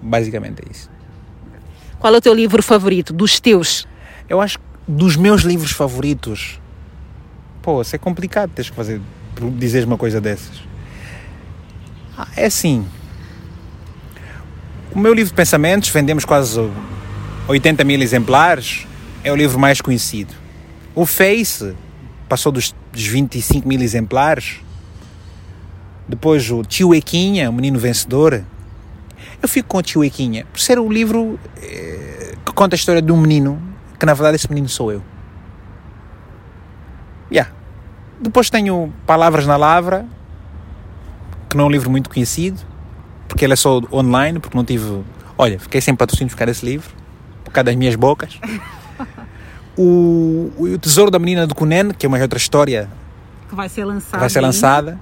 Basicamente 0.01 0.61
é 0.67 0.71
isso. 0.71 0.89
Qual 1.99 2.13
é 2.13 2.17
o 2.17 2.21
teu 2.21 2.33
livro 2.35 2.61
favorito? 2.61 3.11
Dos 3.13 3.39
teus? 3.39 3.87
Eu 4.29 4.39
acho 4.41 4.59
que 4.59 4.65
dos 4.87 5.15
meus 5.15 5.41
livros 5.41 5.71
favoritos, 5.71 6.59
pô, 7.61 7.81
isso 7.81 7.95
é 7.95 7.99
complicado 7.99 8.51
teres 8.51 8.69
que 8.69 8.75
fazer, 8.75 9.01
dizeres 9.57 9.87
uma 9.87 9.97
coisa 9.97 10.21
dessas. 10.21 10.61
Ah, 12.17 12.27
é 12.35 12.45
assim. 12.45 12.85
O 14.93 14.99
meu 14.99 15.13
livro 15.13 15.29
de 15.29 15.35
pensamentos, 15.35 15.87
vendemos 15.87 16.25
quase 16.25 16.59
80 17.47 17.81
mil 17.85 18.01
exemplares, 18.01 18.85
é 19.23 19.31
o 19.31 19.35
livro 19.37 19.57
mais 19.57 19.79
conhecido. 19.79 20.33
O 20.93 21.05
Face 21.05 21.73
passou 22.27 22.51
dos, 22.51 22.75
dos 22.91 23.07
25 23.07 23.65
mil 23.65 23.81
exemplares. 23.81 24.59
Depois 26.09 26.51
o 26.51 26.61
Tio 26.63 26.93
Equinha, 26.93 27.49
o 27.49 27.53
Menino 27.53 27.79
Vencedor. 27.79 28.43
Eu 29.41 29.47
fico 29.47 29.69
com 29.69 29.77
o 29.77 29.81
Tio 29.81 30.03
Equinha 30.03 30.45
por 30.51 30.59
ser 30.59 30.77
o 30.77 30.91
livro 30.91 31.39
eh, 31.61 32.35
que 32.45 32.51
conta 32.51 32.75
a 32.75 32.77
história 32.77 33.01
de 33.01 33.13
um 33.13 33.17
menino, 33.17 33.61
que 33.97 34.05
na 34.05 34.13
verdade 34.13 34.35
esse 34.35 34.49
menino 34.49 34.67
sou 34.67 34.91
eu. 34.91 35.01
Yeah. 37.31 37.49
Depois 38.19 38.49
tenho 38.49 38.93
Palavras 39.07 39.47
na 39.47 39.55
Lavra, 39.55 40.05
que 41.49 41.55
não 41.55 41.63
é 41.63 41.67
um 41.67 41.71
livro 41.71 41.89
muito 41.89 42.09
conhecido, 42.09 42.59
porque 43.31 43.45
ele 43.45 43.53
é 43.53 43.55
só 43.55 43.81
online, 43.93 44.39
porque 44.39 44.57
não 44.57 44.65
tive. 44.65 45.03
Olha, 45.37 45.57
fiquei 45.57 45.79
sem 45.79 45.95
patrocínio 45.95 46.35
causa 46.35 46.47
desse 46.47 46.65
livro, 46.65 46.91
por 47.45 47.51
causa 47.53 47.63
das 47.65 47.75
minhas 47.75 47.95
bocas. 47.95 48.37
O, 49.77 50.51
o 50.59 50.77
Tesouro 50.77 51.09
da 51.09 51.17
Menina 51.17 51.47
do 51.47 51.55
Cunen, 51.55 51.91
que 51.97 52.05
é 52.05 52.09
uma 52.09 52.19
outra 52.19 52.37
história 52.37 52.89
Que 53.47 53.55
vai 53.55 53.69
ser 53.69 53.85
lançado. 53.85 54.11
que 54.11 54.17
vai 54.17 54.29
ser 54.29 54.39
ainda. 54.39 54.47
lançada. 54.47 54.99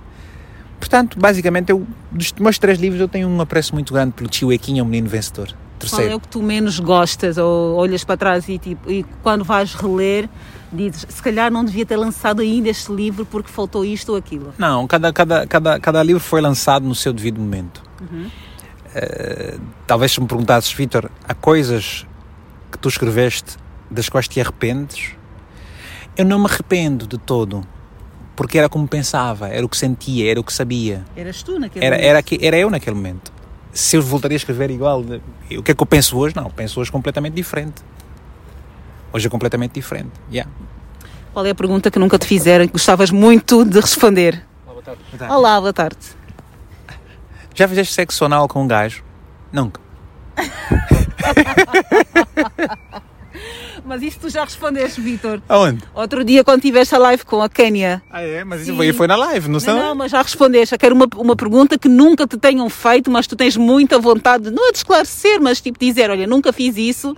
Portanto, 0.80 1.20
basicamente, 1.20 1.72
eu, 1.72 1.86
dos 2.12 2.32
meus 2.34 2.60
três 2.60 2.80
livros, 2.80 3.02
eu 3.02 3.08
tenho 3.08 3.28
um 3.28 3.42
apreço 3.42 3.74
muito 3.74 3.92
grande 3.92 4.14
pelo 4.14 4.30
Tio 4.30 4.54
Equinha, 4.54 4.84
o 4.84 4.86
Menino 4.86 5.10
Vencedor. 5.10 5.48
Qual 5.48 5.56
é 5.56 5.80
Terceiro. 5.80 6.16
o 6.18 6.20
que 6.20 6.28
tu 6.28 6.44
menos 6.44 6.80
gostas? 6.80 7.40
Ou 7.40 7.76
olhas 7.78 8.04
para 8.04 8.16
trás 8.16 8.48
e, 8.48 8.60
tipo, 8.60 8.90
e 8.90 9.04
quando 9.24 9.44
vais 9.44 9.74
reler, 9.74 10.30
dizes: 10.72 11.04
se 11.10 11.22
calhar 11.22 11.52
não 11.52 11.66
devia 11.66 11.86
ter 11.86 11.98
lançado 11.98 12.42
ainda 12.42 12.70
este 12.70 12.92
livro 12.94 13.26
porque 13.26 13.50
faltou 13.52 13.84
isto 13.84 14.10
ou 14.10 14.18
aquilo? 14.18 14.54
Não, 14.58 14.86
cada, 14.86 15.12
cada, 15.12 15.48
cada, 15.48 15.80
cada 15.80 16.04
livro 16.04 16.22
foi 16.22 16.42
lançado 16.42 16.86
no 16.86 16.94
seu 16.94 17.12
devido 17.12 17.42
momento. 17.42 17.89
Uhum. 18.02 18.30
Eh, 18.96 19.58
talvez 19.86 20.12
se 20.12 20.20
me 20.22 20.28
perguntasses, 20.28 20.72
Vitor, 20.74 21.10
há 21.28 21.34
coisas 21.34 22.06
que 22.72 22.78
tu 22.78 22.90
escreveste 22.90 23.58
das 23.90 24.10
quais 24.10 24.28
te 24.28 24.40
arrependes? 24.42 25.12
Eu 26.18 26.26
não 26.26 26.40
me 26.40 26.46
arrependo 26.46 27.06
de 27.08 27.18
todo, 27.18 27.66
porque 28.36 28.58
era 28.58 28.68
como 28.68 28.88
pensava, 28.88 29.48
era 29.50 29.66
o 29.66 29.70
que 29.70 29.78
sentia, 29.78 30.30
era 30.32 30.40
o 30.40 30.44
que 30.44 30.52
sabia. 30.54 31.06
Eras 31.16 31.44
tu 31.44 31.60
naquele 31.60 31.86
Era, 31.86 31.96
momento. 31.96 32.10
era, 32.10 32.24
que- 32.24 32.40
era 32.42 32.58
eu 32.58 32.70
naquele 32.70 32.96
momento. 32.96 33.32
Se 33.72 33.96
eu 33.96 34.02
voltaria 34.02 34.36
a 34.36 34.40
escrever 34.40 34.72
igual, 34.72 35.04
de- 35.04 35.22
o 35.58 35.62
que 35.64 35.72
é 35.72 35.76
que 35.76 35.82
eu 35.84 35.86
penso 35.88 36.18
hoje? 36.18 36.36
Não, 36.36 36.50
penso 36.50 36.80
hoje 36.80 36.92
completamente 36.92 37.34
diferente. 37.36 37.82
Hoje 39.14 39.28
é 39.28 39.30
completamente 39.30 39.74
diferente. 39.74 40.12
Yeah. 40.32 40.52
Qual 41.34 41.46
é 41.46 41.52
a 41.52 41.56
pergunta 41.56 41.90
que 41.92 42.00
nunca 42.00 42.18
te 42.18 42.26
fizeram 42.28 42.66
e 42.66 42.68
que 42.68 42.74
gostavas 42.74 43.12
muito 43.12 43.64
de 43.64 43.80
responder? 43.80 44.44
Olá, 45.30 45.60
boa 45.62 45.74
tarde. 45.74 45.98
Já 47.60 47.68
fizeste 47.68 47.94
sexo 47.94 48.24
anal 48.24 48.48
com 48.48 48.64
um 48.64 48.68
gajo? 48.68 49.04
Nunca. 49.52 49.82
Mas 53.84 54.02
isso 54.02 54.18
tu 54.18 54.30
já 54.30 54.46
respondeste, 54.46 55.02
Vitor. 55.02 55.42
Aonde? 55.50 55.84
Outro 55.94 56.24
dia, 56.24 56.42
quando 56.42 56.62
tiveste 56.62 56.96
a 56.96 56.98
live 56.98 57.26
com 57.26 57.42
a 57.42 57.50
Kénia. 57.50 58.02
Ah, 58.10 58.22
é? 58.22 58.46
Mas 58.46 58.62
Sim. 58.62 58.68
isso 58.68 58.76
foi, 58.78 58.94
foi 58.94 59.08
na 59.08 59.18
live, 59.18 59.50
não 59.50 59.60
sei. 59.60 59.74
Não, 59.74 59.88
não, 59.88 59.96
mas 59.96 60.10
já 60.10 60.22
respondeste. 60.22 60.74
Eu 60.74 60.80
quero 60.80 60.96
uma, 60.96 61.06
uma 61.18 61.36
pergunta 61.36 61.78
que 61.78 61.90
nunca 61.90 62.26
te 62.26 62.38
tenham 62.38 62.70
feito, 62.70 63.12
mas 63.12 63.28
tu 63.28 63.36
tens 63.36 63.58
muita 63.58 64.00
vontade, 64.00 64.50
não 64.52 64.70
é 64.70 64.72
de 64.72 64.78
esclarecer, 64.78 65.42
mas 65.42 65.60
tipo 65.60 65.78
dizer: 65.78 66.10
olha, 66.10 66.26
nunca 66.26 66.54
fiz 66.54 66.78
isso. 66.78 67.14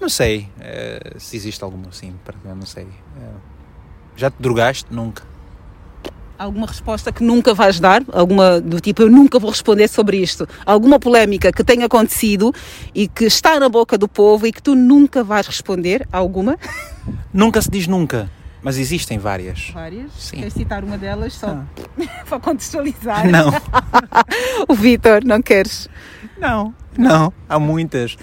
Não 0.00 0.08
sei 0.08 0.48
eh, 0.60 1.14
se 1.18 1.36
existe 1.36 1.64
alguma 1.64 1.88
assim, 1.88 2.14
para 2.24 2.36
eu 2.44 2.54
não 2.54 2.64
sei. 2.64 2.84
Eh, 2.84 3.40
já 4.14 4.30
te 4.30 4.36
drogaste? 4.38 4.86
Nunca. 4.88 5.33
Alguma 6.44 6.66
resposta 6.66 7.10
que 7.10 7.24
nunca 7.24 7.54
vais 7.54 7.80
dar? 7.80 8.02
Alguma 8.12 8.60
do 8.60 8.78
tipo, 8.78 9.00
eu 9.02 9.10
nunca 9.10 9.38
vou 9.38 9.50
responder 9.50 9.88
sobre 9.88 10.18
isto? 10.18 10.46
Alguma 10.66 11.00
polémica 11.00 11.50
que 11.50 11.64
tenha 11.64 11.86
acontecido 11.86 12.52
e 12.94 13.08
que 13.08 13.24
está 13.24 13.58
na 13.58 13.68
boca 13.70 13.96
do 13.96 14.06
povo 14.06 14.46
e 14.46 14.52
que 14.52 14.62
tu 14.62 14.74
nunca 14.74 15.24
vais 15.24 15.46
responder? 15.46 16.06
Alguma? 16.12 16.58
Nunca 17.32 17.62
se 17.62 17.70
diz 17.70 17.86
nunca, 17.86 18.30
mas 18.62 18.76
existem 18.76 19.16
várias. 19.18 19.70
Várias. 19.72 20.12
Sim. 20.18 20.36
Queres 20.36 20.52
citar 20.52 20.84
uma 20.84 20.98
delas 20.98 21.32
só 21.32 21.46
Ah. 21.48 21.64
para 22.28 22.38
contextualizar? 22.40 23.26
Não, 23.30 23.50
O 24.68 24.74
Vitor, 24.74 25.24
não 25.24 25.40
queres? 25.40 25.88
não, 26.38 26.74
não. 26.98 27.32
Há 27.48 27.58
muitas. 27.58 28.16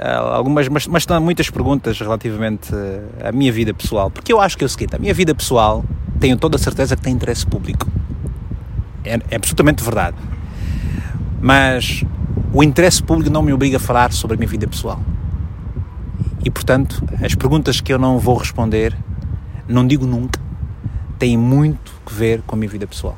Há 0.00 0.18
algumas, 0.18 0.68
mas, 0.68 0.86
mas 0.86 1.06
muitas 1.20 1.50
perguntas 1.50 2.00
relativamente 2.00 2.74
eh, 2.74 3.28
à 3.28 3.32
minha 3.32 3.52
vida 3.52 3.74
pessoal. 3.74 4.10
Porque 4.10 4.32
eu 4.32 4.40
acho 4.40 4.56
que 4.56 4.64
é 4.64 4.66
o 4.66 4.68
seguinte: 4.68 4.96
a 4.96 4.98
minha 4.98 5.14
vida 5.14 5.34
pessoal 5.34 5.84
tenho 6.18 6.36
toda 6.36 6.56
a 6.56 6.58
certeza 6.58 6.96
que 6.96 7.02
tem 7.02 7.14
interesse 7.14 7.46
público. 7.46 7.86
É, 9.04 9.18
é 9.30 9.36
absolutamente 9.36 9.82
verdade. 9.82 10.16
Mas 11.40 12.04
o 12.52 12.62
interesse 12.62 13.02
público 13.02 13.30
não 13.30 13.42
me 13.42 13.52
obriga 13.52 13.76
a 13.76 13.80
falar 13.80 14.12
sobre 14.12 14.34
a 14.34 14.38
minha 14.38 14.48
vida 14.48 14.66
pessoal. 14.66 15.00
E 16.44 16.50
portanto, 16.50 17.02
as 17.22 17.34
perguntas 17.34 17.80
que 17.80 17.92
eu 17.92 17.98
não 17.98 18.18
vou 18.18 18.36
responder, 18.36 18.96
não 19.68 19.86
digo 19.86 20.06
nunca, 20.06 20.40
têm 21.18 21.36
muito 21.36 21.92
que 22.06 22.14
ver 22.14 22.42
com 22.46 22.56
a 22.56 22.58
minha 22.58 22.70
vida 22.70 22.86
pessoal. 22.86 23.16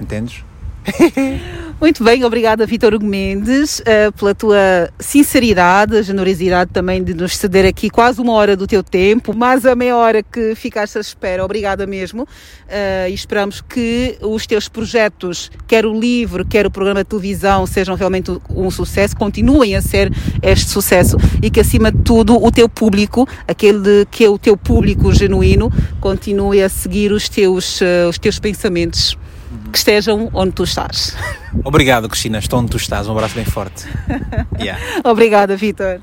Entendes? 0.00 0.44
Muito 1.84 2.02
bem, 2.02 2.24
obrigada 2.24 2.64
Vitor 2.64 2.94
Hugo 2.94 3.04
Mendes 3.04 3.82
eh, 3.84 4.10
pela 4.12 4.34
tua 4.34 4.88
sinceridade, 4.98 5.98
a 5.98 6.00
generosidade 6.00 6.70
também 6.72 7.04
de 7.04 7.12
nos 7.12 7.36
ceder 7.36 7.66
aqui 7.66 7.90
quase 7.90 8.22
uma 8.22 8.32
hora 8.32 8.56
do 8.56 8.66
teu 8.66 8.82
tempo, 8.82 9.36
mais 9.36 9.66
a 9.66 9.74
meia 9.74 9.94
hora 9.94 10.22
que 10.22 10.54
ficaste 10.54 10.96
à 10.96 11.00
espera, 11.02 11.44
obrigada 11.44 11.86
mesmo 11.86 12.26
Eh, 12.66 13.08
e 13.10 13.12
esperamos 13.12 13.60
que 13.60 14.16
os 14.22 14.46
teus 14.46 14.66
projetos, 14.66 15.50
quer 15.66 15.84
o 15.84 15.92
livro, 15.92 16.46
quer 16.46 16.66
o 16.66 16.70
programa 16.70 17.04
de 17.04 17.10
televisão, 17.10 17.66
sejam 17.66 17.94
realmente 17.94 18.30
um- 18.48 18.70
sucesso, 18.70 19.14
continuem 19.14 19.76
a 19.76 19.82
ser 19.82 20.10
este 20.42 20.70
sucesso 20.70 21.18
e 21.42 21.50
que 21.50 21.60
acima 21.60 21.92
de 21.92 21.98
tudo 21.98 22.42
o 22.42 22.50
teu 22.50 22.66
público, 22.66 23.28
aquele 23.46 24.06
que 24.10 24.24
é 24.24 24.30
o 24.30 24.38
teu 24.38 24.56
público 24.56 25.12
genuíno, 25.12 25.70
continue 26.00 26.62
a 26.62 26.68
seguir 26.70 27.12
os 27.12 27.28
teus, 27.28 27.82
eh, 27.82 28.06
os 28.08 28.18
teus 28.18 28.38
pensamentos. 28.38 29.18
Que 29.72 29.78
estejam 29.78 30.30
onde 30.32 30.52
tu 30.52 30.64
estás. 30.64 31.16
Obrigado, 31.64 32.08
Cristina. 32.08 32.38
Estou 32.38 32.60
onde 32.60 32.70
tu 32.70 32.76
estás. 32.76 33.08
Um 33.08 33.12
abraço 33.12 33.34
bem 33.34 33.44
forte. 33.44 33.86
Yeah. 34.58 34.80
Obrigada, 35.04 35.56
Vitor. 35.56 36.00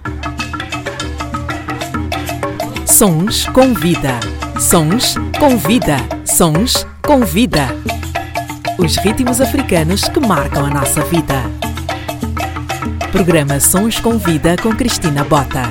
Sons 2.86 3.46
com 3.48 3.74
vida. 3.74 4.20
Sons 4.60 5.16
com 5.40 5.58
vida. 5.58 5.98
Sons 6.26 6.86
com 7.02 7.22
vida. 7.22 7.68
Os 8.78 8.96
ritmos 8.98 9.42
africanos 9.42 10.04
que 10.08 10.20
marcam 10.20 10.66
a 10.66 10.70
nossa 10.70 11.02
vida. 11.06 11.36
Programa 13.12 13.60
Sons 13.60 14.00
com 14.00 14.18
Vida 14.18 14.56
com 14.62 14.76
Cristina 14.76 15.24
Bota. 15.24 15.64